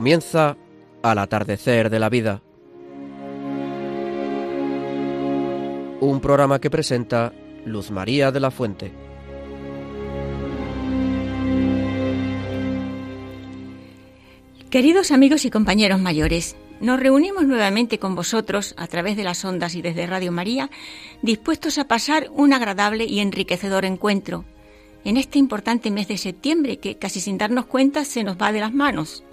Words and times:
comienza 0.00 0.56
al 1.02 1.18
atardecer 1.18 1.90
de 1.90 1.98
la 2.00 2.08
vida. 2.08 2.40
Un 6.00 6.20
programa 6.22 6.58
que 6.58 6.70
presenta 6.70 7.34
Luz 7.66 7.90
María 7.90 8.32
de 8.32 8.40
la 8.40 8.50
Fuente. 8.50 8.92
Queridos 14.70 15.10
amigos 15.10 15.44
y 15.44 15.50
compañeros 15.50 16.00
mayores, 16.00 16.56
nos 16.80 16.98
reunimos 16.98 17.44
nuevamente 17.46 17.98
con 17.98 18.14
vosotros 18.14 18.72
a 18.78 18.86
través 18.86 19.18
de 19.18 19.24
las 19.24 19.44
ondas 19.44 19.74
y 19.74 19.82
desde 19.82 20.06
Radio 20.06 20.32
María, 20.32 20.70
dispuestos 21.20 21.76
a 21.76 21.88
pasar 21.88 22.28
un 22.32 22.54
agradable 22.54 23.04
y 23.04 23.20
enriquecedor 23.20 23.84
encuentro 23.84 24.46
en 25.04 25.18
este 25.18 25.38
importante 25.38 25.90
mes 25.90 26.08
de 26.08 26.16
septiembre 26.16 26.78
que 26.78 26.96
casi 26.96 27.20
sin 27.20 27.36
darnos 27.36 27.66
cuenta 27.66 28.06
se 28.06 28.24
nos 28.24 28.38
va 28.40 28.50
de 28.52 28.60
las 28.60 28.72
manos. 28.72 29.24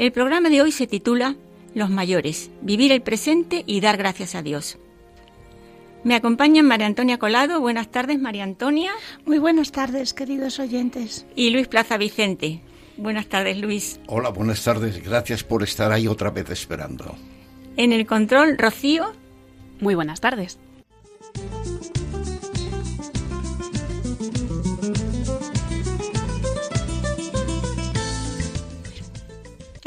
El 0.00 0.12
programa 0.12 0.48
de 0.48 0.62
hoy 0.62 0.72
se 0.72 0.86
titula 0.86 1.36
Los 1.74 1.90
mayores, 1.90 2.50
vivir 2.62 2.90
el 2.90 3.02
presente 3.02 3.64
y 3.66 3.82
dar 3.82 3.98
gracias 3.98 4.34
a 4.34 4.40
Dios. 4.40 4.78
Me 6.04 6.14
acompaña 6.14 6.62
María 6.62 6.86
Antonia 6.86 7.18
Colado. 7.18 7.60
Buenas 7.60 7.90
tardes, 7.90 8.18
María 8.18 8.44
Antonia. 8.44 8.92
Muy 9.26 9.36
buenas 9.36 9.72
tardes, 9.72 10.14
queridos 10.14 10.58
oyentes. 10.58 11.26
Y 11.36 11.50
Luis 11.50 11.68
Plaza 11.68 11.98
Vicente. 11.98 12.62
Buenas 12.96 13.26
tardes, 13.26 13.58
Luis. 13.58 14.00
Hola, 14.06 14.30
buenas 14.30 14.64
tardes. 14.64 15.04
Gracias 15.04 15.44
por 15.44 15.62
estar 15.62 15.92
ahí 15.92 16.08
otra 16.08 16.30
vez 16.30 16.48
esperando. 16.48 17.14
En 17.76 17.92
el 17.92 18.06
control, 18.06 18.56
Rocío. 18.56 19.12
Muy 19.80 19.94
buenas 19.96 20.22
tardes. 20.22 20.58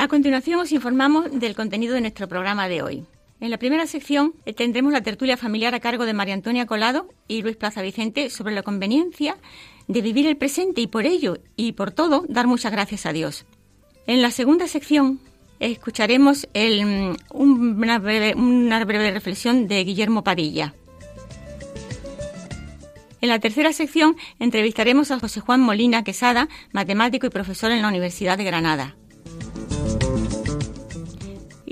A 0.03 0.09
continuación 0.09 0.59
os 0.59 0.73
informamos 0.73 1.27
del 1.31 1.55
contenido 1.55 1.93
de 1.95 2.01
nuestro 2.01 2.27
programa 2.27 2.67
de 2.67 2.81
hoy. 2.81 3.05
En 3.39 3.49
la 3.49 3.57
primera 3.57 3.87
sección 3.87 4.33
tendremos 4.57 4.91
la 4.91 4.99
tertulia 4.99 5.37
familiar 5.37 5.73
a 5.73 5.79
cargo 5.79 6.05
de 6.05 6.11
María 6.11 6.33
Antonia 6.33 6.65
Colado 6.65 7.07
y 7.29 7.41
Luis 7.41 7.55
Plaza 7.55 7.81
Vicente 7.81 8.29
sobre 8.29 8.53
la 8.53 8.63
conveniencia 8.63 9.37
de 9.87 10.01
vivir 10.01 10.27
el 10.27 10.35
presente 10.35 10.81
y 10.81 10.87
por 10.87 11.05
ello 11.05 11.35
y 11.55 11.71
por 11.71 11.91
todo 11.91 12.25
dar 12.27 12.47
muchas 12.47 12.73
gracias 12.73 13.05
a 13.05 13.13
Dios. 13.13 13.45
En 14.05 14.21
la 14.21 14.31
segunda 14.31 14.67
sección 14.67 15.21
escucharemos 15.61 16.49
mm, 16.53 17.11
una, 17.31 17.97
breve, 17.99 18.35
una 18.35 18.83
breve 18.83 19.09
reflexión 19.09 19.69
de 19.69 19.85
Guillermo 19.85 20.21
Padilla. 20.21 20.73
En 23.21 23.29
la 23.29 23.39
tercera 23.39 23.71
sección 23.71 24.17
entrevistaremos 24.37 25.11
a 25.11 25.19
José 25.21 25.39
Juan 25.39 25.61
Molina 25.61 26.03
Quesada, 26.03 26.49
matemático 26.73 27.25
y 27.25 27.29
profesor 27.29 27.71
en 27.71 27.81
la 27.83 27.87
Universidad 27.87 28.37
de 28.37 28.43
Granada. 28.43 28.97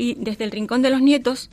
Y 0.02 0.16
desde 0.16 0.46
el 0.46 0.52
Rincón 0.52 0.82
de 0.82 0.90
los 0.90 1.00
Nietos, 1.04 1.52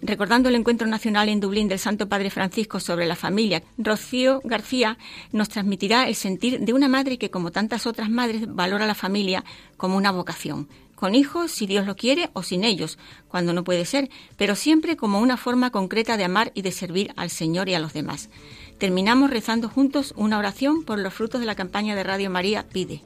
recordando 0.00 0.48
el 0.48 0.54
encuentro 0.54 0.86
nacional 0.86 1.28
en 1.28 1.40
Dublín 1.40 1.68
del 1.68 1.78
Santo 1.78 2.08
Padre 2.08 2.30
Francisco 2.30 2.80
sobre 2.80 3.04
la 3.04 3.16
familia, 3.16 3.62
Rocío 3.76 4.40
García 4.44 4.96
nos 5.30 5.50
transmitirá 5.50 6.08
el 6.08 6.14
sentir 6.14 6.60
de 6.60 6.72
una 6.72 6.88
madre 6.88 7.18
que, 7.18 7.28
como 7.30 7.50
tantas 7.52 7.86
otras 7.86 8.08
madres, 8.08 8.46
valora 8.48 8.86
la 8.86 8.94
familia 8.94 9.44
como 9.76 9.98
una 9.98 10.10
vocación, 10.10 10.70
con 10.94 11.14
hijos, 11.14 11.50
si 11.50 11.66
Dios 11.66 11.84
lo 11.86 11.94
quiere, 11.94 12.30
o 12.32 12.42
sin 12.42 12.64
ellos, 12.64 12.96
cuando 13.28 13.52
no 13.52 13.62
puede 13.62 13.84
ser, 13.84 14.08
pero 14.38 14.56
siempre 14.56 14.96
como 14.96 15.18
una 15.20 15.36
forma 15.36 15.68
concreta 15.70 16.16
de 16.16 16.24
amar 16.24 16.50
y 16.54 16.62
de 16.62 16.72
servir 16.72 17.12
al 17.16 17.28
Señor 17.28 17.68
y 17.68 17.74
a 17.74 17.78
los 17.78 17.92
demás. 17.92 18.30
Terminamos 18.78 19.28
rezando 19.28 19.68
juntos 19.68 20.14
una 20.16 20.38
oración 20.38 20.82
por 20.84 20.98
los 20.98 21.12
frutos 21.12 21.42
de 21.42 21.46
la 21.46 21.56
campaña 21.56 21.94
de 21.94 22.04
Radio 22.04 22.30
María 22.30 22.66
Pide. 22.72 23.02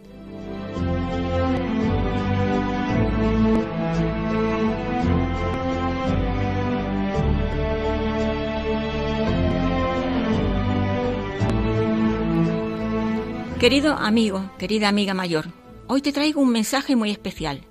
Querido 13.59 13.95
amigo, 13.95 14.51
querida 14.59 14.87
amiga 14.89 15.15
mayor, 15.15 15.47
hoy 15.87 16.03
te 16.03 16.13
traigo 16.13 16.43
un 16.43 16.51
mensaje 16.51 16.95
muy 16.95 17.11
especial. 17.11 17.63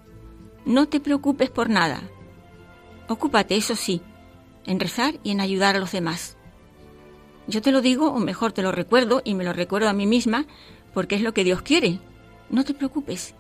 No 0.66 0.88
te 0.88 1.00
preocupes 1.00 1.52
por 1.52 1.70
nada. 1.70 2.02
Ocúpate, 3.08 3.56
eso 3.56 3.76
sí, 3.76 4.02
en 4.66 4.80
rezar 4.80 5.20
y 5.22 5.30
en 5.30 5.42
ayudar 5.42 5.76
a 5.76 5.80
los 5.80 5.92
demás. 5.92 6.38
Yo 7.48 7.62
te 7.62 7.72
lo 7.72 7.82
digo, 7.82 8.08
o 8.10 8.18
mejor 8.18 8.52
te 8.52 8.64
lo 8.64 8.72
recuerdo 8.72 9.22
y 9.24 9.36
me 9.36 9.44
lo 9.44 9.54
recuerdo 9.54 9.88
a 9.88 9.94
mí 9.94 10.08
misma, 10.08 10.48
porque 10.92 11.14
es 11.18 11.22
lo 11.22 11.36
que 11.36 11.44
Dios 11.44 11.62
quiere. 11.62 12.00
No 12.50 12.64
te 12.64 12.74
preocupes. 12.74 13.36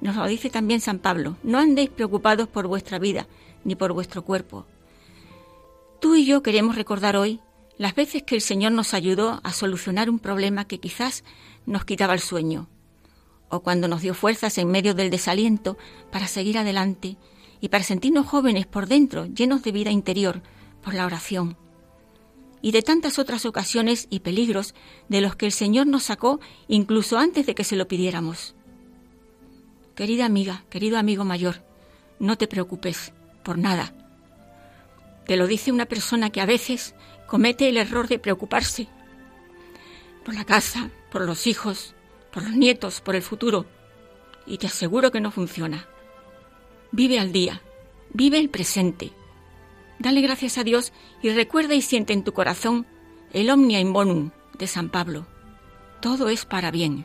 Nos 0.00 0.14
lo 0.14 0.24
dice 0.28 0.48
también 0.48 0.80
San 0.80 1.00
Pablo. 1.00 1.38
No 1.42 1.58
andéis 1.58 1.90
preocupados 1.90 2.46
por 2.46 2.68
vuestra 2.68 3.00
vida 3.00 3.26
ni 3.64 3.74
por 3.74 3.94
vuestro 3.94 4.22
cuerpo. 4.24 4.64
Tú 6.00 6.14
y 6.14 6.24
yo 6.24 6.40
queremos 6.44 6.76
recordar 6.76 7.16
hoy 7.16 7.40
las 7.78 7.94
veces 7.96 8.22
que 8.22 8.34
el 8.36 8.42
Señor 8.42 8.72
nos 8.72 8.92
ayudó 8.94 9.40
a 9.42 9.52
solucionar 9.52 10.08
un 10.10 10.18
problema 10.20 10.66
que 10.66 10.78
quizás 10.78 11.24
nos 11.66 11.84
quitaba 11.84 12.14
el 12.14 12.20
sueño, 12.20 12.68
o 13.48 13.60
cuando 13.60 13.88
nos 13.88 14.02
dio 14.02 14.14
fuerzas 14.14 14.58
en 14.58 14.70
medio 14.70 14.94
del 14.94 15.10
desaliento 15.10 15.76
para 16.10 16.28
seguir 16.28 16.58
adelante 16.58 17.16
y 17.60 17.68
para 17.68 17.84
sentirnos 17.84 18.26
jóvenes 18.26 18.66
por 18.66 18.86
dentro, 18.86 19.26
llenos 19.26 19.62
de 19.62 19.72
vida 19.72 19.90
interior, 19.90 20.42
por 20.82 20.94
la 20.94 21.04
oración, 21.06 21.56
y 22.62 22.72
de 22.72 22.82
tantas 22.82 23.18
otras 23.18 23.44
ocasiones 23.44 24.06
y 24.10 24.20
peligros 24.20 24.74
de 25.08 25.20
los 25.20 25.36
que 25.36 25.46
el 25.46 25.52
Señor 25.52 25.86
nos 25.86 26.04
sacó 26.04 26.40
incluso 26.68 27.18
antes 27.18 27.46
de 27.46 27.54
que 27.54 27.64
se 27.64 27.76
lo 27.76 27.88
pidiéramos. 27.88 28.54
Querida 29.94 30.24
amiga, 30.24 30.64
querido 30.70 30.98
amigo 30.98 31.24
mayor, 31.24 31.62
no 32.18 32.38
te 32.38 32.46
preocupes 32.46 33.12
por 33.42 33.58
nada. 33.58 33.94
Te 35.26 35.36
lo 35.36 35.46
dice 35.46 35.70
una 35.72 35.86
persona 35.86 36.30
que 36.30 36.40
a 36.40 36.46
veces 36.46 36.94
comete 37.26 37.68
el 37.68 37.76
error 37.76 38.08
de 38.08 38.18
preocuparse 38.18 38.88
por 40.24 40.34
la 40.34 40.44
casa, 40.44 40.90
por 41.10 41.22
los 41.26 41.46
hijos, 41.46 41.94
por 42.32 42.42
los 42.44 42.52
nietos, 42.52 43.00
por 43.00 43.16
el 43.16 43.22
futuro. 43.22 43.66
Y 44.46 44.58
te 44.58 44.66
aseguro 44.68 45.10
que 45.10 45.20
no 45.20 45.30
funciona. 45.30 45.86
Vive 46.92 47.18
al 47.18 47.32
día, 47.32 47.60
vive 48.12 48.38
el 48.38 48.48
presente. 48.48 49.12
Dale 49.98 50.22
gracias 50.22 50.56
a 50.56 50.64
Dios 50.64 50.92
y 51.22 51.30
recuerda 51.30 51.74
y 51.74 51.82
siente 51.82 52.12
en 52.14 52.24
tu 52.24 52.32
corazón 52.32 52.86
el 53.32 53.50
omnia 53.50 53.80
in 53.80 53.92
bonum 53.92 54.30
de 54.58 54.66
San 54.66 54.88
Pablo. 54.88 55.26
Todo 56.00 56.28
es 56.30 56.46
para 56.46 56.70
bien. 56.70 57.04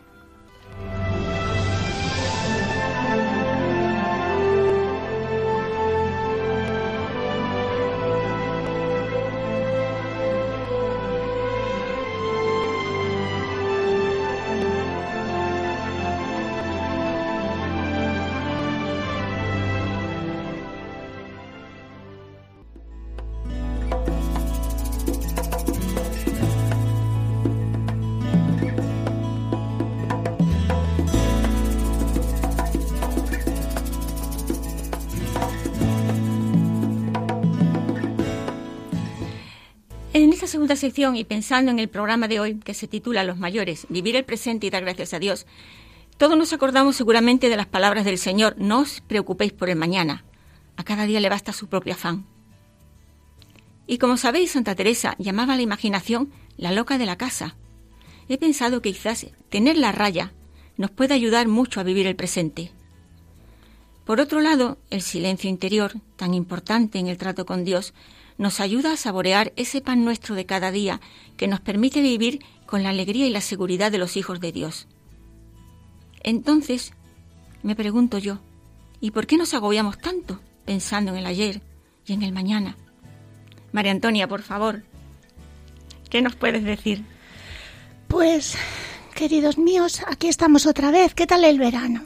segunda 40.55 40.78
sección 40.78 41.17
y 41.17 41.25
pensando 41.25 41.69
en 41.69 41.79
el 41.79 41.90
programa 41.90 42.29
de 42.29 42.40
hoy 42.40 42.55
que 42.59 42.73
se 42.73 42.87
titula 42.87 43.25
Los 43.25 43.37
mayores, 43.37 43.85
vivir 43.90 44.16
el 44.16 44.23
presente 44.23 44.66
y 44.66 44.69
dar 44.69 44.84
gracias 44.85 45.13
a 45.13 45.19
Dios, 45.19 45.46
todos 46.17 46.37
nos 46.37 46.53
acordamos 46.53 46.96
seguramente 46.96 47.49
de 47.49 47.57
las 47.57 47.66
palabras 47.66 48.05
del 48.05 48.17
Señor, 48.17 48.55
no 48.57 48.79
os 48.79 49.02
preocupéis 49.02 49.52
por 49.52 49.69
el 49.69 49.75
mañana, 49.75 50.23
a 50.78 50.85
cada 50.85 51.05
día 51.07 51.19
le 51.19 51.28
basta 51.28 51.52
su 51.52 51.67
propio 51.67 51.91
afán. 51.96 52.25
Y 53.85 53.97
como 53.97 54.16
sabéis, 54.16 54.52
Santa 54.52 54.75
Teresa 54.75 55.16
llamaba 55.19 55.52
a 55.55 55.55
la 55.57 55.61
imaginación 55.61 56.31
la 56.55 56.72
loca 56.72 56.97
de 56.97 57.05
la 57.05 57.17
casa. 57.17 57.57
He 58.29 58.37
pensado 58.37 58.81
que 58.81 58.93
quizás 58.93 59.28
tener 59.49 59.75
la 59.78 59.91
raya 59.91 60.31
nos 60.78 60.90
puede 60.90 61.13
ayudar 61.16 61.49
mucho 61.49 61.81
a 61.81 61.84
vivir 61.84 62.07
el 62.07 62.16
presente. 62.16 62.72
Por 64.05 64.22
otro 64.22 64.40
lado, 64.40 64.78
el 64.90 65.02
silencio 65.02 65.49
interior, 65.49 65.91
tan 66.16 66.34
importante 66.34 66.97
en 66.97 67.07
el 67.07 67.17
trato 67.17 67.46
con 67.46 67.66
Dios, 67.66 67.93
nos 68.37 68.59
ayuda 68.59 68.93
a 68.93 68.97
saborear 68.97 69.53
ese 69.55 69.82
pan 69.82 70.03
nuestro 70.03 70.35
de 70.35 70.46
cada 70.46 70.72
día 70.72 70.99
que 71.37 71.47
nos 71.47 71.61
permite 71.61 72.02
vivir 72.02 72.43
con 72.66 72.84
la 72.84 72.90
alegría 72.90 73.26
y 73.28 73.29
la 73.29 73.41
seguridad 73.41 73.91
de 73.91 73.97
los 73.97 74.17
hijos 74.17 74.40
de 74.40 74.52
Dios. 74.52 74.87
Entonces, 76.23 76.93
me 77.64 77.76
pregunto 77.76 78.17
yo, 78.17 78.40
¿y 78.99 79.11
por 79.11 79.28
qué 79.28 79.37
nos 79.37 79.53
agobiamos 79.53 79.99
tanto 79.99 80.40
pensando 80.66 81.11
en 81.11 81.17
el 81.17 81.26
ayer 81.26 81.61
y 82.05 82.14
en 82.14 82.23
el 82.23 82.32
mañana? 82.32 82.76
María 83.72 83.91
Antonia, 83.91 84.28
por 84.28 84.41
favor, 84.41 84.84
¿qué 86.09 86.22
nos 86.22 86.35
puedes 86.35 86.64
decir? 86.64 87.03
Pues, 88.08 88.55
queridos 89.14 89.58
míos, 89.58 90.02
aquí 90.08 90.28
estamos 90.28 90.66
otra 90.66 90.91
vez. 90.91 91.14
¿Qué 91.14 91.28
tal 91.28 91.43
el 91.43 91.59
verano? 91.59 92.05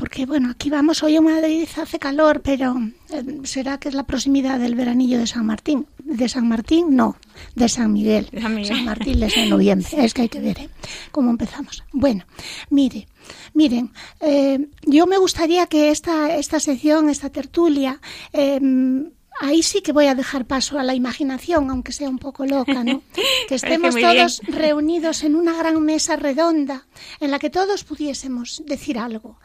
porque 0.00 0.24
bueno, 0.24 0.48
aquí 0.50 0.70
vamos, 0.70 1.02
hoy 1.02 1.16
en 1.16 1.24
Madrid 1.24 1.66
hace 1.80 1.98
calor, 1.98 2.40
pero 2.40 2.74
eh, 3.10 3.22
será 3.44 3.78
que 3.78 3.90
es 3.90 3.94
la 3.94 4.04
proximidad 4.06 4.58
del 4.58 4.74
veranillo 4.74 5.18
de 5.18 5.26
San 5.26 5.44
Martín. 5.44 5.86
De 5.98 6.26
San 6.26 6.48
Martín, 6.48 6.96
no, 6.96 7.16
de 7.54 7.68
San 7.68 7.92
Miguel. 7.92 8.26
San, 8.66 8.84
Martín 8.86 9.22
es 9.22 9.36
en 9.36 9.50
noviembre, 9.50 9.86
es 9.98 10.14
que 10.14 10.22
hay 10.22 10.28
que 10.30 10.40
ver 10.40 10.58
¿eh? 10.58 10.68
cómo 11.12 11.30
empezamos. 11.30 11.84
Bueno, 11.92 12.24
mire, 12.70 13.06
miren, 13.52 13.92
eh, 14.20 14.68
yo 14.86 15.06
me 15.06 15.18
gustaría 15.18 15.66
que 15.66 15.90
esta, 15.90 16.34
esta 16.34 16.58
sección, 16.60 17.10
esta 17.10 17.28
tertulia, 17.28 18.00
em, 18.32 19.04
ahí 19.40 19.62
sí 19.62 19.80
que 19.80 19.92
voy 19.92 20.06
a 20.06 20.14
dejar 20.14 20.46
paso 20.46 20.78
a 20.78 20.82
la 20.84 20.94
imaginación, 20.94 21.70
aunque 21.70 21.92
sea 21.92 22.08
un 22.08 22.18
poco 22.18 22.46
loca, 22.46 22.84
¿no? 22.84 23.02
Que 23.48 23.54
estemos 23.56 23.94
todos 23.96 24.40
reunidos 24.46 25.24
en 25.24 25.34
una 25.34 25.54
gran 25.54 25.82
mesa 25.82 26.14
redonda 26.16 26.86
en 27.20 27.30
la 27.30 27.38
que 27.38 27.50
todos 27.50 27.82
pudiésemos 27.82 28.62
decir 28.66 28.98
algo. 28.98 29.38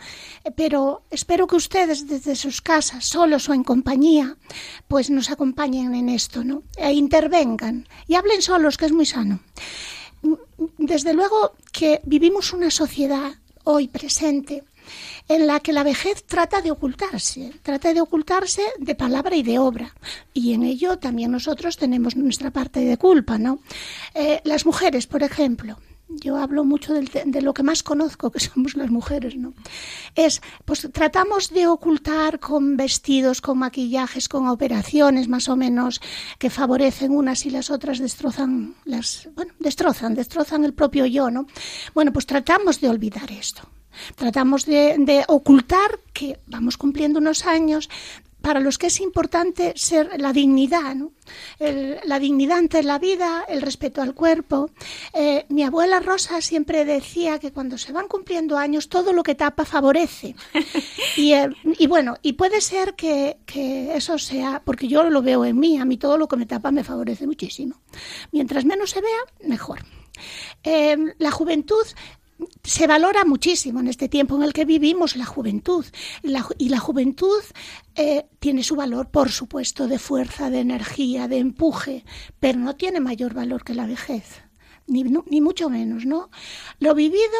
Eh, 0.44 0.51
pero 0.51 1.03
espero 1.09 1.47
que 1.47 1.56
ustedes 1.56 2.07
desde 2.07 2.36
sus 2.36 2.62
casas, 2.62 3.06
solos 3.06 3.50
o 3.50 3.53
en 3.53 3.63
compañía, 3.63 4.38
pues 4.88 5.09
nos 5.09 5.31
acompañen 5.31 5.95
en 5.95 6.09
esto, 6.09 6.44
¿no? 6.44 6.63
E 6.77 6.91
intervengan 6.94 7.88
y 8.07 8.15
hablen 8.15 8.41
solos, 8.41 8.77
que 8.77 8.86
es 8.86 8.91
muy 8.91 9.06
sano. 9.06 9.39
Mm, 10.21 10.33
mm, 10.62 10.68
desde 10.86 11.13
luego 11.13 11.53
que 11.71 12.01
vivimos 12.03 12.51
una 12.53 12.69
sociedad 12.69 13.31
hoy 13.63 13.88
presente 13.88 14.63
en 15.27 15.48
la 15.48 15.60
que 15.60 15.74
la 15.74 15.83
vejez 15.83 16.24
trata 16.25 16.62
de 16.62 16.72
ocultarse, 16.72 17.51
trata 17.63 17.94
de 17.94 18.01
ocultarse 18.01 18.62
de 18.80 18.95
palabra 18.95 19.36
y 19.36 19.44
de 19.44 19.60
obra. 19.60 19.95
Y 20.33 20.54
en 20.54 20.63
ello 20.63 21.00
también 21.00 21.31
nosotros 21.31 21.77
tenemos 21.77 22.16
nuestra 22.16 22.51
parte 22.51 22.81
de 22.81 22.98
culpa, 22.98 23.38
¿no? 23.38 23.60
Eh, 24.13 24.42
las 24.44 24.66
mujeres, 24.66 25.07
por 25.07 25.24
ejemplo, 25.24 25.80
yo 26.07 26.38
hablo 26.38 26.63
mucho 26.63 26.94
de 26.94 27.42
lo 27.42 27.54
que 27.56 27.63
más 27.63 27.81
conozco, 27.81 28.31
que 28.31 28.39
somos 28.39 28.75
las 28.75 28.92
mujeres, 28.92 29.36
¿no? 29.36 29.54
Es, 30.13 30.42
pues 30.63 30.88
tratamos 30.94 31.50
de 31.50 31.66
ocultar 31.66 32.39
con 32.39 32.77
vestidos, 32.77 33.42
con 33.42 33.57
maquillajes, 33.60 34.30
con 34.30 34.48
operaciones 34.48 35.27
más 35.27 35.50
o 35.50 35.56
menos 35.56 36.01
que 36.38 36.51
favorecen 36.51 37.12
unas 37.16 37.48
y 37.48 37.50
las 37.50 37.72
otras 37.72 37.98
destrozan, 37.98 38.75
las, 38.86 39.27
bueno, 39.36 39.54
destrozan, 39.60 40.13
destrozan 40.13 40.63
el 40.66 40.74
propio 40.75 41.07
yo, 41.07 41.31
¿no? 41.31 41.48
Bueno, 41.95 42.13
pues 42.13 42.27
tratamos 42.27 42.80
de 42.80 42.89
olvidar 42.89 43.31
esto. 43.31 43.68
Tratamos 44.15 44.65
de, 44.65 44.95
ocultar 45.27 46.00
que 46.13 46.38
vamos 46.47 46.77
cumpliendo 46.77 47.19
unos 47.19 47.45
años, 47.45 47.89
para 48.42 48.59
los 48.59 48.77
que 48.77 48.88
es 48.88 49.00
importante 49.00 49.74
ser 49.75 50.21
la 50.21 50.31
dignidad, 50.31 50.95
la 52.03 52.19
dignidad 52.19 52.59
ante 52.59 52.83
la 52.83 53.00
vida, 53.00 53.44
el 53.50 53.63
respeto 53.63 54.03
al 54.03 54.13
cuerpo. 54.13 54.69
Eh, 55.13 55.47
mi 55.50 55.63
abuela 55.63 56.00
Rosa 56.00 56.39
siempre 56.42 56.86
decía 56.86 57.39
que 57.39 57.51
cuando 57.51 57.80
se 57.80 57.92
van 57.92 58.07
cumpliendo 58.07 58.59
años, 58.59 58.88
todo 58.88 59.13
lo 59.13 59.24
que 59.24 59.33
tapa 59.36 59.65
favorece. 59.65 60.36
Eh, 61.18 61.48
y, 61.80 61.88
bueno, 61.88 62.15
y 62.21 62.33
puede 62.33 62.59
ser 62.59 62.94
que, 62.94 63.38
eso 63.95 64.18
sea, 64.19 64.62
porque 64.65 64.88
yo 64.89 65.01
lo 65.09 65.21
veo 65.21 65.45
en 65.45 65.57
mí, 65.57 65.80
a 65.80 65.86
mí 65.86 65.98
todo 65.98 66.18
lo 66.18 66.27
que 66.27 66.36
me 66.36 66.45
tapa 66.45 66.71
me 66.71 66.83
favorece 66.83 67.25
muchísimo. 67.25 67.81
Mientras 68.33 68.65
menos 68.65 68.89
se 68.91 69.00
vea, 69.01 69.21
mejor. 69.48 69.80
Eh, 70.63 70.98
la 71.18 71.31
juventud 71.31 71.83
se 72.63 72.87
valora 72.87 73.23
muchísimo 73.25 73.79
en 73.79 73.87
este 73.87 74.09
tiempo 74.09 74.35
en 74.35 74.43
el 74.43 74.53
que 74.53 74.65
vivimos 74.65 75.15
la 75.15 75.25
juventud. 75.25 75.85
y 76.57 76.67
la 76.69 76.79
juventud 76.79 77.41
eh, 77.95 78.25
tiene 78.39 78.63
su 78.63 78.75
valor, 78.75 79.09
por 79.09 79.31
supuesto, 79.31 79.87
de 79.87 79.99
fuerza, 79.99 80.49
de 80.49 80.59
energía, 80.59 81.27
de 81.27 81.37
empuje, 81.37 82.03
pero 82.39 82.59
no 82.59 82.75
tiene 82.75 82.99
mayor 82.99 83.33
valor 83.33 83.63
que 83.63 83.75
la 83.75 83.87
vejez. 83.87 84.41
Ni, 84.87 85.03
mucho 85.03 85.67
menos, 85.67 86.05
¿no? 86.05 86.29
Lo 86.79 86.93
vivido 86.93 87.31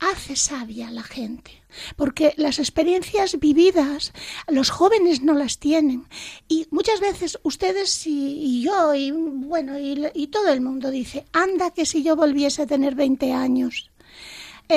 hace 0.00 0.34
sabia 0.34 0.88
a 0.88 0.90
la 0.90 1.04
gente, 1.04 1.52
porque 1.94 2.32
las 2.36 2.58
experiencias 2.58 3.38
vividas 3.38 4.12
los 4.48 4.70
jóvenes 4.70 5.22
no 5.22 5.34
las 5.34 5.58
tienen. 5.60 6.08
Y 6.48 6.66
muchas 6.72 6.98
veces 6.98 7.38
ustedes 7.44 8.08
y, 8.08 8.12
y 8.40 8.62
yo, 8.62 8.92
y 8.96 9.12
bueno, 9.12 9.78
y, 9.78 10.04
y 10.14 10.26
todo 10.28 10.48
el 10.52 10.62
mundo 10.62 10.90
dice, 10.90 11.26
anda 11.32 11.70
que 11.70 11.86
si 11.86 12.02
yo 12.02 12.16
volviese 12.16 12.62
a 12.62 12.66
tener 12.66 12.96
20 12.96 13.34
años, 13.34 13.89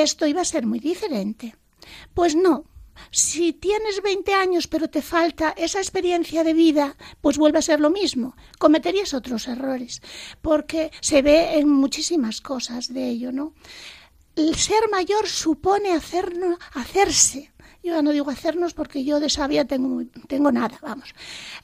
esto 0.02 0.26
iba 0.26 0.42
a 0.42 0.46
ser 0.46 0.66
muy 0.66 0.80
diferente. 0.80 1.56
Pues 2.14 2.36
no, 2.36 2.64
si 3.12 3.52
tienes 3.54 4.02
20 4.02 4.34
años 4.34 4.68
pero 4.68 4.90
te 4.90 5.02
falta 5.02 5.54
esa 5.58 5.80
experiencia 5.80 6.44
de 6.44 6.54
vida, 6.54 6.96
pues 7.22 7.38
vuelve 7.38 7.60
a 7.60 7.64
ser 7.64 7.80
lo 7.80 7.90
mismo. 7.90 8.36
Cometerías 8.58 9.14
otros 9.14 9.48
errores, 9.48 10.02
porque 10.42 10.92
se 11.02 11.22
ve 11.22 11.58
en 11.60 11.70
muchísimas 11.70 12.42
cosas 12.42 12.94
de 12.94 13.08
ello, 13.10 13.32
¿no? 13.32 13.54
El 14.36 14.56
ser 14.56 14.90
mayor 14.90 15.28
supone 15.28 15.92
hacerse 16.74 17.53
yo 17.84 18.02
no 18.02 18.12
digo 18.12 18.32
hacernos 18.32 18.74
porque 18.74 19.04
yo 19.04 19.20
de 19.20 19.30
sabia 19.30 19.66
tengo, 19.66 20.02
tengo 20.28 20.52
nada, 20.52 20.80
vamos, 20.82 21.14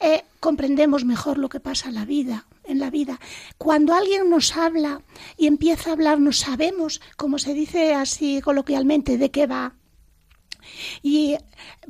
eh, 0.01 0.24
comprendemos 0.39 1.06
mejor 1.06 1.38
lo 1.38 1.48
que 1.50 1.62
pasa 1.62 1.89
en 1.89 1.95
la 1.95 2.06
vida, 2.06 2.45
en 2.66 2.80
la 2.80 2.89
vida. 2.89 3.19
Cuando 3.57 3.94
alguien 3.95 4.30
nos 4.30 4.56
habla 4.57 5.01
y 5.38 5.48
empieza 5.48 5.89
a 5.89 5.94
hablarnos, 5.94 6.38
sabemos, 6.38 7.01
como 7.16 7.39
se 7.39 7.54
dice 7.54 7.94
así 7.95 8.42
coloquialmente, 8.42 9.18
de 9.18 9.31
qué 9.31 9.48
va. 9.48 9.75
Y, 11.01 11.36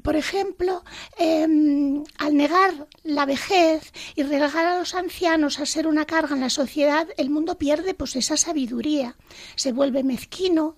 por 0.04 0.16
ejemplo, 0.16 0.84
em, 1.18 2.04
al 2.20 2.38
negar 2.38 2.88
la 3.04 3.26
vejez 3.26 3.92
y 4.16 4.24
relegar 4.24 4.66
a 4.68 4.78
los 4.78 4.94
ancianos 4.94 5.60
a 5.60 5.66
ser 5.66 5.88
una 5.88 6.06
carga 6.06 6.36
en 6.36 6.42
la 6.42 6.52
sociedad, 6.52 7.08
el 7.18 7.30
mundo 7.32 7.58
pierde 7.58 7.96
pues 7.96 8.16
esa 8.16 8.38
sabiduría, 8.38 9.18
se 9.56 9.74
vuelve 9.74 10.04
mezquino, 10.04 10.78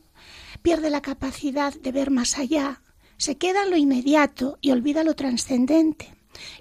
pierde 0.62 0.90
la 0.90 1.02
capacidad 1.02 1.74
de 1.76 1.92
ver 1.92 2.12
más 2.12 2.40
allá, 2.40 2.82
se 3.22 3.38
queda 3.38 3.62
en 3.62 3.70
lo 3.70 3.78
inmediato 3.78 4.58
y 4.62 4.72
olvida 4.72 5.04
lo 5.04 5.14
trascendente. 5.16 6.12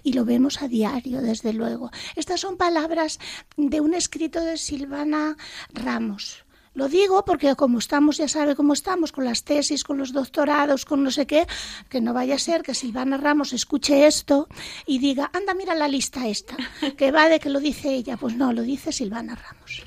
Y 0.02 0.12
lo 0.12 0.26
vemos 0.26 0.60
a 0.60 0.68
diario, 0.68 1.22
desde 1.22 1.54
luego. 1.54 1.90
Estas 2.16 2.40
son 2.40 2.58
palabras 2.58 3.18
de 3.56 3.80
un 3.80 3.94
escrito 3.94 4.42
de 4.44 4.58
Silvana 4.58 5.38
Ramos. 5.72 6.44
Lo 6.74 6.90
digo 6.90 7.24
porque 7.24 7.56
como 7.56 7.78
estamos, 7.78 8.18
ya 8.18 8.28
sabe 8.28 8.56
cómo 8.56 8.74
estamos, 8.74 9.10
con 9.10 9.24
las 9.24 9.42
tesis, 9.44 9.84
con 9.84 9.96
los 9.96 10.12
doctorados, 10.12 10.84
con 10.84 11.02
no 11.02 11.10
sé 11.10 11.26
qué, 11.26 11.46
que 11.88 12.02
no 12.02 12.12
vaya 12.12 12.34
a 12.34 12.38
ser 12.38 12.60
que 12.62 12.74
Silvana 12.74 13.16
Ramos 13.16 13.54
escuche 13.54 14.06
esto 14.06 14.46
y 14.84 14.98
diga, 14.98 15.30
anda, 15.32 15.54
mira 15.54 15.74
la 15.74 15.88
lista 15.88 16.28
esta, 16.28 16.58
que 16.98 17.10
va 17.10 17.30
de 17.30 17.40
que 17.40 17.48
lo 17.48 17.60
dice 17.60 17.94
ella. 17.94 18.18
Pues 18.18 18.36
no, 18.36 18.52
lo 18.52 18.60
dice 18.60 18.92
Silvana 18.92 19.34
Ramos. 19.34 19.84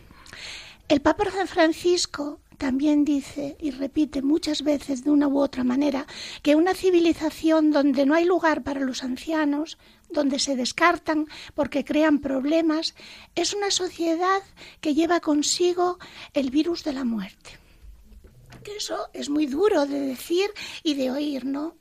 El 0.87 1.01
Papa 1.01 1.23
Francisco 1.45 2.39
también 2.57 3.05
dice 3.05 3.57
y 3.59 3.71
repite 3.71 4.21
muchas 4.21 4.61
veces 4.63 5.03
de 5.03 5.11
una 5.11 5.27
u 5.27 5.39
otra 5.39 5.63
manera 5.63 6.05
que 6.41 6.55
una 6.55 6.73
civilización 6.73 7.71
donde 7.71 8.05
no 8.05 8.13
hay 8.15 8.25
lugar 8.25 8.63
para 8.63 8.79
los 8.81 9.03
ancianos, 9.03 9.77
donde 10.09 10.39
se 10.39 10.55
descartan 10.55 11.27
porque 11.55 11.83
crean 11.83 12.19
problemas, 12.19 12.95
es 13.35 13.53
una 13.53 13.71
sociedad 13.71 14.39
que 14.81 14.93
lleva 14.93 15.19
consigo 15.19 15.97
el 16.33 16.49
virus 16.51 16.83
de 16.83 16.93
la 16.93 17.03
muerte. 17.03 17.57
eso 18.77 18.97
es 19.13 19.29
muy 19.29 19.45
duro 19.45 19.85
de 19.85 19.99
decir 19.99 20.49
y 20.83 20.93
de 20.93 21.11
oír, 21.11 21.45
¿no? 21.45 21.75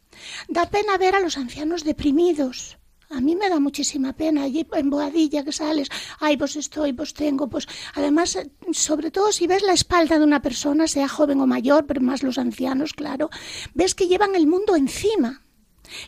Da 0.49 0.69
pena 0.69 0.99
ver 0.99 1.15
a 1.15 1.21
los 1.21 1.39
ancianos 1.39 1.85
deprimidos, 1.85 2.77
a 3.13 3.21
mí 3.21 3.37
me 3.37 3.49
da 3.51 3.61
muchísima 3.61 4.15
pena 4.15 4.45
allí 4.45 4.67
en 4.73 4.91
Boadilla 4.91 5.45
que 5.45 5.53
sales, 5.53 5.89
ay, 6.19 6.37
vos 6.37 6.55
pues 6.55 6.57
estoy, 6.57 6.93
vos 6.93 7.13
pues 7.13 7.15
tengo, 7.15 7.49
pues 7.49 7.69
además, 7.95 8.39
sobre 8.73 9.11
todo 9.11 9.31
si 9.33 9.47
ves 9.47 9.63
la 9.63 9.73
espalda 9.75 10.19
de 10.19 10.25
una 10.25 10.41
persona, 10.41 10.89
sea 10.89 11.09
joven 11.09 11.41
o 11.41 11.47
mayor, 11.47 11.87
pero 11.87 12.01
más 12.01 12.23
los 12.23 12.39
ancianos, 12.39 12.95
claro, 12.95 13.29
ves 13.75 13.95
que 13.95 14.07
llevan 14.09 14.35
el 14.35 14.47
mundo 14.47 14.75
encima. 14.77 15.43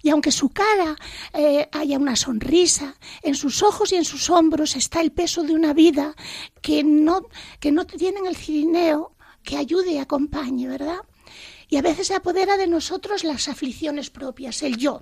Y 0.02 0.08
aunque 0.11 0.32
su 0.32 0.49
cara 0.49 0.96
eh, 1.34 1.68
haya 1.73 1.99
una 1.99 2.16
sonrisa, 2.16 2.94
en 3.23 3.34
sus 3.34 3.62
ojos 3.62 3.92
y 3.92 3.96
en 3.96 4.04
sus 4.04 4.30
hombros 4.30 4.76
está 4.76 5.02
el 5.02 5.12
peso 5.12 5.42
de 5.42 5.52
una 5.52 5.75
vida 5.75 6.14
que 6.62 6.82
no, 6.82 7.26
que 7.61 7.70
no 7.70 7.84
tienen 7.84 8.25
el 8.25 8.37
cirineo 8.37 9.14
que 9.42 9.58
ayude 9.58 9.92
y 9.92 9.99
acompañe, 9.99 10.68
¿verdad? 10.68 11.00
Y 11.68 11.76
a 11.76 11.82
veces 11.82 12.06
se 12.06 12.14
apodera 12.14 12.56
de 12.56 12.66
nosotros 12.66 13.25
las 13.25 13.49
aflicciones 13.49 14.08
propias, 14.08 14.62
el 14.62 14.78
yo 14.78 15.00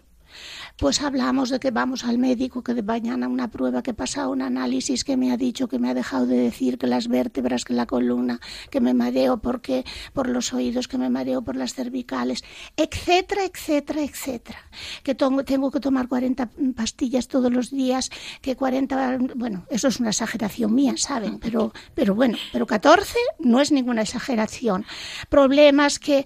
pues 0.79 1.03
hablamos 1.03 1.51
de 1.51 1.61
que 1.61 1.71
vamos 1.71 2.05
al 2.05 2.19
médico, 2.19 2.63
que 2.63 2.75
de 2.75 2.83
mañana 2.83 3.29
una 3.29 3.49
prueba, 3.51 3.83
que 3.83 3.95
pasa 3.95 4.29
un 4.29 4.43
análisis, 4.43 5.05
que 5.05 5.17
me 5.17 5.31
ha 5.33 5.37
dicho, 5.37 5.69
que 5.69 5.79
me 5.79 5.91
ha 5.91 5.95
dejado 5.95 6.27
de 6.27 6.37
decir, 6.37 6.79
que 6.79 6.87
las 6.87 7.09
vértebras, 7.09 7.65
que 7.65 7.75
la 7.75 7.87
columna, 7.87 8.41
que 8.71 8.81
me 8.81 8.95
mareo 8.95 9.39
porque 9.39 9.85
por 10.13 10.29
los 10.29 10.53
oídos, 10.53 10.89
que 10.89 10.99
me 10.99 11.11
mareo 11.11 11.43
por 11.43 11.57
las 11.57 11.75
cervicales, 11.75 12.43
etcétera, 12.77 13.43
etcétera, 13.45 14.03
etcétera. 14.03 14.59
Que 15.03 15.15
tengo, 15.15 15.45
tengo 15.45 15.71
que 15.71 15.81
tomar 15.81 16.09
40 16.09 16.49
pastillas 16.75 17.29
todos 17.29 17.53
los 17.53 17.71
días, 17.71 18.11
que 18.41 18.57
40, 18.57 19.19
bueno, 19.37 19.67
eso 19.71 19.89
es 19.89 20.01
una 20.01 20.11
exageración 20.11 20.75
mía, 20.75 20.95
¿saben? 20.97 21.39
Pero, 21.39 21.73
pero 21.95 22.15
bueno, 22.15 22.39
pero 22.53 22.67
14 22.67 23.17
no 23.41 23.61
es 23.61 23.73
ninguna 23.73 24.03
exageración. 24.03 24.85
Problemas 25.29 25.99
que... 25.99 26.25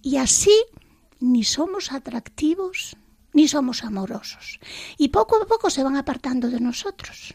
Y 0.00 0.16
así 0.18 0.52
ni 1.20 1.42
somos 1.42 1.90
atractivos 1.90 2.96
ni 3.38 3.46
somos 3.48 3.84
amorosos. 3.84 4.58
Y 4.98 5.08
poco 5.08 5.40
a 5.40 5.46
poco 5.46 5.70
se 5.70 5.84
van 5.84 5.94
apartando 5.96 6.50
de 6.50 6.58
nosotros. 6.58 7.34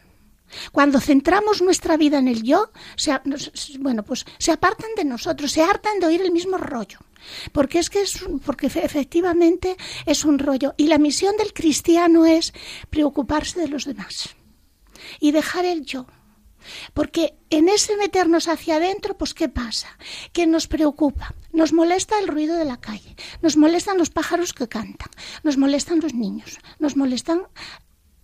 Cuando 0.70 1.00
centramos 1.00 1.62
nuestra 1.62 1.96
vida 1.96 2.18
en 2.18 2.28
el 2.28 2.42
yo, 2.42 2.70
se, 2.96 3.10
bueno, 3.80 4.04
pues 4.04 4.24
se 4.38 4.52
apartan 4.52 4.90
de 4.98 5.04
nosotros, 5.06 5.50
se 5.50 5.62
hartan 5.62 5.98
de 6.00 6.06
oír 6.06 6.20
el 6.20 6.30
mismo 6.30 6.58
rollo. 6.58 6.98
Porque 7.52 7.78
es 7.80 7.88
que 7.88 8.02
es, 8.02 8.22
porque 8.44 8.66
efectivamente 8.68 9.76
es 10.04 10.24
un 10.26 10.38
rollo. 10.38 10.74
Y 10.76 10.86
la 10.88 10.98
misión 10.98 11.36
del 11.38 11.52
cristiano 11.54 12.26
es 12.26 12.52
preocuparse 12.90 13.58
de 13.60 13.68
los 13.68 13.86
demás 13.86 14.36
y 15.20 15.32
dejar 15.32 15.64
el 15.64 15.84
yo 15.86 16.06
porque 16.94 17.34
en 17.50 17.68
ese 17.68 17.96
meternos 17.96 18.48
hacia 18.48 18.76
adentro, 18.76 19.16
pues 19.16 19.34
¿qué 19.34 19.48
pasa? 19.48 19.88
Que 20.32 20.46
nos 20.46 20.66
preocupa, 20.66 21.34
nos 21.52 21.72
molesta 21.72 22.18
el 22.20 22.28
ruido 22.28 22.56
de 22.56 22.64
la 22.64 22.80
calle, 22.80 23.16
nos 23.42 23.56
molestan 23.56 23.98
los 23.98 24.10
pájaros 24.10 24.52
que 24.52 24.68
cantan, 24.68 25.08
nos 25.42 25.58
molestan 25.58 26.00
los 26.00 26.14
niños, 26.14 26.58
nos 26.78 26.96
molestan 26.96 27.42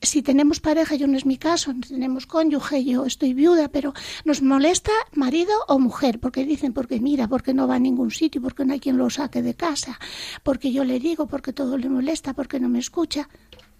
si 0.02 0.22
tenemos 0.22 0.60
pareja, 0.60 0.94
yo 0.94 1.06
no 1.06 1.18
es 1.18 1.26
mi 1.26 1.36
caso, 1.36 1.74
tenemos 1.86 2.26
cónyuge, 2.26 2.82
yo 2.84 3.04
estoy 3.04 3.34
viuda, 3.34 3.68
pero 3.68 3.92
nos 4.24 4.40
molesta 4.40 4.92
marido 5.12 5.52
o 5.68 5.78
mujer, 5.78 6.18
porque 6.20 6.46
dicen, 6.46 6.72
porque 6.72 7.00
mira, 7.00 7.28
porque 7.28 7.52
no 7.52 7.68
va 7.68 7.74
a 7.74 7.78
ningún 7.78 8.10
sitio, 8.10 8.40
porque 8.40 8.64
no 8.64 8.72
hay 8.72 8.80
quien 8.80 8.96
lo 8.96 9.10
saque 9.10 9.42
de 9.42 9.54
casa, 9.54 9.98
porque 10.42 10.72
yo 10.72 10.84
le 10.84 11.00
digo, 11.00 11.26
porque 11.28 11.52
todo 11.52 11.76
le 11.76 11.90
molesta, 11.90 12.32
porque 12.32 12.58
no 12.58 12.70
me 12.70 12.78
escucha 12.78 13.28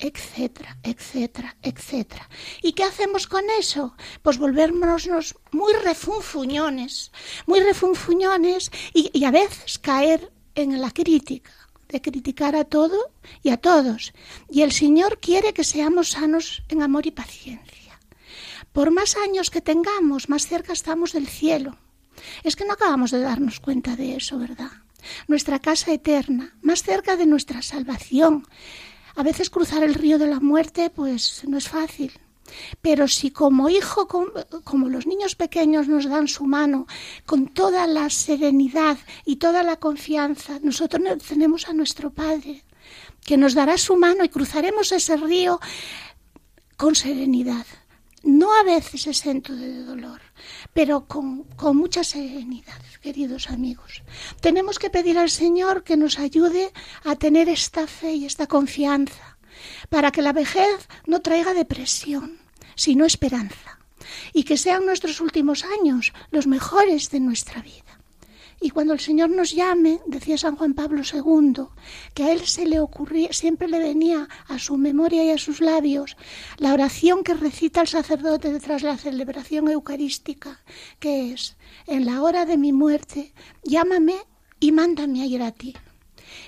etcétera, 0.01 0.75
etcétera, 0.83 1.55
etcétera. 1.63 2.29
¿Y 2.63 2.73
qué 2.73 2.85
hacemos 2.85 3.27
con 3.27 3.45
eso? 3.59 3.95
Pues 4.23 4.39
volvernos 4.39 5.09
muy 5.53 5.73
refunfuñones, 5.85 7.13
muy 7.47 7.61
refunfuñones 7.61 8.71
y, 8.95 9.11
y 9.13 9.25
a 9.25 9.31
veces 9.31 9.79
caer 9.79 10.33
en 10.55 10.81
la 10.81 10.91
crítica, 10.91 11.51
de 11.89 12.01
criticar 12.01 12.57
a 12.57 12.65
todo 12.65 12.97
y 13.43 13.51
a 13.51 13.57
todos. 13.59 14.13
Y 14.51 14.63
el 14.63 14.73
Señor 14.73 15.19
quiere 15.21 15.53
que 15.53 15.65
seamos 15.65 16.11
sanos 16.11 16.63
en 16.69 16.83
amor 16.83 17.07
y 17.07 17.11
paciencia. 17.11 17.99
Por 18.73 18.91
más 18.91 19.17
años 19.17 19.51
que 19.51 19.61
tengamos, 19.61 20.29
más 20.29 20.47
cerca 20.47 20.73
estamos 20.73 21.13
del 21.13 21.27
cielo. 21.29 21.77
Es 22.45 22.57
que 22.57 22.65
no 22.65 22.73
acabamos 22.75 23.11
de 23.11 23.21
darnos 23.21 23.61
cuenta 23.61 23.97
de 23.97 24.17
eso, 24.17 24.39
¿verdad? 24.39 24.71
Nuestra 25.27 25.59
casa 25.59 25.93
eterna, 25.93 26.55
más 26.63 26.83
cerca 26.83 27.17
de 27.17 27.25
nuestra 27.27 27.63
salvación, 27.63 28.45
a 29.21 29.23
veces 29.23 29.51
cruzar 29.51 29.83
el 29.83 29.93
río 29.93 30.19
de 30.19 30.27
la 30.27 30.41
muerte 30.41 30.89
pues 30.89 31.43
no 31.47 31.59
es 31.59 31.69
fácil, 31.69 32.11
pero 32.81 33.07
si 33.07 33.31
como 33.31 33.69
hijo, 33.69 34.09
como 34.09 34.89
los 34.89 35.07
niños 35.07 35.35
pequeños 35.35 35.89
nos 35.89 36.09
dan 36.09 36.27
su 36.27 36.45
mano, 36.47 36.87
con 37.27 37.49
toda 37.53 37.87
la 37.87 38.09
serenidad 38.09 38.97
y 39.27 39.37
toda 39.37 39.63
la 39.63 39.77
confianza, 39.77 40.59
nosotros 40.63 41.03
tenemos 41.29 41.69
a 41.69 41.75
nuestro 41.75 42.09
Padre, 42.15 42.65
que 43.23 43.37
nos 43.37 43.53
dará 43.53 43.77
su 43.77 43.95
mano 43.95 44.25
y 44.25 44.31
cruzaremos 44.31 44.91
ese 44.91 45.19
río 45.19 45.61
con 46.79 46.95
serenidad, 46.95 47.67
no 48.23 48.49
a 48.59 48.63
veces 48.63 49.07
exento 49.07 49.55
de 49.55 49.85
dolor 49.85 50.23
pero 50.75 51.07
con, 51.09 51.47
mucha 51.77 52.05
serenidad, 52.05 52.81
queridos 53.03 53.49
amigos. 53.51 54.03
Tenemos 54.41 54.79
que 54.79 54.91
pedir 54.91 55.19
al 55.19 55.31
Señor 55.31 55.83
que 55.85 55.97
nos 55.97 56.19
ayude 56.19 56.73
a 57.05 57.17
tener 57.17 57.49
esta 57.49 57.87
fe 57.87 58.15
y 58.15 58.25
esta 58.27 58.47
confianza, 58.47 59.39
para 59.89 60.11
que 60.13 60.23
la 60.23 60.33
vejez 60.33 60.89
no 61.07 61.21
traiga 61.23 61.55
depresión, 61.55 62.39
sino 62.77 63.05
esperanza, 63.05 63.79
y 64.33 64.45
que 64.45 64.57
sean 64.57 64.87
nuestros 64.87 65.21
últimos 65.21 65.65
años 65.65 66.13
los 66.31 66.47
mejores 66.47 67.11
de 67.11 67.21
nuestra 67.21 67.61
vida. 67.63 67.90
Y 68.63 68.71
cuando 68.71 68.93
el 68.93 69.01
Señor 69.01 69.31
nos 69.31 69.53
llame, 69.53 70.01
decía 70.07 70.37
San 70.37 70.55
Juan 70.57 70.75
Pablo 70.75 71.01
II, 71.11 71.55
que 72.15 72.25
a 72.25 72.33
él 72.33 72.41
se 72.41 72.67
le 72.67 72.79
ocurría, 72.81 73.33
siempre 73.33 73.69
le 73.69 73.79
venía 73.79 74.29
a 74.49 74.59
su 74.59 74.77
memoria 74.77 75.25
y 75.25 75.31
a 75.31 75.39
sus 75.39 75.61
labios 75.63 76.17
la 76.59 76.75
oración 76.75 77.25
que 77.25 77.33
recita 77.33 77.81
el 77.81 77.89
sacerdote 77.89 78.61
tras 78.61 78.83
la 78.83 78.99
celebración 78.99 79.69
eucarística, 79.71 80.63
que 80.99 81.33
es, 81.33 81.57
en 81.87 82.05
la 82.05 82.23
hora 82.23 82.45
de 82.45 82.59
mi 82.59 82.75
muerte, 82.75 83.33
llámame 83.65 84.15
y 84.61 84.73
mándame 84.73 85.23
a 85.23 85.27
ir 85.27 85.43
a 85.43 85.53
ti. 85.53 85.75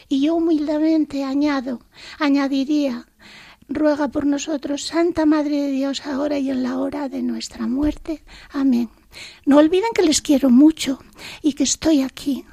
Y 0.09 0.21
yo 0.21 0.35
humildemente 0.35 1.25
añado, 1.25 1.81
añadiría, 2.19 3.07
ruega 3.71 4.09
por 4.09 4.27
nosotros, 4.27 4.85
Santa 4.85 5.25
Madre 5.25 5.63
de 5.63 5.71
Dios, 5.71 6.07
ahora 6.07 6.39
y 6.39 6.51
en 6.51 6.63
la 6.63 6.79
hora 6.79 7.09
de 7.09 7.23
nuestra 7.23 7.67
muerte. 7.67 8.23
Amén. 8.51 8.91
No 9.45 9.59
olviden 9.59 9.91
que 9.95 10.03
les 10.03 10.21
quiero 10.23 10.51
mucho 10.51 10.99
y 11.43 11.53
que 11.53 11.65
estoy 11.65 12.03
aquí 12.03 12.45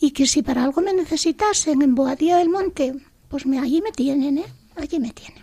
y 0.00 0.10
que 0.10 0.26
si 0.26 0.42
para 0.42 0.64
algo 0.64 0.80
me 0.80 0.92
necesitasen 0.92 1.82
en 1.82 1.94
Boadía 1.94 2.36
del 2.38 2.48
Monte, 2.48 2.94
pues 3.28 3.46
me, 3.46 3.58
allí 3.58 3.80
me 3.80 3.92
tienen, 3.92 4.38
¿eh? 4.38 4.44
Allí 4.76 4.98
me 4.98 5.10
tienen. 5.10 5.42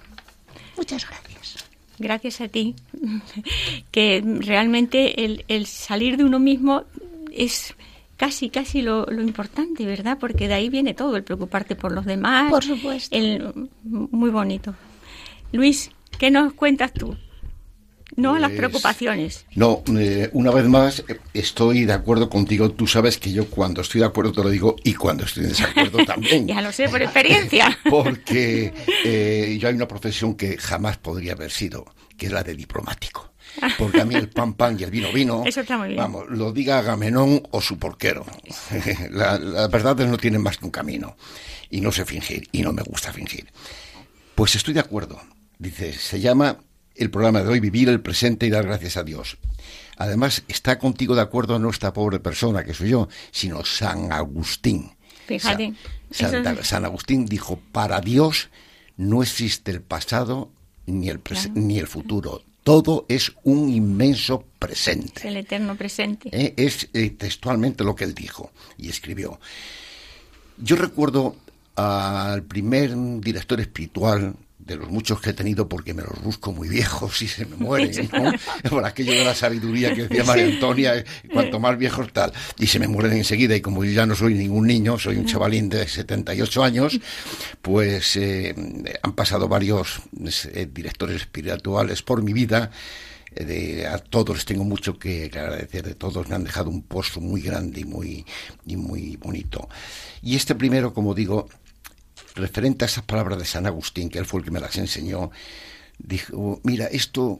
Muchas 0.77 1.07
gracias. 1.07 1.55
Gracias 1.97 2.41
a 2.41 2.47
ti. 2.47 2.75
que 3.91 4.21
realmente 4.41 5.23
el, 5.25 5.65
salir 5.65 6.17
de 6.17 6.25
uno 6.25 6.39
mismo 6.39 6.83
es 7.31 7.73
casi, 8.17 8.49
casi 8.49 8.81
lo, 8.81 9.05
importante, 9.21 9.85
¿verdad? 9.85 10.17
Porque 10.19 10.47
de 10.47 10.53
ahí 10.55 10.69
viene 10.69 10.93
todo, 10.93 11.15
el 11.15 11.23
preocuparte 11.23 11.75
por 11.75 11.93
los 11.93 12.05
demás. 12.05 12.49
Por 12.51 12.63
supuesto. 12.63 13.15
El, 13.15 13.69
muy 13.83 14.29
bonito. 14.31 14.75
Luis, 15.53 15.91
¿qué 16.19 16.29
nos 16.31 16.53
cuentas 16.53 16.91
tú? 16.93 17.15
No 18.17 18.33
a 18.35 18.39
las 18.39 18.51
preocupaciones. 18.51 19.45
No, 19.55 19.83
eh, 19.99 20.29
una 20.31 20.51
vez 20.51 20.65
más, 20.65 21.03
estoy 21.33 21.83
de 21.83 21.91
acuerdo 21.93 22.29
contigo. 22.29 22.71
Tú 22.71 22.87
sabes 22.87 23.17
que 23.17 23.33
yo 23.33 23.47
cuando 23.49 23.81
estoy 23.81 23.99
de 24.01 24.07
acuerdo 24.07 24.31
te 24.31 24.43
lo 24.43 24.49
digo 24.49 24.75
y 24.85 24.93
cuando 24.93 25.25
estoy 25.25 25.43
en 25.43 25.49
desacuerdo 25.49 26.05
también. 26.05 26.47
ya 26.47 26.61
lo 26.61 26.71
sé 26.71 26.87
por 26.87 27.01
experiencia. 27.01 27.77
Porque 27.89 28.73
eh, 29.03 29.57
yo 29.59 29.67
hay 29.67 29.73
una 29.75 29.87
profesión 29.87 30.35
que 30.35 30.57
jamás 30.57 30.97
podría 30.97 31.33
haber 31.33 31.51
sido, 31.51 31.93
que 32.17 32.27
es 32.27 32.31
la 32.31 32.43
de 32.43 32.55
diplomático. 32.55 33.31
Porque 33.77 34.01
a 34.01 34.05
mí 34.05 34.15
el 34.15 34.29
pan 34.29 34.53
pan 34.53 34.75
y 34.79 34.83
el 34.83 34.91
vino 34.91 35.11
vino. 35.13 35.43
Eso 35.45 35.61
está 35.61 35.77
muy 35.77 35.89
bien. 35.89 35.99
Vamos, 35.99 36.25
lo 36.29 36.51
diga 36.51 36.79
Agamenón 36.79 37.41
o 37.51 37.61
su 37.61 37.77
porquero. 37.77 38.25
Las 39.11 39.41
la 39.41 39.67
verdades 39.67 40.07
no 40.09 40.17
tienen 40.17 40.41
más 40.41 40.57
que 40.57 40.65
un 40.65 40.71
camino. 40.71 41.15
Y 41.69 41.81
no 41.81 41.91
sé 41.91 42.05
fingir, 42.05 42.47
y 42.51 42.61
no 42.61 42.71
me 42.73 42.83
gusta 42.83 43.11
fingir. 43.11 43.47
Pues 44.35 44.55
estoy 44.55 44.73
de 44.73 44.79
acuerdo. 44.79 45.21
Dice, 45.57 45.93
se 45.93 46.19
llama 46.19 46.57
el 46.95 47.11
programa 47.11 47.41
de 47.43 47.49
hoy, 47.49 47.59
vivir 47.59 47.89
el 47.89 48.01
presente 48.01 48.45
y 48.45 48.49
dar 48.49 48.65
gracias 48.65 48.97
a 48.97 49.03
Dios. 49.03 49.37
Además, 49.97 50.43
está 50.47 50.79
contigo 50.79 51.15
de 51.15 51.21
acuerdo 51.21 51.59
no 51.59 51.69
esta 51.69 51.93
pobre 51.93 52.19
persona 52.19 52.63
que 52.63 52.73
soy 52.73 52.89
yo, 52.89 53.07
sino 53.31 53.63
San 53.63 54.11
Agustín. 54.11 54.91
Fíjate. 55.27 55.73
San 56.11 56.85
Agustín 56.85 57.25
dijo, 57.25 57.59
para 57.71 57.99
Dios 57.99 58.49
no 58.97 59.21
existe 59.21 59.71
el 59.71 59.81
pasado 59.81 60.51
ni 60.85 61.09
el, 61.09 61.19
ni 61.53 61.79
el 61.79 61.87
futuro. 61.87 62.43
Todo 62.63 63.05
es 63.09 63.31
un 63.43 63.69
inmenso 63.69 64.45
presente. 64.57 65.27
el 65.27 65.37
eterno 65.37 65.75
presente. 65.75 66.29
Eh, 66.31 66.53
es 66.57 66.89
eh, 66.93 67.09
textualmente 67.11 67.83
lo 67.83 67.95
que 67.95 68.05
él 68.05 68.13
dijo 68.13 68.51
y 68.77 68.89
escribió. 68.89 69.39
Yo 70.57 70.75
recuerdo 70.75 71.35
al 71.75 72.43
primer 72.43 72.91
director 73.19 73.59
espiritual 73.59 74.35
de 74.65 74.77
los 74.77 74.89
muchos 74.89 75.21
que 75.21 75.29
he 75.29 75.33
tenido 75.33 75.69
porque 75.69 75.93
me 75.93 76.01
los 76.01 76.19
busco 76.23 76.51
muy 76.51 76.67
viejos 76.67 77.21
y 77.21 77.27
se 77.27 77.45
me 77.45 77.55
mueren, 77.55 78.09
Por 78.69 78.83
aquello 78.83 79.13
de 79.13 79.23
la 79.23 79.35
sabiduría 79.35 79.93
que 79.93 80.03
decía 80.07 80.23
María 80.23 80.45
Antonia, 80.45 80.95
eh, 80.97 81.05
cuanto 81.31 81.59
más 81.59 81.77
viejos 81.77 82.11
tal, 82.11 82.33
y 82.57 82.65
se 82.65 82.79
me 82.79 82.87
mueren 82.87 83.13
enseguida 83.13 83.55
y 83.55 83.61
como 83.61 83.85
yo 83.85 83.91
ya 83.91 84.05
no 84.05 84.15
soy 84.15 84.33
ningún 84.33 84.67
niño, 84.67 84.97
soy 84.97 85.17
un 85.17 85.25
chavalín 85.25 85.69
de 85.69 85.87
78 85.87 86.63
años, 86.63 86.99
pues 87.61 88.15
eh, 88.17 88.55
han 89.03 89.13
pasado 89.13 89.47
varios 89.47 89.99
eh, 90.51 90.67
directores 90.71 91.17
espirituales 91.17 92.01
por 92.01 92.23
mi 92.23 92.33
vida. 92.33 92.71
De, 93.35 93.85
a 93.85 93.97
todos 93.97 94.45
tengo 94.45 94.63
mucho 94.63 94.97
que 94.97 95.25
agradecer 95.25 95.83
de 95.83 95.95
todos 95.95 96.25
me 96.29 96.35
han 96.35 96.45
dejado 96.45 96.69
un 96.69 96.83
pozo 96.83 97.19
muy 97.19 97.41
grande 97.41 97.81
y 97.81 97.83
muy 97.83 98.25
y 98.65 98.77
muy 98.77 99.17
bonito 99.17 99.67
y 100.21 100.37
este 100.37 100.55
primero 100.55 100.93
como 100.93 101.13
digo 101.13 101.49
referente 102.35 102.85
a 102.85 102.87
esas 102.87 103.03
palabras 103.03 103.39
de 103.39 103.45
San 103.45 103.65
Agustín, 103.65 104.09
que 104.09 104.19
él 104.19 104.25
fue 104.25 104.39
el 104.41 104.45
que 104.45 104.51
me 104.51 104.59
las 104.59 104.77
enseñó, 104.77 105.31
dijo, 105.97 106.59
mira, 106.63 106.85
esto, 106.87 107.39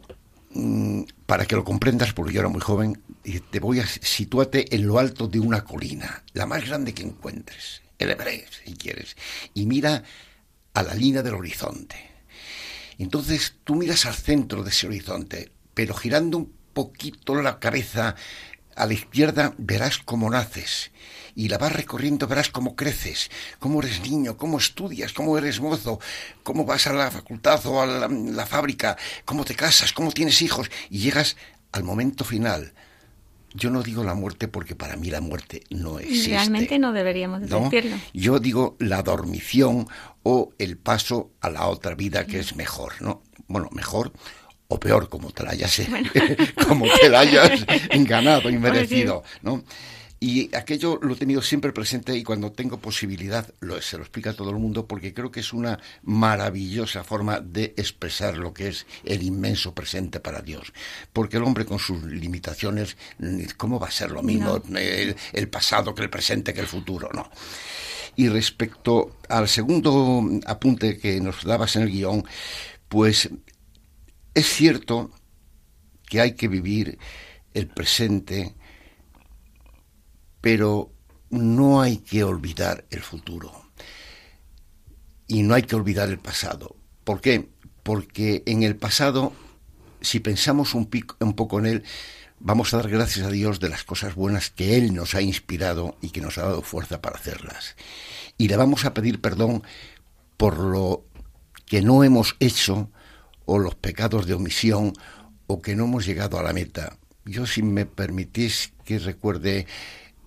mm, 0.51 1.03
para 1.25 1.45
que 1.45 1.55
lo 1.55 1.63
comprendas, 1.63 2.13
porque 2.13 2.33
yo 2.33 2.39
era 2.39 2.49
muy 2.49 2.61
joven, 2.61 3.01
te 3.51 3.59
voy 3.59 3.79
a 3.81 3.87
situarte 3.87 4.73
en 4.75 4.87
lo 4.87 4.97
alto 4.97 5.27
de 5.27 5.39
una 5.39 5.63
colina, 5.63 6.23
la 6.33 6.45
más 6.45 6.65
grande 6.65 6.93
que 6.93 7.03
encuentres, 7.03 7.81
el 7.99 8.09
Hebreo, 8.11 8.45
si 8.65 8.73
quieres, 8.73 9.15
y 9.53 9.65
mira 9.65 10.03
a 10.73 10.83
la 10.83 10.93
línea 10.93 11.21
del 11.23 11.35
horizonte. 11.35 11.95
Entonces 12.97 13.55
tú 13.65 13.75
miras 13.75 14.05
al 14.05 14.15
centro 14.15 14.63
de 14.63 14.69
ese 14.69 14.87
horizonte, 14.87 15.51
pero 15.73 15.93
girando 15.93 16.37
un 16.37 16.53
poquito 16.73 17.35
la 17.35 17.59
cabeza 17.59 18.15
a 18.75 18.85
la 18.85 18.93
izquierda 18.93 19.53
verás 19.57 19.97
cómo 19.99 20.29
naces 20.29 20.91
y 21.35 21.49
la 21.49 21.57
vas 21.57 21.71
recorriendo, 21.71 22.27
verás 22.27 22.49
cómo 22.49 22.75
creces, 22.75 23.29
cómo 23.59 23.81
eres 23.81 24.01
niño, 24.09 24.37
cómo 24.37 24.57
estudias, 24.57 25.11
cómo 25.13 25.37
eres 25.37 25.59
mozo, 25.59 25.99
cómo 26.43 26.65
vas 26.65 26.87
a 26.87 26.93
la 26.93 27.11
facultad 27.11 27.63
o 27.65 27.81
a 27.81 27.85
la, 27.85 28.45
fábrica, 28.45 28.97
cómo 29.25 29.43
te 29.43 29.53
casas, 29.53 29.91
cómo 29.91 30.11
tienes 30.11 30.41
hijos 30.41 30.71
y 30.89 30.99
llegas 30.99 31.35
al 31.73 31.83
momento 31.83 32.23
final. 32.23 32.73
Yo 33.53 33.69
no 33.69 33.83
digo 33.83 34.03
la 34.03 34.15
muerte 34.15 34.47
porque 34.49 34.75
para 34.75 34.97
mí 34.97 35.09
la 35.09 35.21
muerte 35.21 35.63
no 35.69 35.99
existe. 35.99 36.31
Realmente 36.31 36.77
no 36.77 36.91
deberíamos 36.91 37.41
decirlo. 37.41 37.97
Yo 38.13 38.39
digo 38.39 38.75
la 38.79 39.01
dormición 39.01 39.87
o 40.23 40.49
el 40.57 40.77
paso 40.77 41.31
a 41.39 41.49
la 41.49 41.67
otra 41.67 41.95
vida 41.95 42.25
que 42.25 42.39
es 42.39 42.55
mejor, 42.57 43.01
¿no? 43.01 43.23
Bueno, 43.47 43.69
mejor 43.71 44.11
o 44.67 44.77
peor, 44.79 45.07
como 45.07 45.31
te 45.31 45.43
la 45.43 45.51
hayas, 45.51 45.81
como 46.67 46.85
te 46.99 47.07
la 47.07 47.19
hayas 47.21 47.65
ganado 47.99 48.39
y 48.49 48.57
pues 48.57 48.59
merecido, 48.59 49.23
¿no? 49.41 49.63
Y 50.19 50.55
aquello 50.55 50.97
lo 51.01 51.13
he 51.13 51.17
tenido 51.17 51.41
siempre 51.41 51.73
presente 51.73 52.15
y 52.15 52.23
cuando 52.23 52.51
tengo 52.51 52.79
posibilidad 52.79 53.53
lo, 53.59 53.79
se 53.81 53.97
lo 53.97 54.03
explica 54.03 54.29
a 54.29 54.33
todo 54.35 54.49
el 54.51 54.55
mundo 54.57 54.87
porque 54.87 55.13
creo 55.13 55.29
que 55.29 55.41
es 55.41 55.51
una 55.51 55.77
maravillosa 56.03 57.03
forma 57.03 57.41
de 57.41 57.73
expresar 57.77 58.37
lo 58.37 58.53
que 58.53 58.69
es 58.69 58.85
el 59.03 59.23
inmenso 59.23 59.73
presente 59.75 60.21
para 60.21 60.41
Dios. 60.41 60.71
Porque 61.11 61.35
el 61.37 61.43
hombre 61.43 61.65
con 61.65 61.79
sus 61.79 62.01
limitaciones, 62.05 62.95
¿cómo 63.57 63.77
va 63.77 63.87
a 63.87 63.91
ser 63.91 64.11
lo 64.11 64.23
mismo 64.23 64.61
el, 64.73 65.17
el 65.33 65.49
pasado 65.49 65.93
que 65.93 66.03
el 66.03 66.09
presente 66.09 66.53
que 66.53 66.61
el 66.61 66.67
futuro? 66.67 67.09
No. 67.13 67.29
Y 68.15 68.29
respecto 68.29 69.17
al 69.27 69.49
segundo 69.49 70.23
apunte 70.47 70.97
que 70.97 71.19
nos 71.19 71.43
dabas 71.43 71.75
en 71.75 71.83
el 71.83 71.89
guión, 71.91 72.23
pues 72.87 73.29
es 74.33 74.45
cierto 74.47 75.11
que 76.07 76.21
hay 76.21 76.35
que 76.35 76.47
vivir 76.47 76.97
el 77.53 77.67
presente 77.67 78.55
pero 80.45 80.91
no 81.31 81.81
hay 81.81 81.97
que 81.97 82.23
olvidar 82.23 82.85
el 82.91 82.99
futuro 83.01 83.51
y 85.25 85.41
no 85.41 85.55
hay 85.55 85.63
que 85.63 85.75
olvidar 85.75 86.07
el 86.09 86.19
pasado. 86.19 86.75
¿Por 87.03 87.19
qué? 87.19 87.49
Porque 87.81 88.43
en 88.45 88.61
el 88.61 88.75
pasado, 88.75 89.33
si 90.01 90.19
pensamos 90.19 90.75
un, 90.75 90.87
un 91.19 91.33
poco 91.33 91.57
en 91.57 91.65
él, 91.65 91.83
vamos 92.37 92.71
a 92.71 92.77
dar 92.77 92.91
gracias 92.91 93.25
a 93.25 93.31
Dios 93.31 93.59
de 93.59 93.69
las 93.69 93.83
cosas 93.83 94.13
buenas 94.13 94.51
que 94.51 94.77
Él 94.77 94.93
nos 94.93 95.15
ha 95.15 95.21
inspirado 95.23 95.97
y 95.99 96.11
que 96.11 96.21
nos 96.21 96.37
ha 96.37 96.43
dado 96.43 96.61
fuerza 96.61 97.01
para 97.01 97.17
hacerlas. 97.17 97.75
Y 98.37 98.47
le 98.47 98.55
vamos 98.55 98.85
a 98.85 98.93
pedir 98.93 99.21
perdón 99.21 99.63
por 100.37 100.59
lo 100.59 101.05
que 101.65 101.81
no 101.81 102.03
hemos 102.03 102.35
hecho 102.39 102.91
o 103.45 103.57
los 103.57 103.73
pecados 103.73 104.27
de 104.27 104.35
omisión 104.35 104.93
o 105.47 105.59
que 105.63 105.75
no 105.75 105.85
hemos 105.85 106.05
llegado 106.05 106.37
a 106.37 106.43
la 106.43 106.53
meta. 106.53 106.99
Yo 107.25 107.47
si 107.47 107.63
me 107.63 107.87
permitís 107.87 108.73
que 108.83 108.99
recuerde 108.99 109.65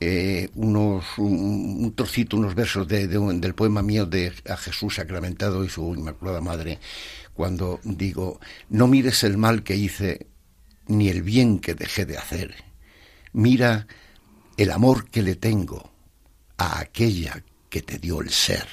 eh, 0.01 0.51
unos, 0.55 1.05
un, 1.19 1.93
trocito, 1.97 2.37
unos 2.37 2.55
versos 2.55 2.87
del 2.87 3.55
poema 3.57 3.83
mío 3.83 4.07
de 4.07 4.33
A 4.49 4.57
Jesús 4.57 4.95
sacramentado 4.95 5.65
y 5.65 5.69
su 5.69 5.93
Inmaculada 5.93 6.41
Madre, 6.41 6.79
cuando 7.35 7.81
digo, 7.83 8.39
no 8.69 8.87
mires 8.87 9.25
el 9.25 9.37
mal 9.37 9.65
que 9.65 9.75
hice 9.75 10.27
ni 10.87 11.09
el 11.09 11.23
bien 11.23 11.59
que 11.59 11.75
dejé 11.75 12.07
de 12.07 12.17
hacer, 12.17 12.55
mira 13.33 13.89
el 14.57 14.71
amor 14.71 15.11
que 15.11 15.23
le 15.23 15.35
tengo 15.35 15.91
a 16.59 16.79
aquella 16.79 17.43
que 17.69 17.83
te 17.83 17.99
dio 17.99 18.21
el 18.21 18.31
ser. 18.31 18.69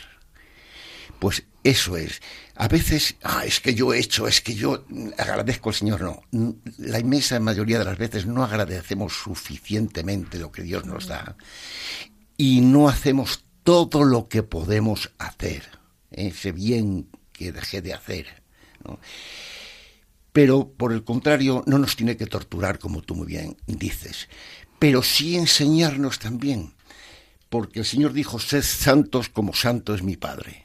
Pues 1.18 1.44
eso 1.66 1.98
es. 1.98 2.22
A 2.54 2.68
veces, 2.68 3.16
ah, 3.24 3.44
es 3.44 3.60
que 3.60 3.74
yo 3.74 3.92
he 3.92 3.98
hecho, 4.00 4.28
es 4.28 4.40
que 4.40 4.54
yo 4.54 4.86
agradezco 5.18 5.70
al 5.70 5.76
Señor. 5.76 6.00
No, 6.00 6.56
la 6.78 7.00
inmensa 7.00 7.40
mayoría 7.40 7.80
de 7.80 7.86
las 7.86 7.98
veces 7.98 8.28
no 8.28 8.44
agradecemos 8.44 9.14
suficientemente 9.14 10.38
lo 10.38 10.52
que 10.52 10.62
Dios 10.62 10.86
nos 10.86 11.08
da 11.08 11.36
y 12.38 12.62
no 12.62 12.88
hacemos 12.88 13.44
todo 13.64 14.04
lo 14.04 14.28
que 14.28 14.44
podemos 14.44 15.12
hacer, 15.18 15.64
ese 16.12 16.52
bien 16.52 17.10
que 17.32 17.52
dejé 17.52 17.82
de 17.82 17.96
hacer. 17.96 18.28
Pero, 20.34 20.70
por 20.72 20.94
el 20.94 21.04
contrario, 21.04 21.64
no 21.66 21.80
nos 21.80 21.96
tiene 21.96 22.16
que 22.16 22.28
torturar, 22.28 22.78
como 22.78 23.02
tú 23.02 23.16
muy 23.16 23.26
bien 23.26 23.58
dices, 23.66 24.30
pero 24.78 25.02
sí 25.02 25.36
enseñarnos 25.36 26.20
también, 26.20 26.76
porque 27.50 27.80
el 27.80 27.86
Señor 27.86 28.14
dijo, 28.14 28.38
sed 28.38 28.62
santos 28.62 29.30
como 29.30 29.56
santo 29.56 29.96
es 29.96 30.04
mi 30.04 30.16
Padre. 30.16 30.65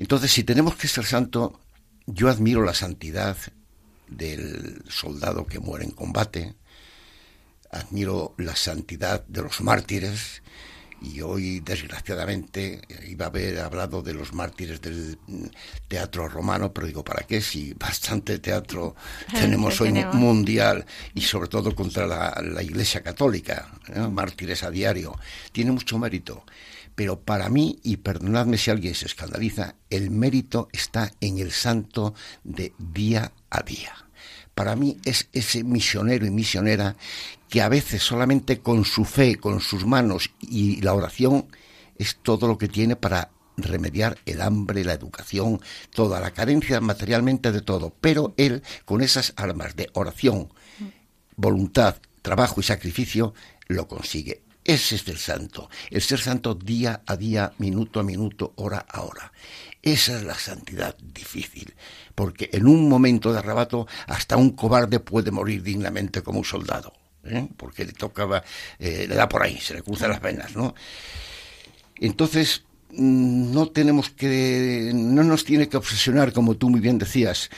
Entonces, 0.00 0.32
si 0.32 0.44
tenemos 0.44 0.76
que 0.76 0.88
ser 0.88 1.04
santo, 1.04 1.60
yo 2.06 2.30
admiro 2.30 2.62
la 2.64 2.72
santidad 2.72 3.36
del 4.08 4.82
soldado 4.88 5.46
que 5.46 5.58
muere 5.60 5.84
en 5.84 5.90
combate, 5.90 6.54
admiro 7.70 8.34
la 8.38 8.56
santidad 8.56 9.24
de 9.26 9.42
los 9.42 9.60
mártires, 9.60 10.42
y 11.02 11.20
hoy 11.20 11.60
desgraciadamente 11.60 12.80
iba 13.08 13.26
a 13.26 13.28
haber 13.28 13.58
hablado 13.60 14.02
de 14.02 14.14
los 14.14 14.32
mártires 14.32 14.80
del 14.80 15.18
teatro 15.86 16.28
romano, 16.28 16.72
pero 16.72 16.86
digo, 16.86 17.04
¿para 17.04 17.26
qué? 17.26 17.42
Si 17.42 17.74
bastante 17.74 18.38
teatro 18.38 18.96
tenemos 19.30 19.78
hoy 19.82 19.92
mundial 20.14 20.84
y 21.14 21.20
sobre 21.20 21.48
todo 21.48 21.74
contra 21.74 22.06
la, 22.06 22.62
Iglesia 22.62 23.02
Católica, 23.02 23.70
mártires 24.10 24.62
a 24.62 24.70
diario, 24.70 25.14
tiene 25.52 25.72
mucho 25.72 25.98
mérito. 25.98 26.42
Pero 27.00 27.18
para 27.18 27.48
mí, 27.48 27.78
y 27.82 27.96
perdonadme 27.96 28.58
si 28.58 28.70
alguien 28.70 28.94
se 28.94 29.06
escandaliza, 29.06 29.74
el 29.88 30.10
mérito 30.10 30.68
está 30.70 31.10
en 31.22 31.38
el 31.38 31.50
santo 31.50 32.12
de 32.44 32.74
día 32.76 33.32
a 33.48 33.62
día. 33.62 33.94
Para 34.54 34.76
mí 34.76 34.98
es 35.06 35.30
ese 35.32 35.64
misionero 35.64 36.26
y 36.26 36.30
misionera 36.30 36.96
que 37.48 37.62
a 37.62 37.70
veces 37.70 38.02
solamente 38.02 38.58
con 38.58 38.84
su 38.84 39.06
fe, 39.06 39.36
con 39.36 39.62
sus 39.62 39.86
manos 39.86 40.30
y 40.42 40.82
la 40.82 40.92
oración 40.92 41.46
es 41.96 42.16
todo 42.22 42.46
lo 42.46 42.58
que 42.58 42.68
tiene 42.68 42.96
para 42.96 43.30
remediar 43.56 44.18
el 44.26 44.42
hambre, 44.42 44.84
la 44.84 44.92
educación, 44.92 45.58
toda 45.94 46.20
la 46.20 46.32
carencia 46.32 46.82
materialmente 46.82 47.50
de 47.50 47.62
todo. 47.62 47.96
Pero 48.02 48.34
él, 48.36 48.62
con 48.84 49.00
esas 49.00 49.32
armas 49.36 49.74
de 49.74 49.88
oración, 49.94 50.52
mm. 50.78 50.84
voluntad, 51.36 51.96
trabajo 52.20 52.60
y 52.60 52.62
sacrificio, 52.62 53.32
lo 53.68 53.88
consigue. 53.88 54.42
Ese 54.64 54.96
es 54.96 55.08
el 55.08 55.16
santo, 55.16 55.70
el 55.90 56.02
ser 56.02 56.20
santo 56.20 56.54
día 56.54 57.02
a 57.06 57.16
día, 57.16 57.52
minuto 57.58 57.98
a 57.98 58.02
minuto, 58.02 58.52
hora 58.56 58.84
a 58.90 59.02
hora. 59.02 59.32
Esa 59.82 60.18
es 60.18 60.24
la 60.24 60.34
santidad 60.34 60.96
difícil, 60.98 61.74
porque 62.14 62.50
en 62.52 62.66
un 62.66 62.86
momento 62.88 63.32
de 63.32 63.38
arrebato 63.38 63.86
hasta 64.06 64.36
un 64.36 64.50
cobarde 64.50 65.00
puede 65.00 65.30
morir 65.30 65.62
dignamente 65.62 66.22
como 66.22 66.40
un 66.40 66.44
soldado, 66.44 66.92
¿eh? 67.24 67.48
porque 67.56 67.86
le 67.86 67.92
tocaba, 67.92 68.44
eh, 68.78 69.06
le 69.08 69.14
da 69.14 69.26
por 69.26 69.42
ahí, 69.42 69.58
se 69.58 69.72
le 69.72 69.82
cruzan 69.82 70.10
las 70.10 70.20
venas, 70.20 70.54
¿no? 70.54 70.74
Entonces, 71.96 72.62
mm, 72.90 73.52
no 73.52 73.68
tenemos 73.68 74.10
que, 74.10 74.92
no 74.94 75.22
nos 75.24 75.44
tiene 75.44 75.70
que 75.70 75.78
obsesionar, 75.78 76.34
como 76.34 76.56
tú 76.58 76.68
muy 76.68 76.80
bien 76.80 76.98
decías, 76.98 77.48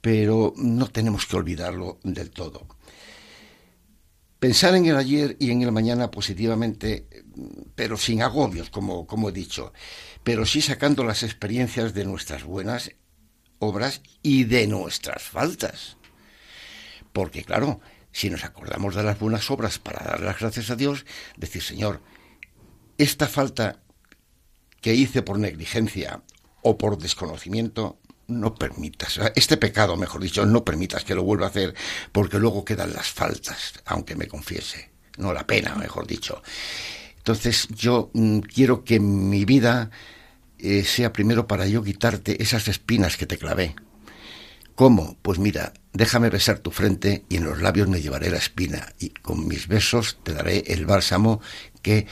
pero 0.00 0.54
no 0.56 0.86
tenemos 0.88 1.26
que 1.26 1.36
olvidarlo 1.36 1.98
del 2.02 2.30
todo. 2.30 2.77
Pensar 4.38 4.76
en 4.76 4.86
el 4.86 4.94
ayer 4.96 5.36
y 5.40 5.50
en 5.50 5.62
el 5.62 5.72
mañana 5.72 6.12
positivamente, 6.12 7.08
pero 7.74 7.96
sin 7.96 8.22
agobios, 8.22 8.70
como, 8.70 9.04
como 9.04 9.30
he 9.30 9.32
dicho, 9.32 9.72
pero 10.22 10.46
sí 10.46 10.60
sacando 10.62 11.02
las 11.02 11.24
experiencias 11.24 11.92
de 11.92 12.04
nuestras 12.04 12.44
buenas 12.44 12.92
obras 13.58 14.00
y 14.22 14.44
de 14.44 14.68
nuestras 14.68 15.24
faltas. 15.24 15.96
Porque 17.12 17.42
claro, 17.42 17.80
si 18.12 18.30
nos 18.30 18.44
acordamos 18.44 18.94
de 18.94 19.02
las 19.02 19.18
buenas 19.18 19.50
obras 19.50 19.80
para 19.80 20.04
dar 20.04 20.20
las 20.20 20.38
gracias 20.38 20.70
a 20.70 20.76
Dios, 20.76 21.04
decir, 21.36 21.60
Señor, 21.62 22.00
esta 22.96 23.26
falta 23.26 23.82
que 24.80 24.94
hice 24.94 25.22
por 25.22 25.40
negligencia 25.40 26.22
o 26.62 26.78
por 26.78 26.96
desconocimiento, 26.96 27.98
no 28.28 28.54
permitas, 28.54 29.18
ah, 29.18 29.32
este 29.34 29.56
pecado, 29.56 29.96
mejor 29.96 30.20
dicho, 30.20 30.44
no 30.44 30.64
permitas 30.64 31.02
que 31.02 31.14
lo 31.14 31.24
vuelva 31.24 31.46
a 31.46 31.48
hacer, 31.48 31.74
porque 32.12 32.38
luego 32.38 32.64
quedan 32.64 32.92
las 32.92 33.08
faltas, 33.08 33.72
aunque 33.86 34.14
me 34.16 34.28
confiese, 34.28 34.90
no 35.16 35.32
la 35.32 35.46
pena, 35.46 35.74
mejor 35.74 36.06
dicho. 36.06 36.42
Entonces 37.16 37.68
yo 37.74 38.10
mm, 38.12 38.40
quiero 38.40 38.84
que 38.84 39.00
mi 39.00 39.44
vida 39.46 39.90
eh, 40.58 40.84
sea 40.84 41.12
primero 41.12 41.46
para 41.46 41.66
yo 41.66 41.82
quitarte 41.82 42.42
esas 42.42 42.68
espinas 42.68 43.16
que 43.16 43.26
te 43.26 43.38
clavé. 43.38 43.74
¿Cómo? 44.74 45.16
Pues 45.22 45.38
mira, 45.38 45.72
déjame 45.92 46.30
besar 46.30 46.60
tu 46.60 46.70
frente 46.70 47.24
y 47.28 47.38
en 47.38 47.44
los 47.44 47.60
labios 47.60 47.88
me 47.88 48.00
llevaré 48.00 48.30
la 48.30 48.38
espina 48.38 48.92
y 49.00 49.08
con 49.08 49.48
mis 49.48 49.66
besos 49.66 50.18
te 50.22 50.32
daré 50.34 50.58
el 50.68 50.86
bálsamo 50.86 51.40
que 51.82 52.06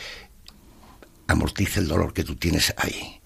amortice 1.28 1.78
el 1.80 1.88
dolor 1.88 2.12
que 2.12 2.24
tú 2.24 2.34
tienes 2.34 2.74
ahí. 2.76 3.20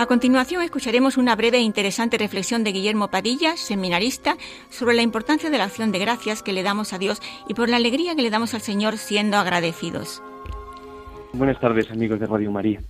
A 0.00 0.06
continuación 0.06 0.62
escucharemos 0.62 1.18
una 1.18 1.36
breve 1.36 1.58
e 1.58 1.60
interesante 1.60 2.16
reflexión 2.16 2.64
de 2.64 2.72
Guillermo 2.72 3.08
Padilla, 3.08 3.58
seminarista, 3.58 4.36
sobre 4.70 4.94
la 4.96 5.02
importancia 5.02 5.50
de 5.50 5.58
la 5.58 5.64
acción 5.64 5.92
de 5.92 5.98
gracias 5.98 6.42
que 6.42 6.54
le 6.54 6.62
damos 6.62 6.94
a 6.94 6.98
Dios 6.98 7.20
y 7.50 7.52
por 7.52 7.68
la 7.68 7.76
alegría 7.76 8.16
que 8.16 8.22
le 8.22 8.30
damos 8.30 8.54
al 8.54 8.62
Señor 8.62 8.96
siendo 8.96 9.36
agradecidos. 9.36 10.22
Buenas 11.34 11.60
tardes 11.60 11.90
amigos 11.90 12.18
de 12.18 12.24
Radio 12.24 12.50
María. 12.50 12.80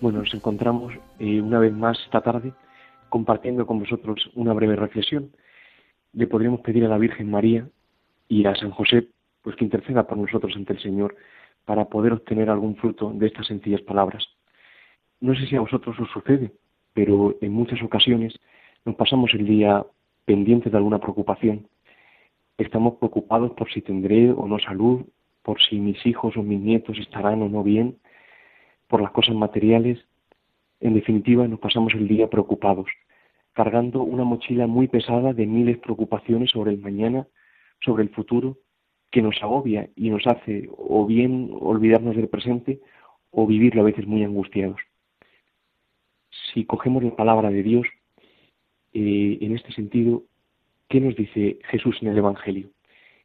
Bueno, 0.00 0.20
nos 0.20 0.32
encontramos 0.32 0.94
eh, 1.18 1.38
una 1.42 1.58
vez 1.58 1.74
más 1.74 1.98
esta 2.06 2.22
tarde 2.22 2.54
compartiendo 3.10 3.66
con 3.66 3.80
vosotros 3.80 4.30
una 4.34 4.54
breve 4.54 4.74
reflexión. 4.76 5.30
Le 6.14 6.26
podríamos 6.26 6.60
pedir 6.62 6.82
a 6.86 6.88
la 6.88 6.96
Virgen 6.96 7.30
María 7.30 7.68
y 8.26 8.46
a 8.46 8.54
San 8.54 8.70
José 8.70 9.08
pues 9.42 9.54
que 9.54 9.64
interceda 9.64 10.06
por 10.06 10.16
nosotros 10.16 10.54
ante 10.56 10.72
el 10.72 10.80
Señor 10.80 11.14
para 11.66 11.84
poder 11.90 12.14
obtener 12.14 12.48
algún 12.48 12.74
fruto 12.76 13.12
de 13.14 13.26
estas 13.26 13.48
sencillas 13.48 13.82
palabras. 13.82 14.24
No 15.20 15.34
sé 15.34 15.46
si 15.46 15.56
a 15.56 15.60
vosotros 15.60 15.98
os 15.98 16.08
sucede, 16.10 16.52
pero 16.94 17.34
en 17.40 17.52
muchas 17.52 17.82
ocasiones 17.82 18.38
nos 18.84 18.94
pasamos 18.94 19.34
el 19.34 19.46
día 19.46 19.84
pendientes 20.24 20.70
de 20.70 20.78
alguna 20.78 21.00
preocupación. 21.00 21.66
Estamos 22.56 22.94
preocupados 22.98 23.50
por 23.54 23.68
si 23.72 23.82
tendré 23.82 24.30
o 24.30 24.46
no 24.46 24.60
salud, 24.60 25.04
por 25.42 25.60
si 25.60 25.80
mis 25.80 26.04
hijos 26.06 26.36
o 26.36 26.42
mis 26.44 26.60
nietos 26.60 26.98
estarán 27.00 27.42
o 27.42 27.48
no 27.48 27.64
bien, 27.64 27.96
por 28.86 29.02
las 29.02 29.10
cosas 29.10 29.34
materiales. 29.34 29.98
En 30.80 30.94
definitiva, 30.94 31.48
nos 31.48 31.58
pasamos 31.58 31.92
el 31.94 32.06
día 32.06 32.28
preocupados, 32.30 32.86
cargando 33.54 34.02
una 34.04 34.22
mochila 34.22 34.68
muy 34.68 34.86
pesada 34.86 35.32
de 35.32 35.46
miles 35.46 35.76
de 35.76 35.82
preocupaciones 35.82 36.52
sobre 36.52 36.70
el 36.72 36.78
mañana, 36.78 37.26
sobre 37.80 38.04
el 38.04 38.10
futuro, 38.10 38.56
que 39.10 39.20
nos 39.22 39.34
agobia 39.42 39.88
y 39.96 40.10
nos 40.10 40.24
hace 40.28 40.70
o 40.76 41.04
bien 41.06 41.50
olvidarnos 41.58 42.14
del 42.14 42.28
presente 42.28 42.78
o 43.32 43.46
vivirlo 43.48 43.80
a 43.82 43.86
veces 43.86 44.06
muy 44.06 44.22
angustiados 44.22 44.78
si 46.52 46.64
cogemos 46.64 47.02
la 47.02 47.14
palabra 47.16 47.50
de 47.50 47.62
Dios 47.62 47.86
eh, 48.92 49.38
en 49.40 49.54
este 49.56 49.72
sentido, 49.72 50.22
¿qué 50.88 51.00
nos 51.00 51.16
dice 51.16 51.58
Jesús 51.68 51.98
en 52.02 52.08
el 52.08 52.18
Evangelio? 52.18 52.70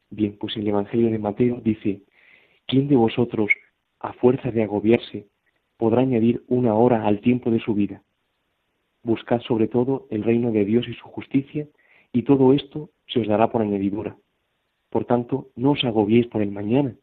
Bien, 0.10 0.38
pues 0.38 0.56
el 0.58 0.68
Evangelio 0.68 1.10
de 1.10 1.20
Mateo 1.20 1.62
dice, 1.64 2.02
¿quién 2.68 2.88
de 2.88 2.96
vosotros, 2.96 3.50
a 4.00 4.14
fuerza 4.14 4.52
de 4.52 4.64
agobiarse, 4.64 5.28
podrá 5.78 6.02
añadir 6.02 6.44
una 6.48 6.74
hora 6.76 7.06
al 7.08 7.22
tiempo 7.22 7.50
de 7.52 7.60
su 7.60 7.74
vida? 7.74 8.04
Buscad 9.02 9.42
sobre 9.42 9.68
todo 9.68 10.08
el 10.12 10.24
reino 10.24 10.52
de 10.52 10.66
Dios 10.66 10.88
y 10.88 10.94
su 10.94 11.06
justicia, 11.06 11.68
y 12.12 12.24
todo 12.24 12.54
esto 12.54 12.90
se 13.08 13.22
os 13.22 13.28
dará 13.28 13.52
por 13.52 13.62
añadidura. 13.62 14.16
Por 14.90 15.06
tanto, 15.06 15.50
no 15.56 15.72
os 15.72 15.84
agobiéis 15.84 16.28
por 16.28 16.42
el 16.42 16.52
mañana, 16.52 16.96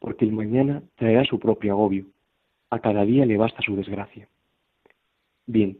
porque 0.00 0.24
el 0.24 0.32
mañana 0.32 0.82
traerá 0.96 1.24
su 1.24 1.38
propio 1.38 1.72
agobio. 1.72 2.06
A 2.70 2.80
cada 2.80 3.04
día 3.04 3.24
le 3.24 3.36
basta 3.38 3.62
su 3.62 3.76
desgracia. 3.76 4.28
Bien, 5.50 5.78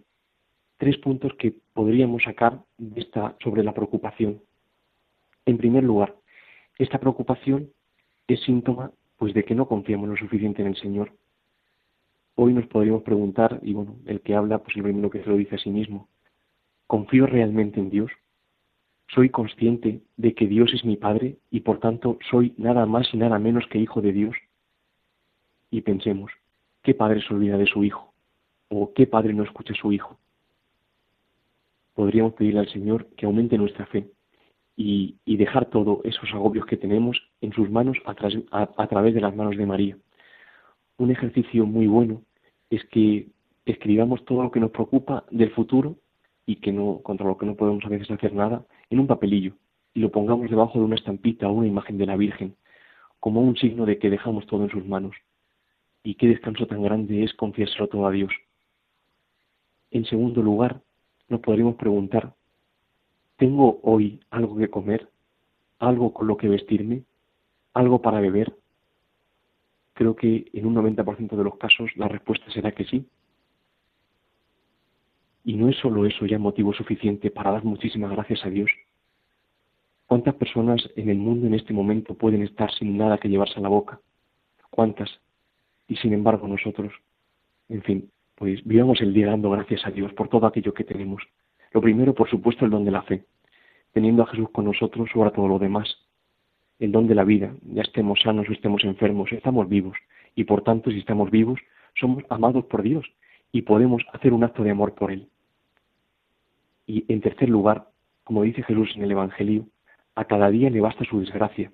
tres 0.78 0.96
puntos 0.96 1.34
que 1.34 1.52
podríamos 1.74 2.22
sacar 2.22 2.62
de 2.78 3.02
esta, 3.02 3.36
sobre 3.44 3.62
la 3.62 3.74
preocupación. 3.74 4.40
En 5.44 5.58
primer 5.58 5.84
lugar, 5.84 6.16
esta 6.78 6.98
preocupación 6.98 7.68
es 8.28 8.40
síntoma 8.44 8.92
pues 9.18 9.34
de 9.34 9.44
que 9.44 9.54
no 9.54 9.68
confiamos 9.68 10.08
lo 10.08 10.16
suficiente 10.16 10.62
en 10.62 10.68
el 10.68 10.76
Señor. 10.76 11.12
Hoy 12.34 12.54
nos 12.54 12.66
podríamos 12.66 13.02
preguntar, 13.02 13.60
y 13.62 13.74
bueno, 13.74 13.96
el 14.06 14.22
que 14.22 14.34
habla, 14.34 14.56
pues 14.62 14.74
el 14.74 14.84
primero 14.84 15.10
que 15.10 15.22
se 15.22 15.28
lo 15.28 15.36
dice 15.36 15.56
a 15.56 15.58
sí 15.58 15.68
mismo, 15.68 16.08
¿confío 16.86 17.26
realmente 17.26 17.78
en 17.78 17.90
Dios? 17.90 18.10
¿Soy 19.08 19.28
consciente 19.28 20.00
de 20.16 20.34
que 20.34 20.46
Dios 20.46 20.72
es 20.72 20.86
mi 20.86 20.96
Padre 20.96 21.36
y 21.50 21.60
por 21.60 21.78
tanto 21.78 22.18
soy 22.30 22.54
nada 22.56 22.86
más 22.86 23.12
y 23.12 23.18
nada 23.18 23.38
menos 23.38 23.66
que 23.66 23.76
hijo 23.78 24.00
de 24.00 24.12
Dios? 24.12 24.36
Y 25.70 25.82
pensemos, 25.82 26.30
¿qué 26.82 26.94
padre 26.94 27.20
se 27.20 27.34
olvida 27.34 27.58
de 27.58 27.66
su 27.66 27.84
hijo? 27.84 28.07
¿O 28.70 28.92
qué 28.92 29.06
padre 29.06 29.32
no 29.32 29.44
escucha 29.44 29.72
a 29.72 29.76
su 29.76 29.92
hijo? 29.92 30.18
Podríamos 31.94 32.34
pedirle 32.34 32.60
al 32.60 32.68
Señor 32.68 33.06
que 33.16 33.24
aumente 33.26 33.56
nuestra 33.56 33.86
fe 33.86 34.10
y, 34.76 35.16
dejar 35.26 35.66
todos 35.66 36.00
esos 36.04 36.28
agobios 36.34 36.66
que 36.66 36.76
tenemos 36.76 37.16
en 37.40 37.52
sus 37.52 37.70
manos 37.70 37.96
a, 38.04 38.86
través 38.86 39.14
de 39.14 39.20
las 39.20 39.34
manos 39.34 39.56
de 39.56 39.66
María. 39.66 39.96
Un 40.98 41.10
ejercicio 41.10 41.64
muy 41.64 41.86
bueno 41.86 42.22
es 42.70 42.84
que 42.86 43.28
escribamos 43.64 44.24
todo 44.24 44.42
lo 44.42 44.50
que 44.50 44.60
nos 44.60 44.70
preocupa 44.70 45.24
del 45.30 45.50
futuro 45.50 45.96
y 46.44 46.56
que 46.56 46.72
no 46.72 47.00
contra 47.02 47.26
lo 47.26 47.38
que 47.38 47.46
no 47.46 47.54
podemos 47.54 47.84
a 47.84 47.88
veces 47.88 48.10
hacer 48.10 48.34
nada 48.34 48.66
en 48.90 49.00
un 49.00 49.06
papelillo 49.06 49.54
y 49.94 50.00
lo 50.00 50.10
pongamos 50.10 50.50
debajo 50.50 50.78
de 50.78 50.84
una 50.84 50.96
estampita 50.96 51.48
o 51.48 51.52
una 51.52 51.66
imagen 51.68 51.96
de 51.98 52.06
la 52.06 52.16
Virgen 52.16 52.54
como 53.20 53.40
un 53.40 53.56
signo 53.56 53.86
de 53.86 53.98
que 53.98 54.10
dejamos 54.10 54.46
todo 54.46 54.64
en 54.64 54.70
sus 54.70 54.84
manos. 54.86 55.14
Y 56.04 56.14
qué 56.16 56.26
descanso 56.26 56.66
tan 56.66 56.82
grande 56.82 57.24
es 57.24 57.32
confiárselo 57.34 57.88
todo 57.88 58.06
a 58.06 58.10
Dios. 58.10 58.32
En 59.90 60.04
segundo 60.04 60.42
lugar, 60.42 60.80
nos 61.28 61.40
podríamos 61.40 61.76
preguntar, 61.76 62.34
¿tengo 63.36 63.80
hoy 63.82 64.20
algo 64.30 64.56
que 64.56 64.68
comer? 64.68 65.08
¿Algo 65.78 66.12
con 66.12 66.26
lo 66.26 66.36
que 66.36 66.48
vestirme? 66.48 67.04
¿Algo 67.72 68.02
para 68.02 68.20
beber? 68.20 68.54
Creo 69.94 70.14
que 70.14 70.48
en 70.52 70.66
un 70.66 70.74
90% 70.76 71.36
de 71.36 71.44
los 71.44 71.56
casos 71.56 71.90
la 71.96 72.08
respuesta 72.08 72.50
será 72.52 72.72
que 72.72 72.84
sí. 72.84 73.06
Y 75.44 75.54
no 75.54 75.68
es 75.68 75.76
solo 75.76 76.04
eso 76.04 76.26
ya 76.26 76.38
motivo 76.38 76.74
suficiente 76.74 77.30
para 77.30 77.52
dar 77.52 77.64
muchísimas 77.64 78.10
gracias 78.10 78.44
a 78.44 78.50
Dios. 78.50 78.70
¿Cuántas 80.06 80.34
personas 80.34 80.88
en 80.96 81.08
el 81.08 81.18
mundo 81.18 81.46
en 81.46 81.54
este 81.54 81.72
momento 81.72 82.14
pueden 82.14 82.42
estar 82.42 82.70
sin 82.74 82.98
nada 82.98 83.18
que 83.18 83.28
llevarse 83.28 83.58
a 83.58 83.62
la 83.62 83.68
boca? 83.68 84.00
¿Cuántas? 84.70 85.20
Y 85.86 85.96
sin 85.96 86.12
embargo 86.12 86.46
nosotros, 86.48 86.92
en 87.68 87.82
fin, 87.82 88.10
pues 88.38 88.60
vivamos 88.64 89.00
el 89.00 89.12
día 89.12 89.26
dando 89.26 89.50
gracias 89.50 89.84
a 89.84 89.90
Dios 89.90 90.12
por 90.12 90.28
todo 90.28 90.46
aquello 90.46 90.72
que 90.72 90.84
tenemos. 90.84 91.20
Lo 91.72 91.80
primero, 91.80 92.14
por 92.14 92.30
supuesto, 92.30 92.64
el 92.64 92.70
don 92.70 92.84
de 92.84 92.92
la 92.92 93.02
fe. 93.02 93.24
Teniendo 93.92 94.22
a 94.22 94.26
Jesús 94.26 94.48
con 94.50 94.64
nosotros, 94.64 95.10
sobre 95.12 95.32
todo 95.32 95.48
lo 95.48 95.58
demás. 95.58 95.88
El 96.78 96.92
don 96.92 97.08
de 97.08 97.16
la 97.16 97.24
vida, 97.24 97.52
ya 97.64 97.82
estemos 97.82 98.20
sanos 98.22 98.48
o 98.48 98.52
estemos 98.52 98.84
enfermos, 98.84 99.32
estamos 99.32 99.68
vivos. 99.68 99.96
Y 100.36 100.44
por 100.44 100.62
tanto, 100.62 100.92
si 100.92 101.00
estamos 101.00 101.32
vivos, 101.32 101.58
somos 101.98 102.22
amados 102.28 102.64
por 102.66 102.82
Dios 102.82 103.04
y 103.50 103.62
podemos 103.62 104.04
hacer 104.12 104.32
un 104.32 104.44
acto 104.44 104.62
de 104.62 104.70
amor 104.70 104.94
por 104.94 105.10
Él. 105.10 105.26
Y 106.86 107.12
en 107.12 107.20
tercer 107.20 107.48
lugar, 107.48 107.88
como 108.22 108.44
dice 108.44 108.62
Jesús 108.62 108.92
en 108.94 109.02
el 109.02 109.10
Evangelio, 109.10 109.66
a 110.14 110.26
cada 110.26 110.48
día 110.48 110.70
le 110.70 110.80
basta 110.80 111.04
su 111.06 111.18
desgracia. 111.18 111.72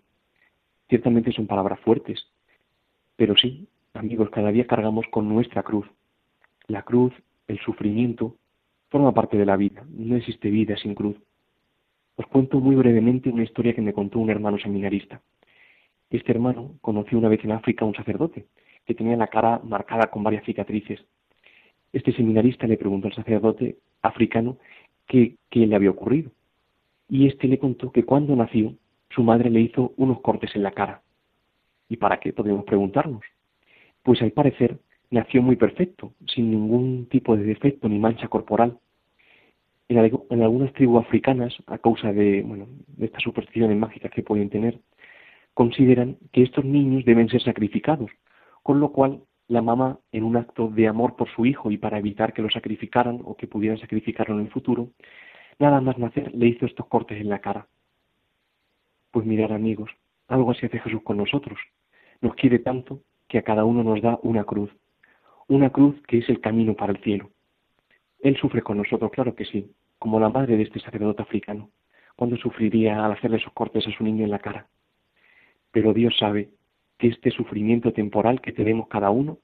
Ciertamente 0.89 1.31
son 1.33 1.47
palabras 1.47 1.79
fuertes, 1.81 2.27
pero 3.17 3.37
sí, 3.37 3.69
amigos, 3.93 4.31
cada 4.31 4.51
día 4.51 4.67
cargamos 4.67 5.07
con 5.11 5.29
nuestra 5.29 5.63
cruz, 5.63 5.87
la 6.67 6.83
cruz, 6.83 7.13
el 7.47 7.59
sufrimiento, 7.61 8.37
forma 8.89 9.13
parte 9.13 9.37
de 9.37 9.45
la 9.45 9.57
vida. 9.57 9.85
No 9.91 10.17
existe 10.17 10.51
vida 10.51 10.77
sin 10.79 10.95
cruz. 10.95 11.17
Os 12.17 12.27
cuento 12.27 12.59
muy 12.61 12.75
brevemente 12.75 13.29
una 13.29 13.43
historia 13.43 13.75
que 13.75 13.83
me 13.83 13.93
contó 13.93 14.19
un 14.19 14.31
hermano 14.31 14.57
seminarista. 14.59 15.21
Este 16.11 16.31
hermano 16.33 16.75
conoció 16.81 17.19
una 17.19 17.29
vez 17.29 17.45
en 17.45 17.53
África 17.53 17.85
a 17.85 17.89
un 17.89 17.95
sacerdote 17.95 18.47
que 18.87 18.95
tenía 18.95 19.17
la 19.17 19.27
cara 19.27 19.61
marcada 19.65 20.07
con 20.11 20.23
varias 20.23 20.45
cicatrices. 20.45 21.05
Este 21.93 22.13
seminarista 22.13 22.67
le 22.67 22.79
preguntó 22.79 23.09
al 23.09 23.15
sacerdote 23.15 23.77
africano 24.03 24.57
qué, 25.07 25.37
le 25.53 25.77
había 25.77 25.91
ocurrido. 25.91 26.31
Y 27.09 27.27
este 27.27 27.47
le 27.49 27.59
contó 27.59 27.93
que 27.93 28.05
cuando 28.05 28.35
nació, 28.37 28.75
su 29.11 29.23
madre 29.23 29.51
le 29.51 29.61
hizo 29.61 29.93
unos 29.97 30.21
cortes 30.23 30.55
en 30.57 30.63
la 30.63 30.73
cara. 30.73 31.03
¿Y 31.89 31.97
para 31.99 32.19
qué? 32.21 32.33
Podemos 32.33 32.65
preguntarnos. 32.65 33.23
Pues 34.03 34.23
al 34.23 34.33
parecer, 34.33 34.79
nació 35.15 35.41
muy 35.43 35.55
perfecto, 35.57 36.13
sin 36.27 36.51
ningún 36.51 37.07
tipo 37.09 37.37
de 37.37 37.45
defecto 37.45 37.89
ni 37.89 37.99
mancha 37.99 38.27
corporal. 38.29 38.79
En, 39.89 39.99
algunas 40.43 40.73
tribus 40.73 41.05
africanas, 41.05 41.55
a 41.67 41.79
causa 41.79 42.13
de, 42.13 42.43
bueno, 42.43 42.67
de 42.97 43.07
estas 43.07 43.23
supersticiones 43.23 43.77
mágicas 43.77 44.11
que 44.11 44.23
pueden 44.25 44.51
tener, 44.51 44.81
consideran 45.55 46.17
que 46.33 46.43
estos 46.43 46.65
niños 46.65 47.05
deben 47.05 47.29
ser 47.29 47.43
sacrificados, 47.43 48.11
con 48.63 48.81
lo 48.81 48.91
cual 48.91 49.21
la 49.47 49.63
mamá, 49.63 50.01
en 50.11 50.25
un 50.25 50.37
acto 50.37 50.69
de 50.69 50.89
amor 50.89 51.17
por 51.17 51.29
su 51.31 51.47
hijo 51.47 51.71
y 51.71 51.77
para 51.77 51.99
evitar 51.99 52.33
que 52.33 52.43
lo 52.43 52.51
sacrificaran 52.51 53.21
o 53.25 53.37
que 53.37 53.47
pudieran 53.47 53.79
sacrificarlo 53.79 54.35
en 54.41 54.47
el 54.47 54.51
futuro, 54.51 54.89
nada 55.61 55.81
más 55.81 55.97
nacer 55.99 56.35
le 56.35 56.47
hizo 56.49 56.67
estos 56.67 56.87
cortes 56.87 57.21
en 57.21 57.29
la 57.29 57.39
cara. 57.39 57.67
Pues 59.13 59.27
mirar 59.27 59.53
amigos, 59.53 59.91
algo 60.27 60.51
así 60.51 60.67
hace 60.67 60.81
Jesús 60.81 61.03
con 61.05 61.19
nosotros. 61.19 61.59
Nos 62.23 62.35
quiere 62.35 62.59
tanto 62.59 63.01
que 63.29 63.39
a 63.39 63.43
cada 63.43 63.65
uno 63.65 63.85
nos 63.85 64.01
da 64.01 64.19
una 64.23 64.45
cruz 64.45 64.71
una 65.49 65.71
cruz 65.71 66.01
que 66.07 66.19
es 66.19 66.29
el 66.31 66.41
camino 66.41 66.75
para 66.75 66.93
el 66.93 66.99
cielo. 66.99 67.31
Él 68.21 68.37
sufre 68.39 68.63
con 68.63 68.79
nosotros, 68.79 69.11
claro 69.11 69.35
que 69.35 69.45
sí, 69.45 69.71
como 69.99 70.19
la 70.19 70.31
madre 70.31 70.57
de 70.57 70.63
este 70.63 70.81
sacerdote 70.81 71.23
africano, 71.23 71.71
cuando 72.17 72.37
sufriría 72.37 73.05
al 73.05 73.13
hacerle 73.13 73.39
sus 73.41 73.53
cortes 73.53 73.87
a 73.87 73.91
su 73.93 74.05
niño 74.05 74.25
en 74.25 74.31
la 74.31 74.39
cara. 74.39 74.69
Pero 75.71 75.93
Dios 75.93 76.17
sabe 76.19 76.51
que 76.99 77.09
este 77.09 77.31
sufrimiento 77.31 77.93
temporal 77.93 78.41
que 78.41 78.53
tenemos 78.53 78.89
cada 78.89 79.11
uno, 79.11 79.39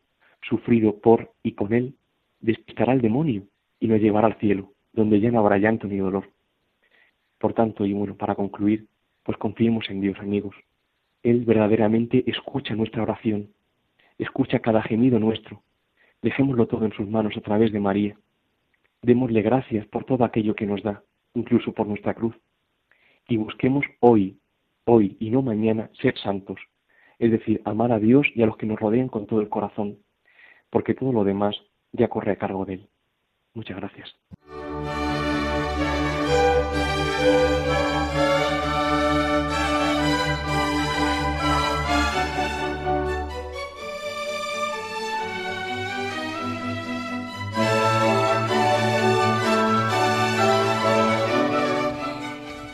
sufrido 0.48 0.98
por 1.00 1.32
y 1.42 1.52
con 1.52 1.74
Él, 1.74 1.94
despistará 2.40 2.92
al 2.92 3.02
demonio 3.02 3.42
y 3.80 3.88
nos 3.88 4.00
llevará 4.00 4.28
al 4.28 4.38
cielo, 4.38 4.72
donde 4.92 5.20
ya 5.20 5.30
no 5.30 5.40
habrá 5.40 5.58
llanto 5.58 5.86
ni 5.86 5.98
dolor. 5.98 6.28
Por 7.38 7.52
tanto, 7.52 7.84
y 7.84 7.92
bueno, 7.92 8.14
para 8.16 8.34
concluir, 8.34 8.86
pues 9.22 9.36
confiemos 9.36 9.90
en 9.90 10.00
Dios, 10.00 10.18
amigos. 10.18 10.54
Él 11.22 11.44
verdaderamente 11.44 12.24
escucha 12.30 12.74
nuestra 12.74 13.02
oración, 13.02 13.50
escucha 14.18 14.60
cada 14.60 14.82
gemido 14.82 15.18
nuestro, 15.18 15.62
Dejémoslo 16.22 16.66
todo 16.66 16.84
en 16.84 16.92
sus 16.92 17.08
manos 17.08 17.34
a 17.36 17.40
través 17.40 17.72
de 17.72 17.80
María. 17.80 18.16
Démosle 19.02 19.40
gracias 19.42 19.86
por 19.86 20.04
todo 20.04 20.24
aquello 20.24 20.54
que 20.54 20.66
nos 20.66 20.82
da, 20.82 21.02
incluso 21.34 21.72
por 21.72 21.86
nuestra 21.86 22.12
cruz. 22.14 22.36
Y 23.28 23.36
busquemos 23.38 23.84
hoy, 24.00 24.38
hoy 24.84 25.16
y 25.18 25.30
no 25.30 25.40
mañana, 25.40 25.88
ser 26.00 26.16
santos. 26.18 26.60
Es 27.18 27.30
decir, 27.30 27.62
amar 27.64 27.90
a 27.92 27.98
Dios 27.98 28.26
y 28.34 28.42
a 28.42 28.46
los 28.46 28.56
que 28.58 28.66
nos 28.66 28.78
rodean 28.78 29.08
con 29.08 29.26
todo 29.26 29.40
el 29.40 29.48
corazón, 29.48 29.98
porque 30.68 30.94
todo 30.94 31.12
lo 31.12 31.24
demás 31.24 31.56
ya 31.92 32.08
corre 32.08 32.32
a 32.32 32.36
cargo 32.36 32.64
de 32.66 32.74
Él. 32.74 32.88
Muchas 33.54 33.76
gracias. 33.76 34.14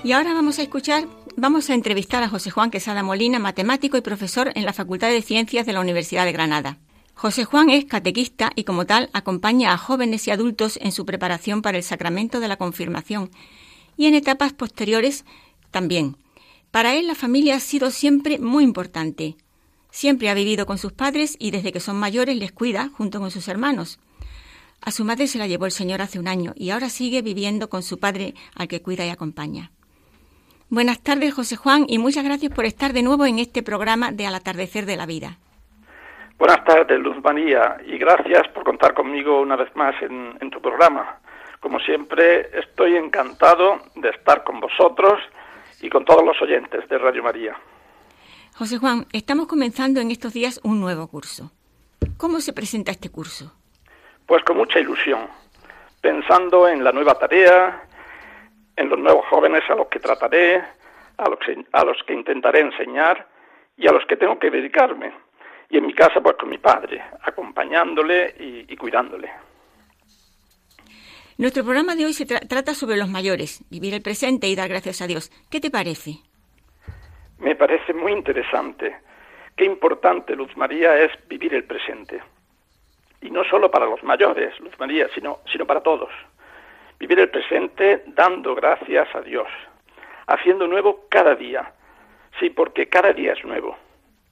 Y 0.06 0.12
ahora 0.12 0.34
vamos 0.34 0.60
a 0.60 0.62
escuchar, 0.62 1.08
vamos 1.36 1.68
a 1.68 1.74
entrevistar 1.74 2.22
a 2.22 2.28
José 2.28 2.52
Juan 2.52 2.70
Quesada 2.70 3.02
Molina, 3.02 3.40
matemático 3.40 3.96
y 3.96 4.02
profesor 4.02 4.52
en 4.54 4.64
la 4.64 4.72
Facultad 4.72 5.10
de 5.10 5.20
Ciencias 5.20 5.66
de 5.66 5.72
la 5.72 5.80
Universidad 5.80 6.24
de 6.24 6.30
Granada. 6.30 6.78
José 7.14 7.44
Juan 7.44 7.70
es 7.70 7.86
catequista 7.86 8.52
y 8.54 8.62
como 8.62 8.86
tal 8.86 9.10
acompaña 9.14 9.72
a 9.72 9.76
jóvenes 9.78 10.28
y 10.28 10.30
adultos 10.30 10.78
en 10.80 10.92
su 10.92 11.04
preparación 11.06 11.60
para 11.60 11.76
el 11.76 11.82
sacramento 11.82 12.38
de 12.38 12.46
la 12.46 12.56
confirmación 12.56 13.32
y 13.96 14.06
en 14.06 14.14
etapas 14.14 14.52
posteriores 14.52 15.24
también. 15.72 16.16
Para 16.70 16.94
él 16.94 17.08
la 17.08 17.16
familia 17.16 17.56
ha 17.56 17.60
sido 17.60 17.90
siempre 17.90 18.38
muy 18.38 18.62
importante. 18.62 19.36
Siempre 19.90 20.30
ha 20.30 20.34
vivido 20.34 20.66
con 20.66 20.78
sus 20.78 20.92
padres 20.92 21.34
y 21.40 21.50
desde 21.50 21.72
que 21.72 21.80
son 21.80 21.96
mayores 21.96 22.36
les 22.36 22.52
cuida 22.52 22.90
junto 22.96 23.18
con 23.18 23.32
sus 23.32 23.48
hermanos. 23.48 23.98
A 24.82 24.92
su 24.92 25.04
madre 25.04 25.26
se 25.26 25.38
la 25.38 25.48
llevó 25.48 25.66
el 25.66 25.72
Señor 25.72 26.00
hace 26.00 26.20
un 26.20 26.28
año 26.28 26.52
y 26.56 26.70
ahora 26.70 26.90
sigue 26.90 27.22
viviendo 27.22 27.68
con 27.68 27.82
su 27.82 27.98
padre 27.98 28.36
al 28.54 28.68
que 28.68 28.80
cuida 28.82 29.04
y 29.04 29.08
acompaña. 29.08 29.72
Buenas 30.68 31.00
tardes, 31.00 31.32
José 31.32 31.54
Juan, 31.54 31.84
y 31.86 31.98
muchas 31.98 32.24
gracias 32.24 32.52
por 32.52 32.64
estar 32.64 32.92
de 32.92 33.04
nuevo 33.04 33.24
en 33.24 33.38
este 33.38 33.62
programa 33.62 34.10
de 34.10 34.26
Al 34.26 34.34
Atardecer 34.34 34.84
de 34.84 34.96
la 34.96 35.06
Vida. 35.06 35.36
Buenas 36.38 36.64
tardes, 36.64 36.98
Luz 36.98 37.22
María, 37.22 37.76
y 37.86 37.96
gracias 37.98 38.48
por 38.48 38.64
contar 38.64 38.92
conmigo 38.92 39.40
una 39.40 39.54
vez 39.54 39.70
más 39.76 39.94
en, 40.02 40.36
tu 40.50 40.60
programa. 40.60 41.18
Como 41.60 41.78
siempre, 41.78 42.48
estoy 42.52 42.96
encantado 42.96 43.80
de 43.94 44.08
estar 44.10 44.42
con 44.42 44.58
vosotros 44.58 45.20
y 45.82 45.88
con 45.88 46.04
todos 46.04 46.24
los 46.24 46.42
oyentes 46.42 46.88
de 46.88 46.98
Radio 46.98 47.22
María. 47.22 47.56
José 48.56 48.78
Juan, 48.78 49.06
estamos 49.12 49.46
comenzando 49.46 50.00
en 50.00 50.10
estos 50.10 50.32
días 50.32 50.58
un 50.64 50.80
nuevo 50.80 51.06
curso. 51.06 51.52
¿Cómo 52.16 52.40
se 52.40 52.52
presenta 52.52 52.90
este 52.90 53.08
curso? 53.08 53.52
Pues 54.26 54.42
con 54.42 54.56
mucha 54.56 54.80
ilusión, 54.80 55.28
pensando 56.00 56.66
en 56.68 56.82
la 56.82 56.90
nueva 56.90 57.16
tarea, 57.16 57.84
en 58.76 58.88
los 58.90 58.98
nuevos 58.98 59.26
jóvenes 59.28 59.62
a 59.68 59.74
los 59.74 59.88
que 59.88 59.98
trataré, 59.98 60.62
a 61.16 61.28
los 61.28 61.38
que, 61.40 61.56
a 61.72 61.84
los 61.84 61.96
que 62.06 62.12
intentaré 62.12 62.60
enseñar 62.60 63.26
y 63.76 63.86
a 63.88 63.92
los 63.92 64.04
que 64.06 64.16
tengo 64.16 64.38
que 64.38 64.50
dedicarme. 64.50 65.12
Y 65.68 65.78
en 65.78 65.86
mi 65.86 65.94
casa, 65.94 66.20
pues 66.20 66.36
con 66.36 66.48
mi 66.48 66.58
padre, 66.58 67.02
acompañándole 67.22 68.34
y, 68.38 68.76
cuidándole. 68.76 69.30
Nuestro 71.38 71.64
programa 71.64 71.96
de 71.96 72.06
hoy 72.06 72.12
se 72.12 72.24
trata 72.24 72.72
sobre 72.74 72.96
los 72.96 73.08
mayores, 73.08 73.64
vivir 73.68 73.92
el 73.94 74.02
presente 74.02 74.46
y 74.46 74.54
dar 74.56 74.68
gracias 74.68 75.02
a 75.02 75.06
Dios. 75.06 75.30
¿Qué 75.50 75.60
te 75.60 75.70
parece? 75.70 76.18
Me 77.38 77.56
parece 77.56 77.92
muy 77.92 78.12
interesante. 78.12 78.96
Qué 79.56 79.64
importante, 79.64 80.36
Luz 80.36 80.56
María, 80.56 80.96
es 80.98 81.10
vivir 81.28 81.52
el 81.54 81.64
presente. 81.64 82.22
Y 83.22 83.30
no 83.30 83.42
solo 83.44 83.70
para 83.70 83.86
los 83.86 84.02
mayores, 84.04 84.58
Luz 84.60 84.74
María, 84.78 85.08
sino, 85.14 85.40
sino 85.50 85.66
para 85.66 85.80
todos 85.82 86.10
vivir 86.98 87.18
el 87.20 87.28
presente 87.30 88.02
dando 88.08 88.54
gracias 88.54 89.08
a 89.14 89.20
Dios, 89.20 89.48
haciendo 90.26 90.66
nuevo 90.66 91.04
cada 91.08 91.34
día. 91.34 91.72
Sí, 92.40 92.50
porque 92.50 92.88
cada 92.88 93.12
día 93.12 93.32
es 93.32 93.44
nuevo, 93.44 93.76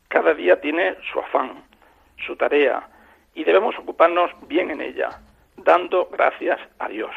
cada 0.08 0.34
día 0.34 0.60
tiene 0.60 0.96
su 1.10 1.18
afán, 1.18 1.62
su 2.26 2.36
tarea, 2.36 2.86
y 3.34 3.44
debemos 3.44 3.78
ocuparnos 3.78 4.30
bien 4.46 4.70
en 4.70 4.80
ella, 4.82 5.08
dando 5.56 6.06
gracias 6.12 6.60
a 6.78 6.88
Dios, 6.88 7.12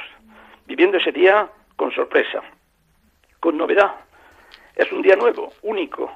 viviendo 0.65 0.97
ese 0.97 1.11
día 1.11 1.49
con 1.75 1.91
sorpresa, 1.91 2.41
con 3.39 3.57
novedad. 3.57 3.93
Es 4.75 4.91
un 4.91 5.01
día 5.01 5.15
nuevo, 5.17 5.51
único, 5.63 6.11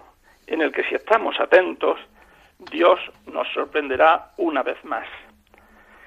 en 0.48 0.62
el 0.62 0.72
que 0.72 0.84
si 0.86 0.96
estamos 0.96 1.38
atentos, 1.40 2.00
Dios 2.70 3.00
nos 3.26 3.48
sorprenderá 3.54 4.32
una 4.38 4.64
vez 4.64 4.84
más. 4.86 5.08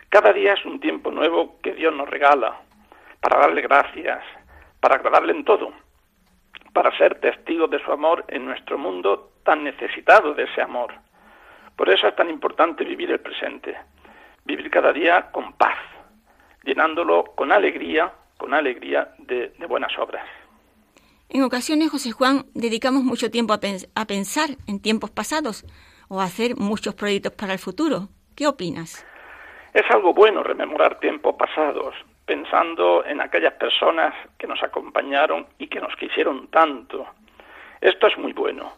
Cada 0.08 0.32
día 0.32 0.54
es 0.54 0.64
un 0.64 0.78
tiempo 0.80 1.10
nuevo 1.10 1.58
que 1.60 1.74
Dios 1.74 1.94
nos 1.94 2.08
regala, 2.08 2.60
para 3.24 3.38
darle 3.40 3.62
gracias, 3.62 4.20
para 4.80 4.96
agradarle 4.96 5.32
en 5.32 5.46
todo, 5.46 5.72
para 6.74 6.94
ser 6.98 7.18
testigo 7.20 7.66
de 7.68 7.82
su 7.82 7.90
amor 7.90 8.22
en 8.28 8.44
nuestro 8.44 8.76
mundo 8.76 9.32
tan 9.44 9.64
necesitado 9.64 10.34
de 10.34 10.42
ese 10.42 10.60
amor. 10.60 10.92
Por 11.74 11.88
eso 11.88 12.06
es 12.06 12.14
tan 12.16 12.28
importante 12.28 12.84
vivir 12.84 13.10
el 13.10 13.20
presente, 13.20 13.74
vivir 14.44 14.68
cada 14.70 14.92
día 14.92 15.30
con 15.32 15.54
paz, 15.54 15.78
llenándolo 16.64 17.24
con 17.34 17.50
alegría, 17.50 18.12
con 18.36 18.52
alegría 18.52 19.14
de, 19.16 19.54
buenas 19.70 19.98
obras. 19.98 20.26
En 21.30 21.44
ocasiones, 21.44 21.90
José 21.90 22.12
Juan, 22.12 22.44
dedicamos 22.52 23.04
mucho 23.04 23.30
tiempo 23.30 23.54
a 23.54 24.06
pensar 24.06 24.50
en 24.66 24.82
tiempos 24.82 25.10
pasados 25.12 25.64
o 26.10 26.20
a 26.20 26.24
hacer 26.24 26.58
muchos 26.58 26.94
proyectos 26.94 27.32
para 27.32 27.54
el 27.54 27.58
futuro. 27.58 28.08
¿Qué 28.36 28.46
opinas? 28.46 29.06
Es 29.72 29.90
algo 29.90 30.12
bueno 30.12 30.42
rememorar 30.42 31.00
tiempos 31.00 31.34
pasados, 31.36 31.94
pensando 32.26 33.04
en 33.04 33.20
aquellas 33.20 33.52
personas 33.54 34.14
que 34.38 34.46
nos 34.46 34.62
acompañaron 34.62 35.46
y 35.58 35.66
que 35.68 35.80
nos 35.80 35.94
quisieron 35.96 36.48
tanto. 36.48 37.06
Esto 37.80 38.06
es 38.06 38.16
muy 38.18 38.32
bueno, 38.32 38.72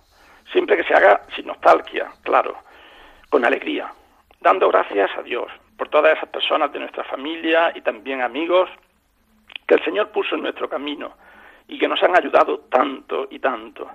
siempre 0.52 0.76
que 0.76 0.84
se 0.84 0.94
haga 0.94 1.22
sin 1.34 1.46
nostalgia, 1.46 2.10
claro, 2.22 2.56
con 3.30 3.44
alegría, 3.44 3.92
dando 4.40 4.68
gracias 4.68 5.10
a 5.16 5.22
Dios 5.22 5.46
por 5.78 5.88
todas 5.90 6.16
esas 6.16 6.28
personas 6.30 6.72
de 6.72 6.78
nuestra 6.80 7.04
familia 7.04 7.70
y 7.74 7.82
también 7.82 8.22
amigos 8.22 8.68
que 9.66 9.74
el 9.74 9.84
Señor 9.84 10.08
puso 10.10 10.34
en 10.34 10.42
nuestro 10.42 10.68
camino 10.68 11.12
y 11.68 11.78
que 11.78 11.86
nos 11.88 12.02
han 12.02 12.16
ayudado 12.16 12.60
tanto 12.70 13.26
y 13.30 13.38
tanto. 13.38 13.88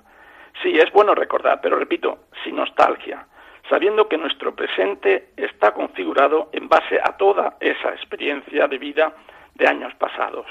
Sí, 0.61 0.69
es 0.77 0.91
bueno 0.91 1.15
recordar, 1.15 1.59
pero 1.61 1.77
repito, 1.77 2.25
sin 2.43 2.55
nostalgia, 2.57 3.25
sabiendo 3.69 4.07
que 4.07 4.17
nuestro 4.17 4.53
presente 4.53 5.29
está 5.37 5.71
configurado 5.73 6.49
en 6.53 6.69
base 6.69 6.99
a 7.03 7.17
toda 7.17 7.55
esa 7.59 7.89
experiencia 7.93 8.67
de 8.67 8.77
vida 8.77 9.13
de 9.55 9.67
años 9.67 9.93
pasados. 9.95 10.45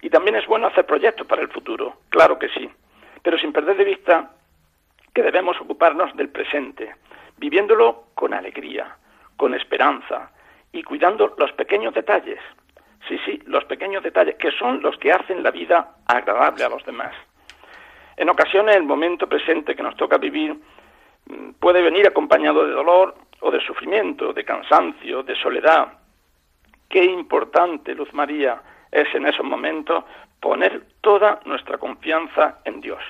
Y 0.00 0.10
también 0.10 0.36
es 0.36 0.46
bueno 0.46 0.66
hacer 0.66 0.84
proyectos 0.86 1.26
para 1.26 1.42
el 1.42 1.48
futuro, 1.48 1.94
claro 2.08 2.38
que 2.38 2.48
sí, 2.48 2.68
pero 3.22 3.38
sin 3.38 3.52
perder 3.52 3.76
de 3.76 3.84
vista 3.84 4.30
que 5.14 5.22
debemos 5.22 5.60
ocuparnos 5.60 6.14
del 6.16 6.28
presente, 6.30 6.94
viviéndolo 7.36 8.06
con 8.14 8.34
alegría, 8.34 8.96
con 9.36 9.54
esperanza 9.54 10.30
y 10.72 10.82
cuidando 10.82 11.34
los 11.38 11.52
pequeños 11.52 11.94
detalles. 11.94 12.40
Sí, 13.08 13.18
sí, 13.24 13.40
los 13.46 13.64
pequeños 13.64 14.02
detalles 14.02 14.36
que 14.36 14.50
son 14.52 14.80
los 14.82 14.96
que 14.98 15.12
hacen 15.12 15.42
la 15.42 15.50
vida 15.50 15.96
agradable 16.06 16.64
a 16.64 16.68
los 16.68 16.84
demás. 16.84 17.14
En 18.16 18.28
ocasiones 18.28 18.76
el 18.76 18.84
momento 18.84 19.28
presente 19.28 19.74
que 19.74 19.82
nos 19.82 19.96
toca 19.96 20.18
vivir 20.18 20.54
mm, 21.26 21.50
puede 21.60 21.82
venir 21.82 22.06
acompañado 22.06 22.64
de 22.64 22.72
dolor 22.72 23.14
o 23.40 23.50
de 23.50 23.60
sufrimiento, 23.60 24.32
de 24.32 24.44
cansancio, 24.44 25.22
de 25.22 25.34
soledad, 25.36 25.88
Qué 26.92 27.02
importante, 27.02 27.94
Luz 27.94 28.12
María, 28.12 28.60
es 28.90 29.12
en 29.14 29.24
esos 29.26 29.46
momentos 29.46 30.04
poner 30.40 30.84
toda 31.00 31.40
nuestra 31.46 31.78
confianza 31.78 32.58
en 32.66 32.82
Dios, 32.82 33.02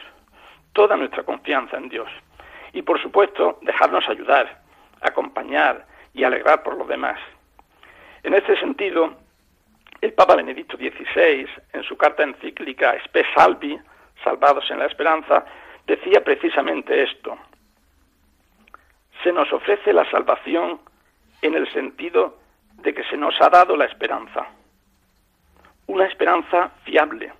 toda 0.73 0.97
nuestra 0.97 1.25
confianza 1.25 1.77
en 1.79 1.89
Dios. 1.89 2.09
Y 2.73 2.83
por 2.83 3.03
supuesto, 3.03 3.59
dejarnos 3.63 4.09
ayudar, 4.09 4.61
acompañar 5.01 5.85
y 6.15 6.23
alegrar 6.23 6.63
por 6.63 6.77
los 6.77 6.87
demás. 6.87 7.19
En 8.23 8.35
este 8.35 8.57
sentido, 8.61 9.15
el 10.01 10.13
Papa 10.13 10.37
Benedicto 10.37 10.77
XVI, 10.77 11.49
en 11.73 11.83
su 11.83 11.97
carta 11.97 12.23
encíclica 12.23 12.95
Spe 13.07 13.25
Salvi, 13.35 13.77
Salvados 14.23 14.71
en 14.71 14.79
la 14.79 14.87
Esperanza, 14.87 15.45
decía 15.89 16.23
precisamente 16.23 17.03
esto. 17.03 17.37
Se 19.25 19.33
nos 19.33 19.53
ofrece 19.53 19.93
la 19.93 20.09
salvación 20.09 20.79
en 21.43 21.55
el 21.55 21.69
sentido 21.73 22.41
de 22.83 22.93
que 22.95 23.05
se 23.05 23.17
nos 23.17 23.41
ha 23.41 23.49
dado 23.49 23.77
la 23.77 23.87
esperanza, 23.87 24.47
una 25.87 26.05
esperanza 26.07 26.71
fiable, 26.85 27.33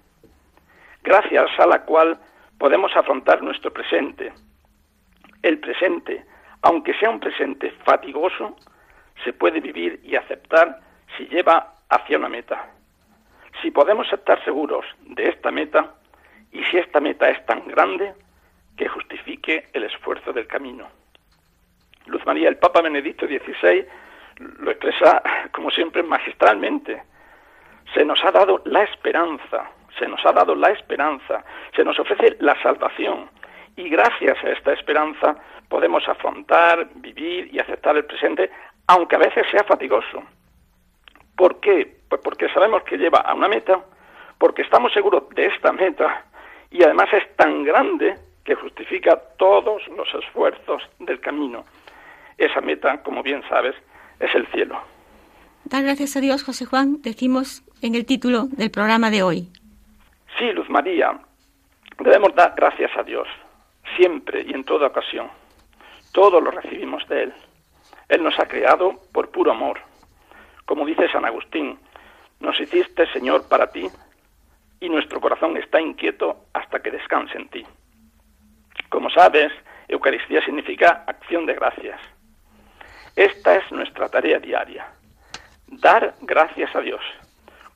gracias 1.03 1.51
a 1.59 1.67
la 1.67 1.83
cual 1.85 2.19
podemos 2.59 2.95
afrontar 2.97 3.43
nuestro 3.43 3.73
presente. 3.73 4.33
El 5.43 5.59
presente, 5.59 6.25
aunque 6.63 6.95
sea 6.99 7.11
un 7.11 7.21
presente 7.21 7.71
fatigoso, 7.85 8.57
se 9.25 9.33
puede 9.33 9.61
vivir 9.61 10.01
y 10.05 10.15
aceptar 10.15 10.79
si 11.17 11.27
lleva 11.27 11.75
hacia 11.89 12.19
una 12.19 12.29
meta. 12.29 12.67
Si 13.61 13.71
podemos 13.71 14.11
estar 14.13 14.43
seguros 14.45 14.87
de 15.07 15.29
esta 15.29 15.51
meta 15.51 15.95
y 16.53 16.63
si 16.65 16.79
esta 16.79 17.01
meta 17.01 17.29
es 17.29 17.45
tan 17.47 17.67
grande 17.67 18.15
que 18.77 18.89
justifique 18.89 19.69
el 19.73 19.85
esfuerzo 19.85 20.33
del 20.33 20.47
camino. 20.47 20.87
Luz 22.07 22.25
María, 22.27 22.49
el 22.49 22.57
Papa 22.59 22.81
Benedicto 22.81 23.27
XVI 23.27 23.87
lo 24.39 24.71
expresa, 24.71 25.23
como 25.53 25.71
siempre, 25.71 26.03
magistralmente. 26.03 27.03
Se 27.95 28.05
nos 28.05 28.23
ha 28.25 28.31
dado 28.31 28.63
la 28.65 28.83
esperanza, 28.85 29.71
se 29.99 30.07
nos 30.09 30.25
ha 30.25 30.33
dado 30.33 30.55
la 30.55 30.71
esperanza, 30.71 31.45
se 31.75 31.85
nos 31.85 31.99
ofrece 31.99 32.37
la 32.41 32.61
salvación. 32.63 33.29
Y 33.77 33.89
gracias 33.89 34.43
a 34.43 34.51
esta 34.51 34.73
esperanza 34.73 35.37
podemos 35.69 36.07
afrontar, 36.09 36.89
vivir 36.97 37.49
y 37.53 37.59
aceptar 37.59 37.97
el 37.97 38.05
presente, 38.05 38.51
aunque 38.87 39.17
a 39.17 39.21
veces 39.21 39.47
sea 39.51 39.65
fatigoso. 39.65 40.23
¿Por 41.37 41.61
qué? 41.61 41.97
Pues 42.09 42.21
porque 42.23 42.49
sabemos 42.51 42.83
que 42.83 42.99
lleva 42.99 43.19
a 43.21 43.35
una 43.35 43.49
meta, 43.49 43.81
porque 44.39 44.63
estamos 44.63 44.93
seguros 44.93 45.29
de 45.31 45.47
esta 45.47 45.73
meta 45.73 46.25
y 46.71 46.83
además 46.83 47.09
es 47.13 47.35
tan 47.37 47.65
grande 47.65 48.17
que 48.45 48.55
justifica 48.55 49.17
todos 49.39 49.87
los 49.89 50.13
esfuerzos 50.15 50.83
del 50.99 51.21
camino. 51.21 51.65
Esa 52.37 52.61
meta, 52.61 53.03
como 53.03 53.23
bien 53.23 53.43
sabes, 53.49 53.75
es 54.23 54.35
el 54.35 54.47
cielo. 54.49 54.81
Dar 55.65 55.83
gracias 55.83 56.17
a 56.17 56.21
Dios, 56.21 56.45
José 56.45 56.65
Juan, 56.65 57.03
decimos 57.03 57.63
en 57.83 57.95
el 57.95 58.07
título 58.07 58.45
del 58.45 58.71
programa 58.71 59.11
de 59.11 59.23
hoy. 59.23 59.49
Sí, 60.39 60.51
Luz 60.53 60.69
María, 60.71 61.13
debemos 61.99 62.35
dar 62.35 62.55
gracias 62.57 62.91
a 62.97 63.03
Dios, 63.03 63.29
siempre 63.97 64.43
y 64.43 64.53
en 64.53 64.65
toda 64.65 64.89
ocasión. 64.89 65.29
Todo 66.13 66.41
lo 66.41 66.51
recibimos 66.51 67.07
de 67.09 67.25
Él. 67.25 67.33
Él 68.09 68.23
nos 68.23 68.39
ha 68.39 68.47
creado 68.49 69.01
por 69.13 69.31
puro 69.31 69.51
amor. 69.53 69.81
Como 70.67 70.87
dice 70.87 71.09
San 71.11 71.25
Agustín, 71.25 71.79
nos 72.41 72.59
hiciste, 72.61 73.07
Señor, 73.13 73.49
para 73.49 73.69
ti, 73.71 73.87
y 74.81 74.89
nuestro 74.89 75.21
corazón 75.21 75.57
está 75.57 75.81
inquieto 75.81 76.45
hasta 76.53 76.81
que 76.81 76.91
descanse 76.91 77.37
en 77.39 77.49
ti. 77.49 77.65
Como 78.89 79.11
sabes, 79.11 79.53
Eucaristía 79.89 80.45
significa 80.45 81.05
acción 81.07 81.47
de 81.47 81.55
gracias. 81.55 81.99
Esta 83.17 83.57
es 83.57 83.71
nuestra 83.73 84.09
tarea 84.09 84.39
diaria, 84.39 84.87
dar 85.67 86.15
gracias 86.23 86.75
a 86.75 86.81
Dios, 86.81 87.03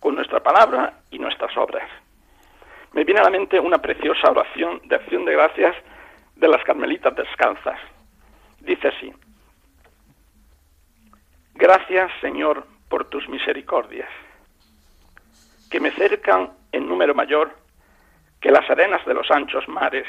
con 0.00 0.14
nuestra 0.14 0.40
palabra 0.40 0.94
y 1.10 1.18
nuestras 1.18 1.54
obras. 1.58 1.86
Me 2.92 3.04
viene 3.04 3.20
a 3.20 3.24
la 3.24 3.30
mente 3.30 3.60
una 3.60 3.76
preciosa 3.78 4.30
oración 4.30 4.80
de 4.84 4.94
acción 4.96 5.26
de 5.26 5.32
gracias 5.32 5.76
de 6.36 6.48
las 6.48 6.62
Carmelitas 6.64 7.14
Descalzas. 7.14 7.78
Dice 8.60 8.88
así, 8.88 9.12
Gracias 11.54 12.10
Señor 12.22 12.66
por 12.88 13.08
tus 13.10 13.28
misericordias, 13.28 14.08
que 15.70 15.80
me 15.80 15.90
cercan 15.90 16.50
en 16.72 16.88
número 16.88 17.14
mayor 17.14 17.50
que 18.40 18.50
las 18.50 18.68
arenas 18.70 19.04
de 19.04 19.12
los 19.14 19.30
anchos 19.30 19.66
mares 19.68 20.06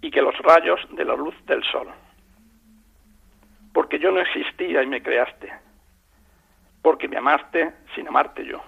y 0.00 0.10
que 0.10 0.22
los 0.22 0.36
rayos 0.38 0.80
de 0.90 1.04
la 1.04 1.14
luz 1.14 1.34
del 1.46 1.62
sol 1.64 1.88
porque 3.72 3.98
yo 3.98 4.10
no 4.10 4.20
existía 4.20 4.82
y 4.82 4.86
me 4.86 5.02
creaste, 5.02 5.52
porque 6.82 7.08
me 7.08 7.18
amaste 7.18 7.72
sin 7.94 8.08
amarte 8.08 8.44
yo, 8.44 8.60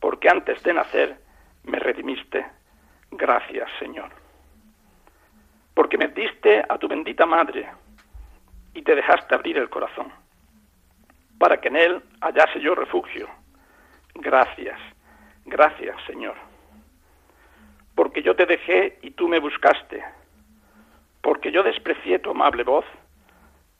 porque 0.00 0.28
antes 0.28 0.62
de 0.62 0.74
nacer 0.74 1.16
me 1.64 1.78
redimiste. 1.78 2.46
Gracias, 3.10 3.68
Señor. 3.78 4.10
Porque 5.74 5.98
me 5.98 6.08
diste 6.08 6.64
a 6.68 6.78
tu 6.78 6.88
bendita 6.88 7.26
madre 7.26 7.68
y 8.74 8.82
te 8.82 8.94
dejaste 8.94 9.34
abrir 9.34 9.58
el 9.58 9.68
corazón, 9.70 10.08
para 11.38 11.60
que 11.60 11.68
en 11.68 11.76
él 11.76 12.02
hallase 12.20 12.60
yo 12.60 12.74
refugio. 12.74 13.28
Gracias, 14.14 14.78
gracias, 15.44 15.96
Señor. 16.06 16.34
Porque 17.94 18.22
yo 18.22 18.34
te 18.36 18.46
dejé 18.46 18.98
y 19.02 19.10
tú 19.12 19.28
me 19.28 19.38
buscaste, 19.38 20.02
porque 21.22 21.50
yo 21.50 21.62
desprecié 21.62 22.18
tu 22.18 22.30
amable 22.30 22.62
voz 22.64 22.84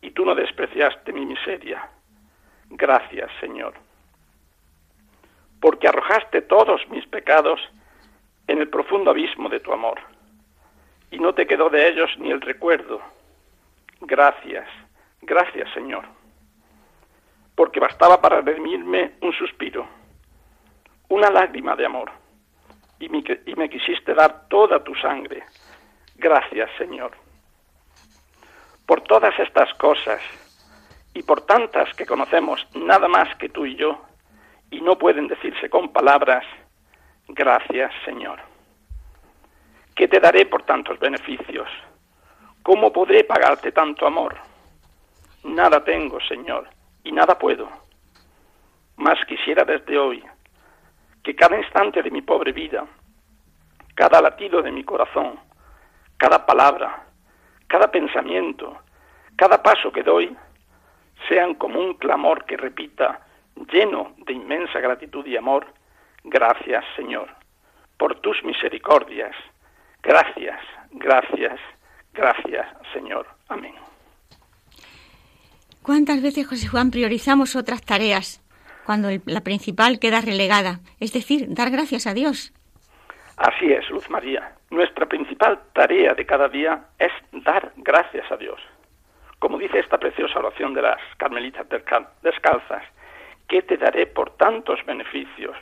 y 0.02 0.10
tú 0.10 0.24
no 0.24 0.34
despreciaste 0.34 1.12
mi 1.12 1.24
miseria. 1.26 1.88
Gracias, 2.68 3.30
Señor, 3.40 3.74
porque 5.60 5.88
arrojaste 5.88 6.42
todos 6.42 6.86
mis 6.88 7.06
pecados 7.06 7.60
en 8.48 8.60
el 8.60 8.68
profundo 8.68 9.10
abismo 9.10 9.48
de 9.48 9.60
tu 9.60 9.72
amor, 9.72 10.00
y 11.10 11.18
no 11.18 11.32
te 11.34 11.46
quedó 11.46 11.70
de 11.70 11.88
ellos 11.88 12.10
ni 12.18 12.30
el 12.30 12.40
recuerdo. 12.40 13.00
Gracias, 14.00 14.68
gracias, 15.22 15.72
Señor, 15.72 16.04
porque 17.54 17.80
bastaba 17.80 18.20
para 18.20 18.40
redimirme 18.40 19.12
un 19.22 19.32
suspiro, 19.32 19.86
una 21.08 21.30
lágrima 21.30 21.76
de 21.76 21.86
amor, 21.86 22.10
y 22.98 23.08
me, 23.08 23.18
y 23.46 23.54
me 23.54 23.70
quisiste 23.70 24.12
dar 24.14 24.48
toda 24.48 24.82
tu 24.82 24.94
sangre. 24.96 25.44
Gracias, 26.16 26.68
Señor. 26.78 27.12
Por 28.86 29.00
todas 29.02 29.36
estas 29.40 29.72
cosas 29.74 30.20
y 31.12 31.22
por 31.24 31.40
tantas 31.44 31.92
que 31.96 32.06
conocemos 32.06 32.64
nada 32.74 33.08
más 33.08 33.34
que 33.36 33.48
tú 33.48 33.66
y 33.66 33.74
yo, 33.74 34.00
y 34.70 34.80
no 34.80 34.96
pueden 34.96 35.26
decirse 35.26 35.68
con 35.68 35.92
palabras, 35.92 36.44
gracias 37.28 37.90
Señor. 38.04 38.38
¿Qué 39.96 40.06
te 40.06 40.20
daré 40.20 40.46
por 40.46 40.62
tantos 40.62 40.98
beneficios? 41.00 41.68
¿Cómo 42.62 42.92
podré 42.92 43.24
pagarte 43.24 43.72
tanto 43.72 44.06
amor? 44.06 44.36
Nada 45.42 45.82
tengo, 45.82 46.20
Señor, 46.20 46.68
y 47.02 47.10
nada 47.10 47.36
puedo. 47.36 47.68
Más 48.96 49.18
quisiera 49.26 49.64
desde 49.64 49.98
hoy 49.98 50.22
que 51.24 51.34
cada 51.34 51.58
instante 51.58 52.02
de 52.02 52.10
mi 52.10 52.22
pobre 52.22 52.52
vida, 52.52 52.84
cada 53.96 54.20
latido 54.22 54.62
de 54.62 54.70
mi 54.70 54.84
corazón, 54.84 55.40
cada 56.18 56.44
palabra, 56.44 57.05
cada 57.68 57.90
pensamiento, 57.90 58.78
cada 59.36 59.62
paso 59.62 59.92
que 59.92 60.02
doy, 60.02 60.36
sean 61.28 61.54
como 61.54 61.80
un 61.80 61.94
clamor 61.94 62.44
que 62.44 62.56
repita, 62.56 63.20
lleno 63.72 64.14
de 64.26 64.34
inmensa 64.34 64.80
gratitud 64.80 65.24
y 65.26 65.36
amor, 65.36 65.66
gracias 66.24 66.84
Señor, 66.96 67.28
por 67.98 68.20
tus 68.20 68.42
misericordias, 68.44 69.34
gracias, 70.02 70.60
gracias, 70.92 71.58
gracias 72.12 72.66
Señor. 72.92 73.26
Amén. 73.48 73.74
¿Cuántas 75.82 76.20
veces, 76.20 76.48
José 76.48 76.66
Juan, 76.66 76.90
priorizamos 76.90 77.54
otras 77.56 77.80
tareas 77.82 78.42
cuando 78.84 79.08
la 79.24 79.40
principal 79.42 79.98
queda 80.00 80.20
relegada? 80.20 80.80
Es 80.98 81.12
decir, 81.12 81.46
dar 81.50 81.70
gracias 81.70 82.06
a 82.08 82.14
Dios 82.14 82.52
Así 83.36 83.70
es, 83.70 83.88
Luz 83.90 84.08
María. 84.08 84.52
Nuestra 84.70 85.04
principal 85.04 85.58
tarea 85.74 86.14
de 86.14 86.24
cada 86.24 86.48
día 86.48 86.80
es 86.98 87.12
dar 87.32 87.70
gracias 87.76 88.30
a 88.32 88.36
Dios. 88.38 88.58
Como 89.38 89.58
dice 89.58 89.78
esta 89.78 89.98
preciosa 89.98 90.38
oración 90.38 90.72
de 90.72 90.80
las 90.80 90.98
Carmelitas 91.18 91.66
Descalzas, 91.68 92.82
¿qué 93.46 93.60
te 93.60 93.76
daré 93.76 94.06
por 94.06 94.30
tantos 94.38 94.82
beneficios? 94.86 95.54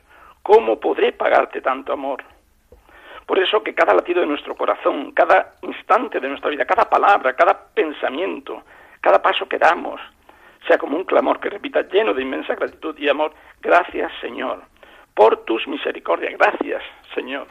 ¿Cómo 0.45 0.79
podré 0.79 1.13
pagarte 1.13 1.61
tanto 1.61 1.93
amor? 1.93 2.23
Por 3.27 3.41
eso 3.41 3.61
que 3.65 3.75
cada 3.75 3.93
latido 3.95 4.21
de 4.21 4.27
nuestro 4.29 4.55
corazón, 4.55 5.11
cada 5.11 5.55
instante 5.63 6.21
de 6.21 6.29
nuestra 6.29 6.51
vida, 6.51 6.65
cada 6.65 6.89
palabra, 6.89 7.35
cada 7.35 7.59
pensamiento, 7.75 8.63
cada 9.01 9.21
paso 9.21 9.49
que 9.49 9.59
damos, 9.59 10.01
sea 10.69 10.79
como 10.79 10.97
un 10.97 11.05
clamor 11.05 11.41
que 11.41 11.51
repita 11.51 11.83
lleno 11.83 12.15
de 12.15 12.23
inmensa 12.23 12.55
gratitud 12.55 12.97
y 12.99 13.09
amor, 13.09 13.33
gracias 13.61 14.13
Señor, 14.21 14.63
por 15.15 15.45
tus 15.45 15.67
misericordias, 15.67 16.39
gracias 16.39 16.83
Señor. 17.15 17.47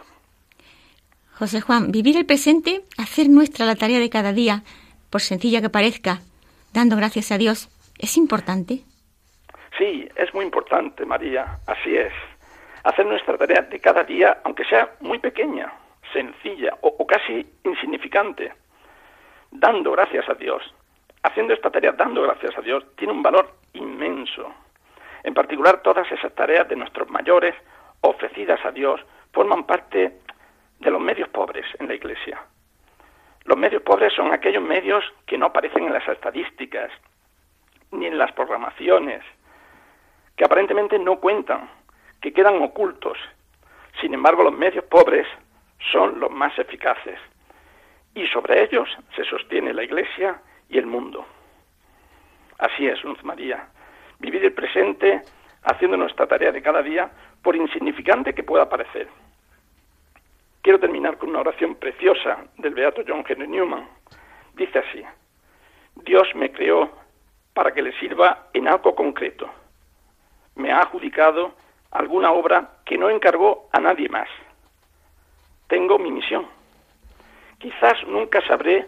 José 1.39 1.61
Juan, 1.61 1.91
vivir 1.91 2.15
el 2.15 2.27
presente, 2.27 2.81
hacer 2.99 3.27
nuestra 3.27 3.65
la 3.65 3.73
tarea 3.75 3.99
de 3.99 4.09
cada 4.11 4.33
día, 4.33 4.61
por 5.09 5.21
sencilla 5.21 5.61
que 5.61 5.69
parezca, 5.69 6.19
dando 6.73 6.95
gracias 6.95 7.31
a 7.31 7.39
Dios, 7.39 7.69
¿es 7.97 8.17
importante? 8.17 8.81
Sí, 9.75 10.07
es 10.15 10.31
muy 10.35 10.45
importante, 10.45 11.05
María, 11.07 11.57
así 11.65 11.95
es. 11.97 12.13
Hacer 12.83 13.07
nuestra 13.07 13.35
tarea 13.35 13.63
de 13.63 13.79
cada 13.79 14.03
día, 14.03 14.41
aunque 14.43 14.63
sea 14.65 14.91
muy 15.01 15.17
pequeña, 15.17 15.73
sencilla 16.13 16.77
o, 16.81 17.05
casi 17.07 17.43
insignificante, 17.63 18.53
dando 19.51 19.91
gracias 19.93 20.29
a 20.29 20.35
Dios. 20.35 20.61
Haciendo 21.23 21.53
esta 21.55 21.71
tarea 21.71 21.93
dando 21.93 22.21
gracias 22.21 22.55
a 22.57 22.61
Dios 22.61 22.83
tiene 22.95 23.13
un 23.13 23.23
valor 23.23 23.49
inmenso. 23.73 24.53
En 25.23 25.33
particular, 25.33 25.81
todas 25.81 26.09
esas 26.11 26.35
tareas 26.35 26.67
de 26.69 26.75
nuestros 26.75 27.09
mayores 27.09 27.55
ofrecidas 28.01 28.63
a 28.63 28.71
Dios 28.71 29.01
forman 29.31 29.63
parte 29.65 30.17
de 30.83 30.91
los 30.91 31.01
medios 31.01 31.29
pobres 31.29 31.65
en 31.79 31.87
la 31.87 31.93
Iglesia. 31.95 32.39
Los 33.45 33.57
medios 33.57 33.81
pobres 33.81 34.13
son 34.13 34.31
aquellos 34.33 34.63
medios 34.63 35.03
que 35.25 35.37
no 35.37 35.47
aparecen 35.47 35.85
en 35.85 35.93
las 35.93 36.07
estadísticas 36.07 36.91
ni 37.91 38.07
en 38.07 38.17
las 38.17 38.31
programaciones, 38.33 39.21
que 40.35 40.45
aparentemente 40.45 40.97
no 40.99 41.19
cuentan, 41.19 41.69
que 42.21 42.33
quedan 42.33 42.61
ocultos. 42.61 43.17
Sin 44.01 44.13
embargo, 44.13 44.43
los 44.43 44.53
medios 44.53 44.83
pobres 44.85 45.27
son 45.91 46.19
los 46.19 46.31
más 46.31 46.57
eficaces 46.57 47.19
y 48.15 48.25
sobre 48.27 48.63
ellos 48.63 48.89
se 49.15 49.23
sostiene 49.25 49.73
la 49.73 49.83
Iglesia 49.83 50.39
y 50.69 50.77
el 50.77 50.85
mundo. 50.85 51.25
Así 52.59 52.87
es, 52.87 53.03
Luz 53.03 53.21
María, 53.23 53.67
vivir 54.19 54.43
el 54.43 54.53
presente 54.53 55.21
haciendo 55.63 55.97
nuestra 55.97 56.27
tarea 56.27 56.51
de 56.51 56.61
cada 56.61 56.81
día, 56.81 57.09
por 57.41 57.55
insignificante 57.55 58.33
que 58.33 58.43
pueda 58.43 58.67
parecer. 58.69 59.07
Quiero 60.63 60.79
terminar 60.79 61.17
con 61.17 61.27
una 61.29 61.41
oración 61.41 61.75
preciosa 61.75 62.37
del 62.57 62.73
beato 62.73 63.01
John 63.05 63.25
Henry 63.27 63.49
Newman. 63.49 63.85
Dice 64.53 64.79
así, 64.79 65.03
Dios 65.97 66.33
me 66.35 66.53
creó 66.53 66.89
para 67.53 67.73
que 67.73 67.81
le 67.81 67.91
sirva 67.99 68.47
en 68.53 68.69
algo 68.69 68.95
concreto. 68.95 69.49
Me 70.55 70.71
ha 70.71 70.79
adjudicado 70.79 71.53
alguna 71.91 72.31
obra 72.31 72.77
que 72.85 72.97
no 72.97 73.09
encargó 73.09 73.67
a 73.73 73.79
nadie 73.81 74.07
más. 74.07 74.29
Tengo 75.67 75.99
mi 75.99 76.11
misión. 76.13 76.47
Quizás 77.57 78.01
nunca 78.07 78.39
sabré 78.47 78.87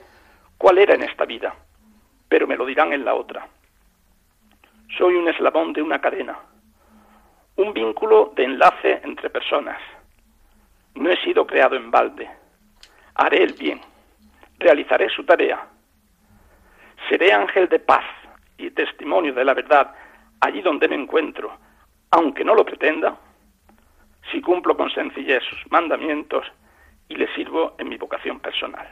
cuál 0.57 0.77
era 0.77 0.95
en 0.95 1.03
esta 1.03 1.25
vida, 1.25 1.53
pero 2.29 2.47
me 2.47 2.55
lo 2.55 2.65
dirán 2.65 2.93
en 2.93 3.03
la 3.03 3.15
otra. 3.15 3.49
Soy 4.97 5.15
un 5.15 5.27
eslabón 5.27 5.73
de 5.73 5.81
una 5.81 5.99
cadena, 5.99 6.39
un 7.57 7.73
vínculo 7.73 8.31
de 8.33 8.45
enlace 8.45 9.01
entre 9.03 9.29
personas 9.29 9.77
no 10.95 11.09
he 11.11 11.17
sido 11.21 11.45
creado 11.45 11.75
en 11.75 11.91
balde. 11.91 12.29
Haré 13.15 13.43
el 13.43 13.53
bien. 13.53 13.81
Realizaré 14.59 15.09
su 15.09 15.23
tarea. 15.25 15.67
Seré 17.09 17.33
ángel 17.33 17.67
de 17.67 17.79
paz 17.79 18.05
y 18.57 18.71
testimonio 18.71 19.33
de 19.33 19.43
la 19.43 19.53
verdad 19.53 19.93
allí 20.39 20.61
donde 20.61 20.87
me 20.87 20.95
encuentro, 20.95 21.57
aunque 22.11 22.45
no 22.45 22.55
lo 22.55 22.63
pretenda, 22.65 23.17
si 24.31 24.41
cumplo 24.41 24.75
con 24.77 24.89
sencillez 24.89 25.43
sus 25.43 25.69
mandamientos 25.71 26.45
y 27.09 27.15
le 27.15 27.27
sirvo 27.35 27.75
en 27.77 27.89
mi 27.89 27.97
vocación 27.97 28.39
personal. 28.39 28.87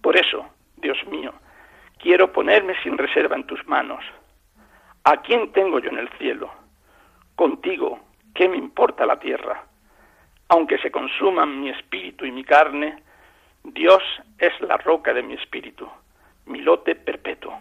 Por 0.00 0.16
eso, 0.16 0.46
Dios 0.76 1.04
mío, 1.08 1.32
quiero 1.98 2.32
ponerme 2.32 2.80
sin 2.82 2.96
reserva 2.96 3.34
en 3.36 3.46
tus 3.46 3.66
manos. 3.66 4.04
¿A 5.04 5.16
quién 5.22 5.50
tengo 5.52 5.80
yo 5.80 5.90
en 5.90 5.98
el 5.98 6.08
cielo? 6.18 6.50
Contigo, 7.34 8.00
¿qué 8.34 8.48
me 8.48 8.56
importa 8.56 9.04
la 9.04 9.18
tierra? 9.18 9.64
aunque 10.52 10.76
se 10.78 10.90
consuman 10.90 11.60
mi 11.62 11.70
espíritu 11.70 12.26
y 12.26 12.30
mi 12.30 12.44
carne, 12.44 13.02
Dios 13.64 14.02
es 14.38 14.52
la 14.60 14.76
roca 14.76 15.14
de 15.14 15.22
mi 15.22 15.32
espíritu, 15.34 15.88
mi 16.46 16.60
lote 16.60 16.94
perpetuo. 16.94 17.58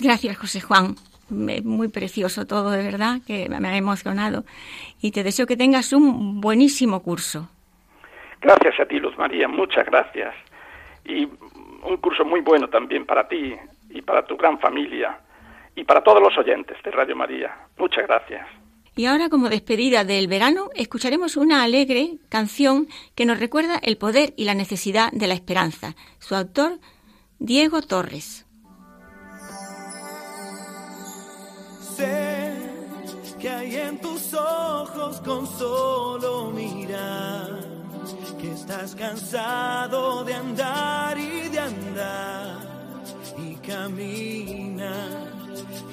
Gracias, 0.00 0.36
José 0.36 0.60
Juan. 0.60 0.96
Muy 1.30 1.88
precioso 1.88 2.44
todo, 2.46 2.70
de 2.72 2.82
verdad, 2.82 3.18
que 3.24 3.48
me 3.48 3.68
ha 3.68 3.76
emocionado. 3.76 4.44
Y 5.00 5.12
te 5.12 5.22
deseo 5.22 5.46
que 5.46 5.56
tengas 5.56 5.92
un 5.92 6.40
buenísimo 6.40 7.02
curso. 7.04 7.48
Gracias 8.40 8.78
a 8.80 8.86
ti, 8.86 8.98
Luz 8.98 9.16
María, 9.16 9.46
muchas 9.46 9.86
gracias. 9.86 10.34
Y 11.04 11.24
un 11.26 11.98
curso 12.00 12.24
muy 12.24 12.40
bueno 12.40 12.68
también 12.68 13.06
para 13.06 13.28
ti 13.28 13.54
y 13.90 14.02
para 14.02 14.24
tu 14.26 14.36
gran 14.36 14.58
familia 14.58 15.18
y 15.76 15.84
para 15.84 16.02
todos 16.02 16.20
los 16.20 16.36
oyentes 16.36 16.76
de 16.82 16.90
Radio 16.90 17.14
María. 17.14 17.56
Muchas 17.78 18.06
gracias. 18.08 18.46
Y 18.98 19.04
ahora, 19.04 19.28
como 19.28 19.50
despedida 19.50 20.04
del 20.04 20.26
verano, 20.26 20.70
escucharemos 20.74 21.36
una 21.36 21.62
alegre 21.62 22.16
canción 22.30 22.88
que 23.14 23.26
nos 23.26 23.38
recuerda 23.38 23.76
el 23.82 23.98
poder 23.98 24.32
y 24.38 24.44
la 24.44 24.54
necesidad 24.54 25.12
de 25.12 25.26
la 25.26 25.34
esperanza. 25.34 25.94
Su 26.18 26.34
autor, 26.34 26.80
Diego 27.38 27.82
Torres. 27.82 28.46
Sé 31.94 32.54
que 33.38 33.50
hay 33.50 33.76
en 33.76 34.00
tus 34.00 34.32
ojos 34.32 35.20
con 35.20 35.46
solo 35.58 36.50
mirar, 36.52 37.60
que 38.40 38.50
estás 38.50 38.94
cansado 38.94 40.24
de 40.24 40.32
andar 40.32 41.18
y 41.18 41.50
de 41.50 41.58
andar 41.58 43.04
y 43.46 43.54
caminar 43.56 45.35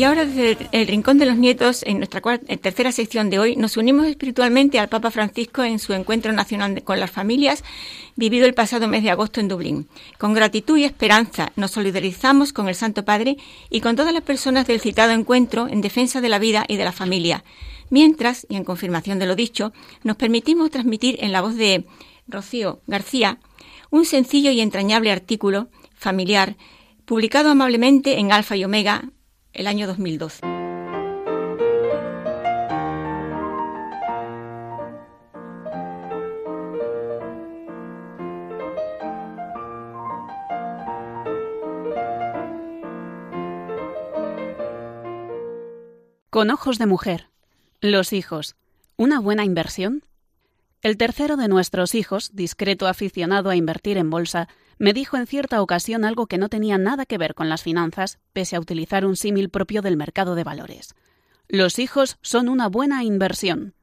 ahora 0.06 0.26
desde 0.26 0.68
el 0.72 0.88
Rincón 0.88 1.18
de 1.18 1.26
los 1.26 1.38
Nietos, 1.38 1.82
en 1.86 1.98
nuestra 1.98 2.22
eh, 2.48 2.58
tercera 2.58 2.92
sección 2.92 3.30
de 3.30 3.40
hoy, 3.40 3.56
nos 3.56 3.76
unimos 3.78 4.06
espiritualmente 4.08 4.78
al 4.80 4.88
Papa 4.90 5.10
Francisco 5.12 5.64
en 5.64 5.80
su 5.80 5.94
encuentro 5.94 6.32
nacional 6.32 6.84
con 6.84 7.00
las 7.00 7.10
familias 7.12 7.64
vivido 8.16 8.46
el 8.46 8.54
pasado 8.54 8.88
mes 8.88 9.04
de 9.04 9.10
agosto 9.10 9.40
en 9.40 9.48
Dublín. 9.48 9.88
Con 10.20 10.34
gratitud 10.34 10.78
y 10.78 10.84
esperanza 10.84 11.52
nos 11.56 11.72
solidarizamos 11.72 12.54
con 12.54 12.68
el 12.68 12.76
Santo 12.76 13.04
Padre 13.04 13.38
y 13.70 13.82
con 13.82 13.96
todas 13.96 14.14
las 14.14 14.22
personas 14.24 14.68
del 14.68 14.80
citado 14.80 15.12
encuentro 15.12 15.68
en 15.68 15.82
defensa 15.82 16.22
de 16.22 16.30
la 16.30 16.40
vida 16.40 16.66
y 16.68 16.78
de 16.78 16.84
la 16.86 16.92
familia. 16.92 17.44
Mientras, 17.90 18.46
y 18.50 18.56
en 18.58 18.64
confirmación 18.64 19.18
de 19.20 19.28
lo 19.28 19.36
dicho, 19.36 19.74
nos 20.04 20.18
permitimos 20.18 20.72
transmitir 20.72 21.18
en 21.22 21.32
la 21.32 21.42
voz 21.42 21.56
de 21.56 21.86
Rocío 22.28 22.82
García 22.88 23.40
un 23.90 24.06
sencillo 24.06 24.52
y 24.52 24.62
entrañable 24.62 25.12
artículo 25.12 25.68
familiar 25.96 26.56
publicado 27.06 27.50
amablemente 27.50 28.20
en 28.20 28.32
Alfa 28.32 28.56
y 28.56 28.64
Omega 28.64 29.04
el 29.56 29.68
año 29.68 29.88
2002 29.88 30.40
Con 46.30 46.50
ojos 46.52 46.78
de 46.80 46.86
mujer. 46.86 47.30
Los 47.80 48.12
hijos. 48.12 48.58
¿Una 48.98 49.22
buena 49.22 49.46
inversión? 49.46 50.04
El 50.82 50.98
tercero 50.98 51.36
de 51.36 51.48
nuestros 51.48 51.96
hijos, 51.96 52.30
discreto 52.34 52.88
aficionado 52.88 53.50
a 53.50 53.56
invertir 53.56 53.98
en 53.98 54.10
bolsa, 54.10 54.48
me 54.78 54.94
dijo 54.94 55.18
en 55.18 55.26
cierta 55.26 55.62
ocasión 55.62 56.06
algo 56.06 56.28
que 56.28 56.38
no 56.38 56.50
tenía 56.50 56.78
nada 56.78 57.06
que 57.06 57.18
ver 57.18 57.34
con 57.34 57.50
las 57.50 57.64
finanzas, 57.64 58.20
pese 58.34 58.56
a 58.56 58.60
utilizar 58.60 59.06
un 59.06 59.16
símil 59.16 59.50
propio 59.50 59.82
del 59.82 59.98
mercado 59.98 60.36
de 60.36 60.44
valores. 60.44 60.94
Los 61.48 61.80
hijos 61.80 62.18
son 62.22 62.50
una 62.50 62.68
buena 62.68 63.04
inversión. 63.04 63.74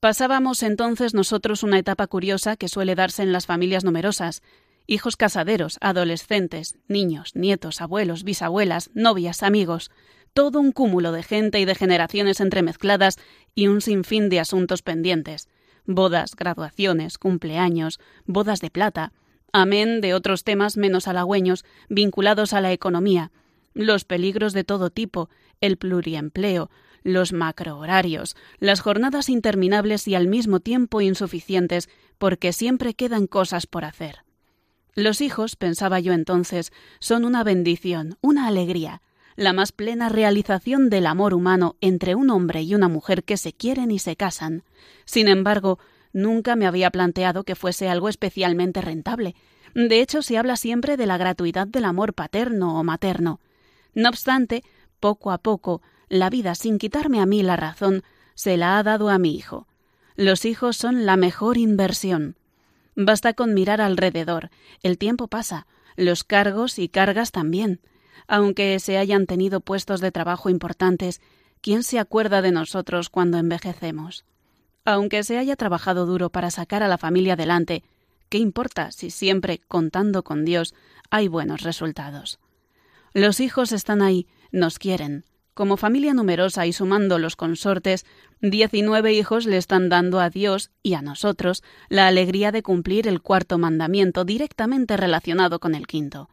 Pasábamos 0.00 0.62
entonces 0.62 1.12
nosotros 1.12 1.62
una 1.62 1.78
etapa 1.78 2.06
curiosa 2.06 2.56
que 2.56 2.68
suele 2.68 2.94
darse 2.94 3.22
en 3.22 3.32
las 3.32 3.46
familias 3.46 3.84
numerosas. 3.84 4.42
Hijos 4.86 5.16
casaderos, 5.16 5.76
adolescentes, 5.80 6.76
niños, 6.88 7.32
nietos, 7.36 7.80
abuelos, 7.80 8.24
bisabuelas, 8.24 8.90
novias, 8.94 9.42
amigos, 9.42 9.90
todo 10.34 10.60
un 10.60 10.72
cúmulo 10.72 11.12
de 11.12 11.22
gente 11.24 11.58
y 11.60 11.64
de 11.64 11.74
generaciones 11.74 12.40
entremezcladas 12.40 13.16
y 13.54 13.66
un 13.66 13.80
sinfín 13.80 14.30
de 14.30 14.40
asuntos 14.40 14.82
pendientes 14.82 15.48
bodas, 15.88 16.36
graduaciones, 16.36 17.18
cumpleaños, 17.18 17.98
bodas 18.26 18.60
de 18.60 18.70
plata, 18.70 19.12
amén 19.52 20.00
de 20.00 20.14
otros 20.14 20.44
temas 20.44 20.76
menos 20.76 21.08
halagüeños 21.08 21.64
vinculados 21.88 22.52
a 22.52 22.60
la 22.60 22.72
economía, 22.72 23.32
los 23.74 24.04
peligros 24.04 24.52
de 24.52 24.64
todo 24.64 24.90
tipo, 24.90 25.30
el 25.60 25.78
pluriempleo, 25.78 26.70
los 27.02 27.32
macrohorarios, 27.32 28.36
las 28.60 28.80
jornadas 28.80 29.28
interminables 29.30 30.06
y 30.06 30.14
al 30.14 30.28
mismo 30.28 30.60
tiempo 30.60 31.00
insuficientes, 31.00 31.88
porque 32.18 32.52
siempre 32.52 32.94
quedan 32.94 33.26
cosas 33.26 33.66
por 33.66 33.84
hacer. 33.84 34.18
Los 34.94 35.20
hijos, 35.20 35.56
pensaba 35.56 36.00
yo 36.00 36.12
entonces, 36.12 36.70
son 37.00 37.24
una 37.24 37.44
bendición, 37.44 38.18
una 38.20 38.46
alegría, 38.46 39.00
la 39.38 39.52
más 39.52 39.70
plena 39.70 40.08
realización 40.08 40.90
del 40.90 41.06
amor 41.06 41.32
humano 41.32 41.76
entre 41.80 42.16
un 42.16 42.28
hombre 42.28 42.62
y 42.62 42.74
una 42.74 42.88
mujer 42.88 43.22
que 43.22 43.36
se 43.36 43.52
quieren 43.52 43.92
y 43.92 44.00
se 44.00 44.16
casan. 44.16 44.64
Sin 45.04 45.28
embargo, 45.28 45.78
nunca 46.12 46.56
me 46.56 46.66
había 46.66 46.90
planteado 46.90 47.44
que 47.44 47.54
fuese 47.54 47.88
algo 47.88 48.08
especialmente 48.08 48.80
rentable. 48.80 49.36
De 49.76 50.00
hecho, 50.00 50.22
se 50.22 50.38
habla 50.38 50.56
siempre 50.56 50.96
de 50.96 51.06
la 51.06 51.18
gratuidad 51.18 51.68
del 51.68 51.84
amor 51.84 52.14
paterno 52.14 52.80
o 52.80 52.82
materno. 52.82 53.38
No 53.94 54.08
obstante, 54.08 54.64
poco 54.98 55.30
a 55.30 55.38
poco, 55.38 55.82
la 56.08 56.30
vida, 56.30 56.56
sin 56.56 56.78
quitarme 56.78 57.20
a 57.20 57.26
mí 57.26 57.44
la 57.44 57.54
razón, 57.54 58.02
se 58.34 58.56
la 58.56 58.76
ha 58.76 58.82
dado 58.82 59.08
a 59.08 59.20
mi 59.20 59.36
hijo. 59.36 59.68
Los 60.16 60.44
hijos 60.46 60.76
son 60.76 61.06
la 61.06 61.16
mejor 61.16 61.58
inversión. 61.58 62.34
Basta 62.96 63.34
con 63.34 63.54
mirar 63.54 63.80
alrededor. 63.80 64.50
El 64.82 64.98
tiempo 64.98 65.28
pasa, 65.28 65.68
los 65.94 66.24
cargos 66.24 66.80
y 66.80 66.88
cargas 66.88 67.30
también. 67.30 67.78
Aunque 68.30 68.78
se 68.78 68.98
hayan 68.98 69.26
tenido 69.26 69.60
puestos 69.60 70.02
de 70.02 70.12
trabajo 70.12 70.50
importantes, 70.50 71.22
¿quién 71.62 71.82
se 71.82 71.98
acuerda 71.98 72.42
de 72.42 72.52
nosotros 72.52 73.08
cuando 73.08 73.38
envejecemos? 73.38 74.26
Aunque 74.84 75.22
se 75.24 75.38
haya 75.38 75.56
trabajado 75.56 76.04
duro 76.04 76.28
para 76.28 76.50
sacar 76.50 76.82
a 76.82 76.88
la 76.88 76.98
familia 76.98 77.32
adelante, 77.32 77.82
¿qué 78.28 78.36
importa 78.36 78.92
si 78.92 79.08
siempre, 79.10 79.62
contando 79.66 80.24
con 80.24 80.44
Dios, 80.44 80.74
hay 81.08 81.26
buenos 81.26 81.62
resultados? 81.62 82.38
Los 83.14 83.40
hijos 83.40 83.72
están 83.72 84.02
ahí, 84.02 84.26
nos 84.52 84.78
quieren. 84.78 85.24
Como 85.54 85.78
familia 85.78 86.12
numerosa 86.12 86.66
y 86.66 86.72
sumando 86.74 87.18
los 87.18 87.34
consortes, 87.34 88.04
19 88.42 89.10
hijos 89.14 89.46
le 89.46 89.56
están 89.56 89.88
dando 89.88 90.20
a 90.20 90.28
Dios 90.28 90.70
y 90.82 90.94
a 90.94 91.02
nosotros 91.02 91.64
la 91.88 92.06
alegría 92.08 92.52
de 92.52 92.62
cumplir 92.62 93.08
el 93.08 93.22
cuarto 93.22 93.56
mandamiento 93.56 94.24
directamente 94.26 94.98
relacionado 94.98 95.60
con 95.60 95.74
el 95.74 95.86
quinto 95.86 96.28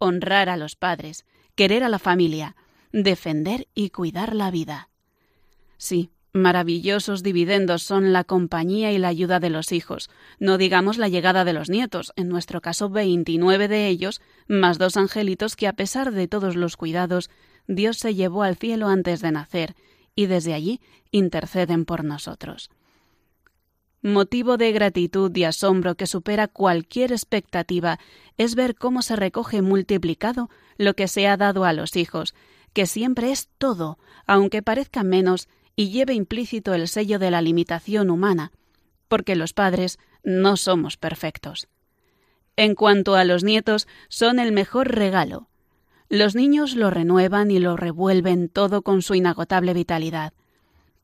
honrar 0.00 0.48
a 0.48 0.56
los 0.56 0.74
padres, 0.74 1.24
querer 1.54 1.84
a 1.84 1.88
la 1.88 1.98
familia, 1.98 2.56
defender 2.90 3.68
y 3.74 3.90
cuidar 3.90 4.34
la 4.34 4.50
vida. 4.50 4.88
Sí, 5.76 6.10
maravillosos 6.32 7.22
dividendos 7.22 7.82
son 7.82 8.12
la 8.12 8.24
compañía 8.24 8.92
y 8.92 8.98
la 8.98 9.08
ayuda 9.08 9.40
de 9.40 9.50
los 9.50 9.72
hijos, 9.72 10.10
no 10.38 10.56
digamos 10.56 10.96
la 10.96 11.08
llegada 11.08 11.44
de 11.44 11.52
los 11.52 11.68
nietos, 11.68 12.12
en 12.16 12.28
nuestro 12.28 12.62
caso 12.62 12.88
veintinueve 12.88 13.68
de 13.68 13.88
ellos, 13.88 14.22
más 14.48 14.78
dos 14.78 14.96
angelitos 14.96 15.54
que 15.54 15.68
a 15.68 15.74
pesar 15.74 16.12
de 16.12 16.26
todos 16.28 16.56
los 16.56 16.78
cuidados, 16.78 17.30
Dios 17.68 17.98
se 17.98 18.14
llevó 18.14 18.42
al 18.42 18.56
cielo 18.56 18.88
antes 18.88 19.20
de 19.20 19.32
nacer, 19.32 19.76
y 20.16 20.26
desde 20.26 20.54
allí 20.54 20.80
interceden 21.10 21.84
por 21.84 22.04
nosotros. 22.04 22.70
Motivo 24.02 24.56
de 24.56 24.72
gratitud 24.72 25.30
y 25.36 25.44
asombro 25.44 25.94
que 25.94 26.06
supera 26.06 26.48
cualquier 26.48 27.12
expectativa 27.12 27.98
es 28.38 28.54
ver 28.54 28.74
cómo 28.74 29.02
se 29.02 29.14
recoge 29.14 29.60
multiplicado 29.60 30.48
lo 30.78 30.94
que 30.94 31.06
se 31.06 31.28
ha 31.28 31.36
dado 31.36 31.66
a 31.66 31.74
los 31.74 31.94
hijos, 31.96 32.34
que 32.72 32.86
siempre 32.86 33.30
es 33.30 33.50
todo, 33.58 33.98
aunque 34.26 34.62
parezca 34.62 35.02
menos, 35.02 35.48
y 35.76 35.90
lleve 35.90 36.14
implícito 36.14 36.72
el 36.72 36.88
sello 36.88 37.18
de 37.18 37.30
la 37.30 37.42
limitación 37.42 38.08
humana, 38.08 38.52
porque 39.06 39.36
los 39.36 39.52
padres 39.52 39.98
no 40.24 40.56
somos 40.56 40.96
perfectos. 40.96 41.68
En 42.56 42.74
cuanto 42.74 43.16
a 43.16 43.24
los 43.24 43.44
nietos, 43.44 43.86
son 44.08 44.38
el 44.38 44.52
mejor 44.52 44.94
regalo. 44.94 45.50
Los 46.08 46.34
niños 46.34 46.74
lo 46.74 46.88
renuevan 46.88 47.50
y 47.50 47.58
lo 47.58 47.76
revuelven 47.76 48.48
todo 48.48 48.80
con 48.80 49.02
su 49.02 49.14
inagotable 49.14 49.74
vitalidad 49.74 50.32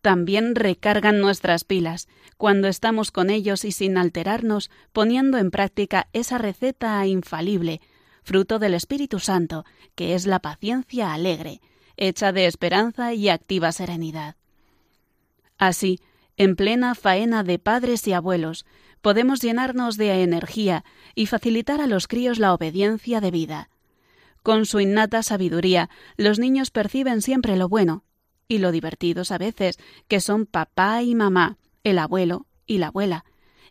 también 0.07 0.55
recargan 0.55 1.21
nuestras 1.21 1.65
pilas 1.65 2.07
cuando 2.37 2.69
estamos 2.69 3.11
con 3.11 3.29
ellos 3.29 3.65
y 3.65 3.73
sin 3.73 3.97
alterarnos, 3.99 4.71
poniendo 4.93 5.37
en 5.37 5.51
práctica 5.51 6.07
esa 6.13 6.39
receta 6.39 7.05
infalible, 7.09 7.81
fruto 8.23 8.61
del 8.61 8.75
Espíritu 8.75 9.19
Santo, 9.19 9.65
que 9.97 10.15
es 10.15 10.29
la 10.29 10.39
paciencia 10.39 11.13
alegre, 11.13 11.61
hecha 11.97 12.31
de 12.31 12.47
esperanza 12.47 13.15
y 13.15 13.31
activa 13.31 13.73
serenidad. 13.73 14.37
Así, 15.59 15.99
en 16.37 16.55
plena 16.55 16.95
faena 16.95 17.43
de 17.43 17.59
padres 17.59 18.07
y 18.07 18.13
abuelos, 18.13 18.65
podemos 19.01 19.41
llenarnos 19.43 19.97
de 19.97 20.23
energía 20.23 20.85
y 21.17 21.27
facilitar 21.27 21.81
a 21.81 21.89
los 21.89 22.07
críos 22.07 22.39
la 22.39 22.55
obediencia 22.55 23.21
debida. 23.21 23.71
Con 24.45 24.67
su 24.67 24.79
innata 24.79 25.25
sabiduría, 25.25 25.91
los 26.17 26.39
niños 26.39 26.71
perciben 26.71 27.23
siempre 27.23 27.57
lo 27.57 27.69
bueno, 27.69 28.05
y 28.49 28.59
lo 28.59 28.73
divertidos 28.73 29.33
a 29.33 29.39
veces 29.39 29.79
que 30.09 30.21
son 30.21 30.47
papá 30.47 31.03
y 31.03 31.15
mamá, 31.15 31.57
el 31.85 31.99
abuelo 31.99 32.47
y 32.67 32.79
la 32.79 32.89
abuela, 32.89 33.25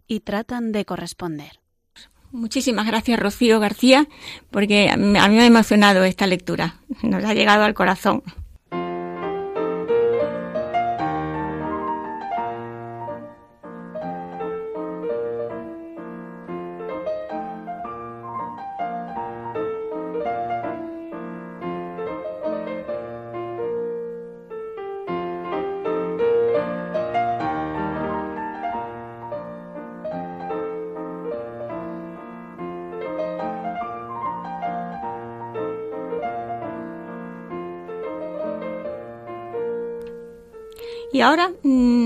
y 0.07 0.19
tratan 0.21 0.71
de 0.71 0.85
corresponder. 0.85 1.59
Muchísimas 2.31 2.85
gracias, 2.85 3.19
Rocío 3.19 3.59
García, 3.59 4.07
porque 4.51 4.89
a 4.89 4.97
mí 4.97 5.07
me 5.13 5.19
ha 5.19 5.45
emocionado 5.45 6.03
esta 6.03 6.27
lectura. 6.27 6.75
Nos 7.01 7.23
ha 7.23 7.33
llegado 7.33 7.63
al 7.63 7.73
corazón. 7.73 8.23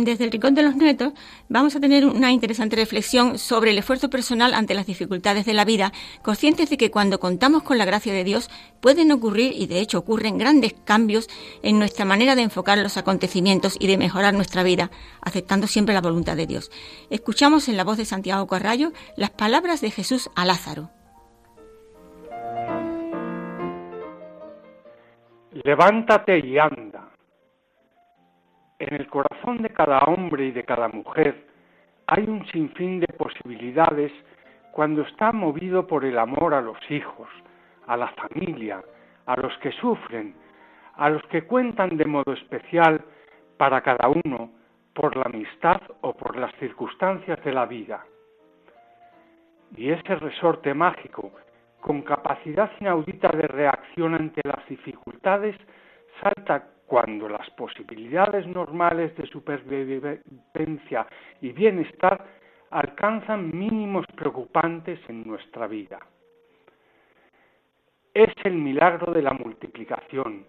desde 0.10 0.26
el 0.26 0.32
Rincón 0.32 0.55
de 0.55 0.64
los 0.64 0.76
Nietos 0.76 1.14
vamos 1.47 1.76
a 1.76 1.80
tener 1.80 2.05
una 2.05 2.32
interesante 2.32 2.76
reflexión 2.76 3.38
sobre 3.38 3.72
el 3.72 3.78
esfuerzo 3.78 4.10
personal 4.10 4.53
ante 4.53 4.74
las 4.74 4.88
dificultades 4.88 5.45
de 5.45 5.53
la 5.53 5.66
vida, 5.66 5.91
conscientes 6.24 6.70
de 6.70 6.78
que 6.78 6.91
cuando 6.91 7.20
contamos 7.20 7.64
con 7.64 7.78
la 7.78 7.86
gracia 7.86 8.12
de 8.14 8.24
Dios 8.24 8.49
pueden 8.82 9.12
ocurrir, 9.12 9.53
y 9.55 9.68
de 9.68 9.80
hecho 9.80 9.99
ocurren, 9.99 10.38
grandes 10.38 10.74
cambios 10.74 11.28
en 11.64 11.78
nuestra 11.80 12.05
manera 12.05 12.36
de 12.36 12.41
enfocar 12.41 12.78
los 12.80 12.97
acontecimientos 12.97 13.78
y 13.80 13.88
de 13.88 13.97
mejorar 13.97 14.34
nuestra 14.34 14.64
vida, 14.64 14.89
aceptando 15.22 15.68
siempre 15.68 15.93
la 15.93 16.01
voluntad 16.01 16.36
de 16.36 16.47
Dios. 16.47 16.72
Escuchamos 17.10 17.70
en 17.70 17.78
la 17.78 17.84
voz 17.84 17.97
de 17.97 18.05
Santiago 18.05 18.47
Corrayo 18.47 18.91
las 19.16 19.30
palabras 19.30 19.82
de 19.82 19.91
Jesús 19.91 20.30
a 20.36 20.45
Lázaro. 20.45 20.89
Levántate 25.64 26.39
y 26.39 26.57
anda 26.57 27.09
en 28.80 28.95
el 28.95 29.07
corazón 29.07 29.57
de 29.57 29.69
cada 29.69 29.99
hombre 29.99 30.45
y 30.45 30.51
de 30.51 30.63
cada 30.63 30.88
mujer 30.88 31.36
hay 32.07 32.23
un 32.23 32.45
sinfín 32.47 33.01
de 33.01 33.07
posibilidades 33.07 34.09
cuando 34.71 35.01
está 35.01 35.34
movido 35.34 35.86
por 35.86 36.05
el 36.05 36.17
amor 36.17 36.53
a 36.53 36.61
los 36.61 36.77
hijos, 36.89 37.27
a 37.88 37.97
la 37.97 38.07
familia, 38.09 38.82
a 39.25 39.36
los 39.36 39.55
que 39.57 39.73
sufren, 39.73 40.34
a 40.95 41.09
los 41.09 41.21
que 41.23 41.43
cuentan 41.43 41.97
de 41.97 42.05
modo 42.05 42.32
especial 42.32 43.03
para 43.57 43.82
cada 43.82 44.07
uno 44.07 44.49
por 44.93 45.17
la 45.17 45.23
amistad 45.25 45.82
o 45.99 46.13
por 46.15 46.38
las 46.38 46.53
circunstancias 46.55 47.43
de 47.43 47.51
la 47.51 47.65
vida. 47.65 48.05
Y 49.75 49.89
ese 49.89 50.15
resorte 50.15 50.73
mágico, 50.73 51.34
con 51.82 52.01
capacidad 52.01 52.71
inaudita 52.80 53.27
de 53.27 53.45
reacción 53.47 54.15
ante 54.15 54.41
las 54.45 54.65
dificultades, 54.69 55.55
salta 56.23 56.63
cuando 56.89 57.29
las 57.29 57.47
posibilidades 57.51 58.47
normales 58.47 59.15
de 59.15 59.27
supervivencia 59.27 61.05
y 61.39 61.51
bienestar 61.51 62.25
alcanzan 62.71 63.55
mínimos 63.57 64.05
preocupantes 64.15 64.99
en 65.07 65.23
nuestra 65.25 65.67
vida. 65.67 65.99
Es 68.11 68.33
el 68.43 68.55
milagro 68.55 69.13
de 69.13 69.21
la 69.21 69.33
multiplicación, 69.33 70.45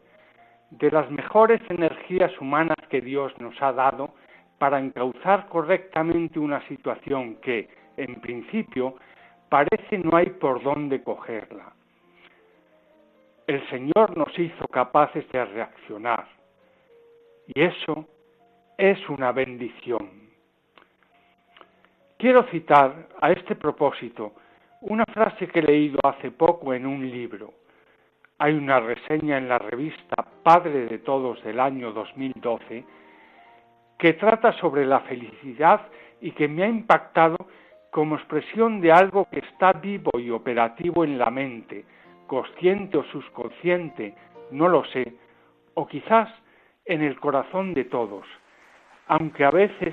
de 0.71 0.91
las 0.91 1.11
mejores 1.11 1.61
energías 1.69 2.33
humanas 2.41 2.79
que 2.89 3.03
Dios 3.03 3.39
nos 3.39 3.55
ha 3.63 3.75
dado 3.75 4.15
para 4.59 4.79
encauzar 4.81 5.47
correctamente 5.51 6.39
una 6.39 6.67
situación 6.69 7.37
que, 7.43 7.69
en 7.99 8.15
principio, 8.23 8.95
parece 9.51 9.99
no 9.99 10.17
hay 10.17 10.31
por 10.31 10.63
dónde 10.63 11.03
cogerla 11.03 11.75
el 13.47 13.69
Señor 13.69 14.17
nos 14.17 14.37
hizo 14.39 14.67
capaces 14.69 15.29
de 15.31 15.45
reaccionar. 15.45 16.27
Y 17.49 17.63
eso 17.63 18.07
es 18.79 19.09
una 19.09 19.33
bendición. 19.33 20.09
Quiero 22.19 22.45
citar 22.45 23.09
a 23.21 23.33
este 23.33 23.57
propósito 23.57 24.33
una 24.83 25.05
frase 25.07 25.47
que 25.49 25.61
he 25.61 25.63
leído 25.63 25.99
hace 26.05 26.31
poco 26.31 26.73
en 26.75 26.87
un 26.87 27.09
libro. 27.11 27.55
Hay 28.39 28.55
una 28.55 28.81
reseña 28.81 29.37
en 29.37 29.49
la 29.49 29.59
revista 29.59 30.17
Padre 30.43 30.87
de 30.87 30.99
Todos 30.99 31.43
del 31.45 31.61
año 31.61 31.93
2012 31.93 32.85
que 33.99 34.13
trata 34.15 34.53
sobre 34.55 34.87
la 34.87 35.01
felicidad 35.01 35.83
y 36.23 36.31
que 36.33 36.49
me 36.49 36.63
ha 36.65 36.69
impactado 36.69 37.37
como 37.91 38.15
expresión 38.17 38.81
de 38.81 38.93
algo 38.93 39.27
que 39.31 39.41
está 39.41 39.73
vivo 39.73 40.11
y 40.19 40.31
operativo 40.31 41.05
en 41.05 41.19
la 41.19 41.31
mente, 41.31 41.85
consciente 42.31 42.97
o 42.97 43.03
subconsciente, 43.07 44.15
no 44.53 44.69
lo 44.69 44.85
sé, 44.85 45.15
o 45.75 45.85
quizás 45.89 46.33
en 46.85 47.03
el 47.03 47.19
corazón 47.19 47.75
de 47.75 47.87
todos, 47.87 48.25
aunque 49.09 49.43
a 49.45 49.51
veces 49.51 49.93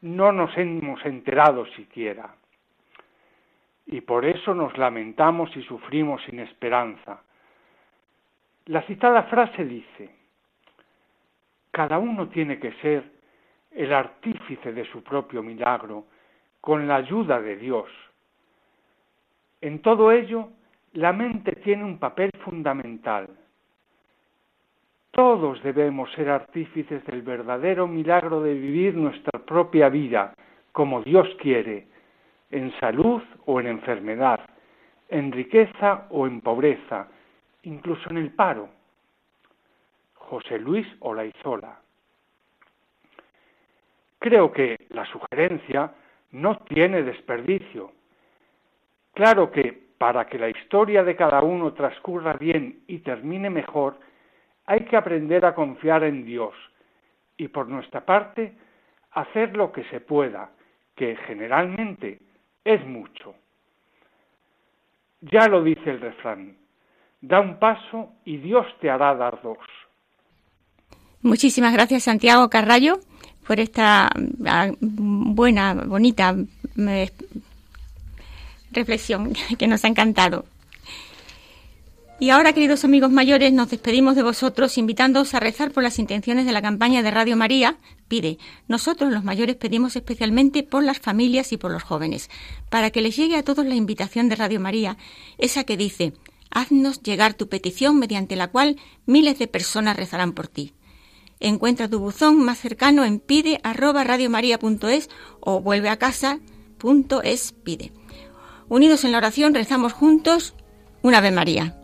no 0.00 0.32
nos 0.32 0.50
hemos 0.58 1.04
enterado 1.06 1.64
siquiera. 1.76 2.34
Y 3.86 4.00
por 4.00 4.24
eso 4.24 4.52
nos 4.52 4.76
lamentamos 4.76 5.56
y 5.56 5.62
sufrimos 5.62 6.20
sin 6.24 6.40
esperanza. 6.40 7.22
La 8.64 8.82
citada 8.82 9.22
frase 9.30 9.64
dice, 9.64 10.10
cada 11.70 11.98
uno 12.00 12.28
tiene 12.30 12.58
que 12.58 12.72
ser 12.82 13.04
el 13.70 13.92
artífice 13.92 14.72
de 14.72 14.90
su 14.90 15.04
propio 15.04 15.40
milagro 15.40 16.06
con 16.60 16.88
la 16.88 16.96
ayuda 16.96 17.40
de 17.40 17.56
Dios. 17.56 17.88
En 19.60 19.80
todo 19.82 20.10
ello, 20.10 20.48
la 20.96 21.12
mente 21.12 21.52
tiene 21.56 21.84
un 21.84 21.98
papel 21.98 22.30
fundamental. 22.42 23.28
Todos 25.10 25.62
debemos 25.62 26.10
ser 26.12 26.28
artífices 26.30 27.04
del 27.06 27.22
verdadero 27.22 27.86
milagro 27.86 28.40
de 28.42 28.54
vivir 28.54 28.94
nuestra 28.94 29.38
propia 29.44 29.88
vida, 29.90 30.34
como 30.72 31.02
Dios 31.02 31.28
quiere, 31.40 31.86
en 32.50 32.72
salud 32.80 33.22
o 33.46 33.60
en 33.60 33.66
enfermedad, 33.66 34.40
en 35.10 35.32
riqueza 35.32 36.06
o 36.10 36.26
en 36.26 36.40
pobreza, 36.40 37.08
incluso 37.62 38.08
en 38.10 38.16
el 38.18 38.30
paro. 38.32 38.68
José 40.14 40.58
Luis 40.58 40.86
Olaizola. 41.00 41.78
Creo 44.18 44.50
que 44.50 44.76
la 44.90 45.04
sugerencia 45.06 45.92
no 46.32 46.56
tiene 46.70 47.02
desperdicio. 47.02 47.92
Claro 49.14 49.50
que 49.50 49.75
para 49.98 50.26
que 50.26 50.38
la 50.38 50.50
historia 50.50 51.02
de 51.02 51.16
cada 51.16 51.42
uno 51.42 51.72
transcurra 51.72 52.34
bien 52.34 52.80
y 52.86 52.98
termine 52.98 53.48
mejor, 53.48 53.98
hay 54.66 54.80
que 54.84 54.96
aprender 54.96 55.44
a 55.46 55.54
confiar 55.54 56.04
en 56.04 56.24
Dios 56.24 56.52
y 57.36 57.48
por 57.48 57.68
nuestra 57.68 58.04
parte 58.04 58.52
hacer 59.12 59.56
lo 59.56 59.72
que 59.72 59.84
se 59.84 60.00
pueda, 60.00 60.50
que 60.94 61.16
generalmente 61.26 62.18
es 62.62 62.84
mucho. 62.86 63.34
Ya 65.22 65.46
lo 65.48 65.62
dice 65.62 65.90
el 65.90 66.00
refrán, 66.00 66.56
da 67.22 67.40
un 67.40 67.58
paso 67.58 68.12
y 68.26 68.36
Dios 68.36 68.66
te 68.80 68.90
hará 68.90 69.14
dar 69.14 69.40
dos. 69.40 69.58
Muchísimas 71.22 71.72
gracias 71.72 72.02
Santiago 72.02 72.50
Carrallo 72.50 72.98
por 73.48 73.58
esta 73.60 74.10
ah, 74.46 74.68
buena, 74.80 75.74
bonita 75.86 76.34
eh, 76.76 77.08
reflexión 78.76 79.32
que 79.58 79.66
nos 79.66 79.84
ha 79.84 79.88
encantado. 79.88 80.44
Y 82.18 82.30
ahora, 82.30 82.54
queridos 82.54 82.82
amigos 82.86 83.10
mayores, 83.10 83.52
nos 83.52 83.68
despedimos 83.68 84.16
de 84.16 84.22
vosotros 84.22 84.78
invitándoos 84.78 85.34
a 85.34 85.40
rezar 85.40 85.70
por 85.72 85.82
las 85.82 85.98
intenciones 85.98 86.46
de 86.46 86.52
la 86.52 86.62
campaña 86.62 87.02
de 87.02 87.10
Radio 87.10 87.36
María. 87.36 87.76
Pide, 88.08 88.38
nosotros 88.68 89.12
los 89.12 89.22
mayores 89.22 89.56
pedimos 89.56 89.96
especialmente 89.96 90.62
por 90.62 90.82
las 90.82 90.98
familias 90.98 91.52
y 91.52 91.58
por 91.58 91.70
los 91.72 91.82
jóvenes, 91.82 92.30
para 92.70 92.90
que 92.90 93.02
les 93.02 93.16
llegue 93.16 93.36
a 93.36 93.42
todos 93.42 93.66
la 93.66 93.74
invitación 93.74 94.30
de 94.30 94.36
Radio 94.36 94.60
María, 94.60 94.96
esa 95.36 95.64
que 95.64 95.76
dice, 95.76 96.14
haznos 96.50 97.02
llegar 97.02 97.34
tu 97.34 97.50
petición 97.50 97.98
mediante 97.98 98.34
la 98.34 98.46
cual 98.48 98.76
miles 99.04 99.38
de 99.38 99.46
personas 99.48 99.94
rezarán 99.98 100.32
por 100.32 100.48
ti. 100.48 100.72
Encuentra 101.38 101.86
tu 101.90 101.98
buzón 101.98 102.42
más 102.42 102.56
cercano 102.58 103.04
en 103.04 103.20
pide@radiomaria.es 103.20 105.10
o 105.40 105.60
vuelve 105.60 105.90
a 105.90 105.98
casa.es 105.98 107.52
pide. 107.62 107.92
Unidos 108.68 109.04
en 109.04 109.12
la 109.12 109.18
oración, 109.18 109.54
rezamos 109.54 109.92
juntos 109.92 110.54
una 111.02 111.20
vez 111.20 111.32
María. 111.32 111.76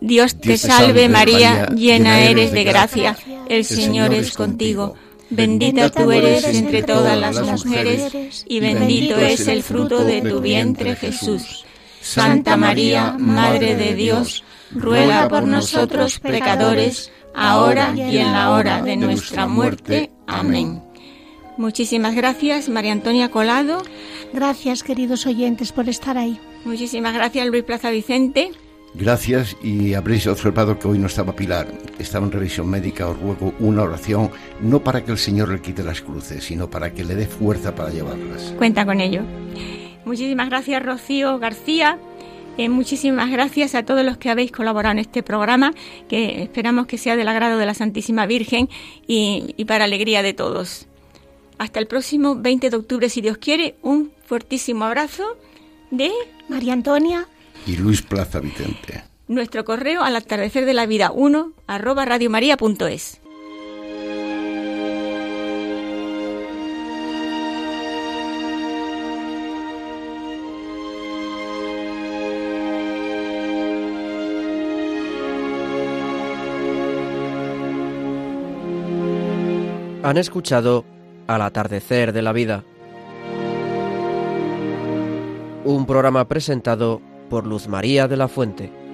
Dios 0.00 0.38
te 0.40 0.56
salve 0.56 1.08
María, 1.08 1.66
llena 1.74 2.20
eres 2.20 2.52
de 2.52 2.62
gracia, 2.62 3.16
el 3.48 3.64
Señor 3.64 4.14
es 4.14 4.34
contigo. 4.36 4.94
Bendita 5.30 5.90
tú 5.90 6.12
eres 6.12 6.44
entre 6.44 6.82
todas 6.84 7.18
las 7.18 7.42
mujeres, 7.42 8.44
y 8.48 8.60
bendito 8.60 9.16
es 9.18 9.48
el 9.48 9.62
fruto 9.64 10.04
de 10.04 10.22
tu 10.22 10.40
vientre 10.40 10.94
Jesús. 10.94 11.64
Santa 12.00 12.56
María, 12.56 13.16
Madre 13.18 13.74
de 13.74 13.94
Dios, 13.96 14.44
ruega 14.70 15.26
por 15.28 15.42
nosotros 15.42 16.20
pecadores, 16.20 17.10
ahora 17.34 17.92
y 17.96 18.18
en 18.18 18.32
la 18.32 18.52
hora 18.52 18.80
de 18.80 18.96
nuestra 18.96 19.46
muerte. 19.48 20.10
Amén. 20.28 20.80
Muchísimas 21.56 22.14
gracias, 22.14 22.68
María 22.68 22.92
Antonia 22.92 23.30
Colado. 23.32 23.82
Gracias, 24.32 24.82
queridos 24.82 25.26
oyentes, 25.26 25.72
por 25.72 25.88
estar 25.88 26.18
ahí. 26.18 26.38
Muchísimas 26.64 27.14
gracias, 27.14 27.46
Luis 27.46 27.64
Plaza 27.64 27.90
Vicente. 27.90 28.50
Gracias 28.94 29.56
y 29.62 29.94
habréis 29.94 30.26
observado 30.26 30.78
que 30.78 30.88
hoy 30.88 30.98
no 30.98 31.06
estaba 31.06 31.34
Pilar, 31.36 31.68
estaba 31.98 32.26
en 32.26 32.32
revisión 32.32 32.68
médica, 32.68 33.06
os 33.08 33.18
ruego 33.20 33.52
una 33.60 33.82
oración, 33.82 34.30
no 34.62 34.82
para 34.82 35.04
que 35.04 35.12
el 35.12 35.18
Señor 35.18 35.50
le 35.50 35.60
quite 35.60 35.82
las 35.82 36.00
cruces, 36.00 36.44
sino 36.44 36.70
para 36.70 36.92
que 36.94 37.04
le 37.04 37.14
dé 37.14 37.26
fuerza 37.26 37.74
para 37.74 37.90
llevarlas. 37.90 38.54
Cuenta 38.56 38.84
con 38.86 39.00
ello. 39.00 39.22
Muchísimas 40.06 40.48
gracias 40.48 40.82
Rocío 40.82 41.38
García, 41.38 41.98
eh, 42.56 42.70
muchísimas 42.70 43.30
gracias 43.30 43.74
a 43.74 43.84
todos 43.84 44.04
los 44.04 44.16
que 44.16 44.30
habéis 44.30 44.52
colaborado 44.52 44.92
en 44.92 44.98
este 45.00 45.22
programa, 45.22 45.72
que 46.08 46.42
esperamos 46.42 46.86
que 46.86 46.96
sea 46.98 47.14
del 47.16 47.28
agrado 47.28 47.58
de 47.58 47.66
la 47.66 47.74
Santísima 47.74 48.24
Virgen 48.26 48.68
y 49.06 49.64
para 49.66 49.84
alegría 49.84 50.22
de 50.22 50.32
todos. 50.32 50.87
Hasta 51.58 51.80
el 51.80 51.88
próximo 51.88 52.36
20 52.36 52.70
de 52.70 52.76
octubre, 52.76 53.08
si 53.10 53.20
Dios 53.20 53.36
quiere, 53.38 53.76
un 53.82 54.12
fuertísimo 54.24 54.84
abrazo 54.84 55.24
de 55.90 56.10
María 56.48 56.72
Antonia 56.72 57.26
y 57.66 57.76
Luis 57.76 58.00
Plaza 58.00 58.38
Vicente. 58.40 59.02
Nuestro 59.26 59.64
correo 59.64 60.02
al 60.02 60.14
atardecer 60.14 60.64
de 60.64 60.74
la 60.74 60.86
vida 60.86 61.10
1 61.12 61.52
arroba 61.66 62.04
radiomaria.es. 62.06 63.20
Han 80.00 80.16
escuchado 80.16 80.86
al 81.28 81.42
atardecer 81.42 82.12
de 82.12 82.22
la 82.22 82.32
vida. 82.32 82.64
Un 85.64 85.84
programa 85.86 86.26
presentado 86.26 87.00
por 87.30 87.46
Luz 87.46 87.68
María 87.68 88.08
de 88.08 88.16
la 88.16 88.26
Fuente. 88.28 88.87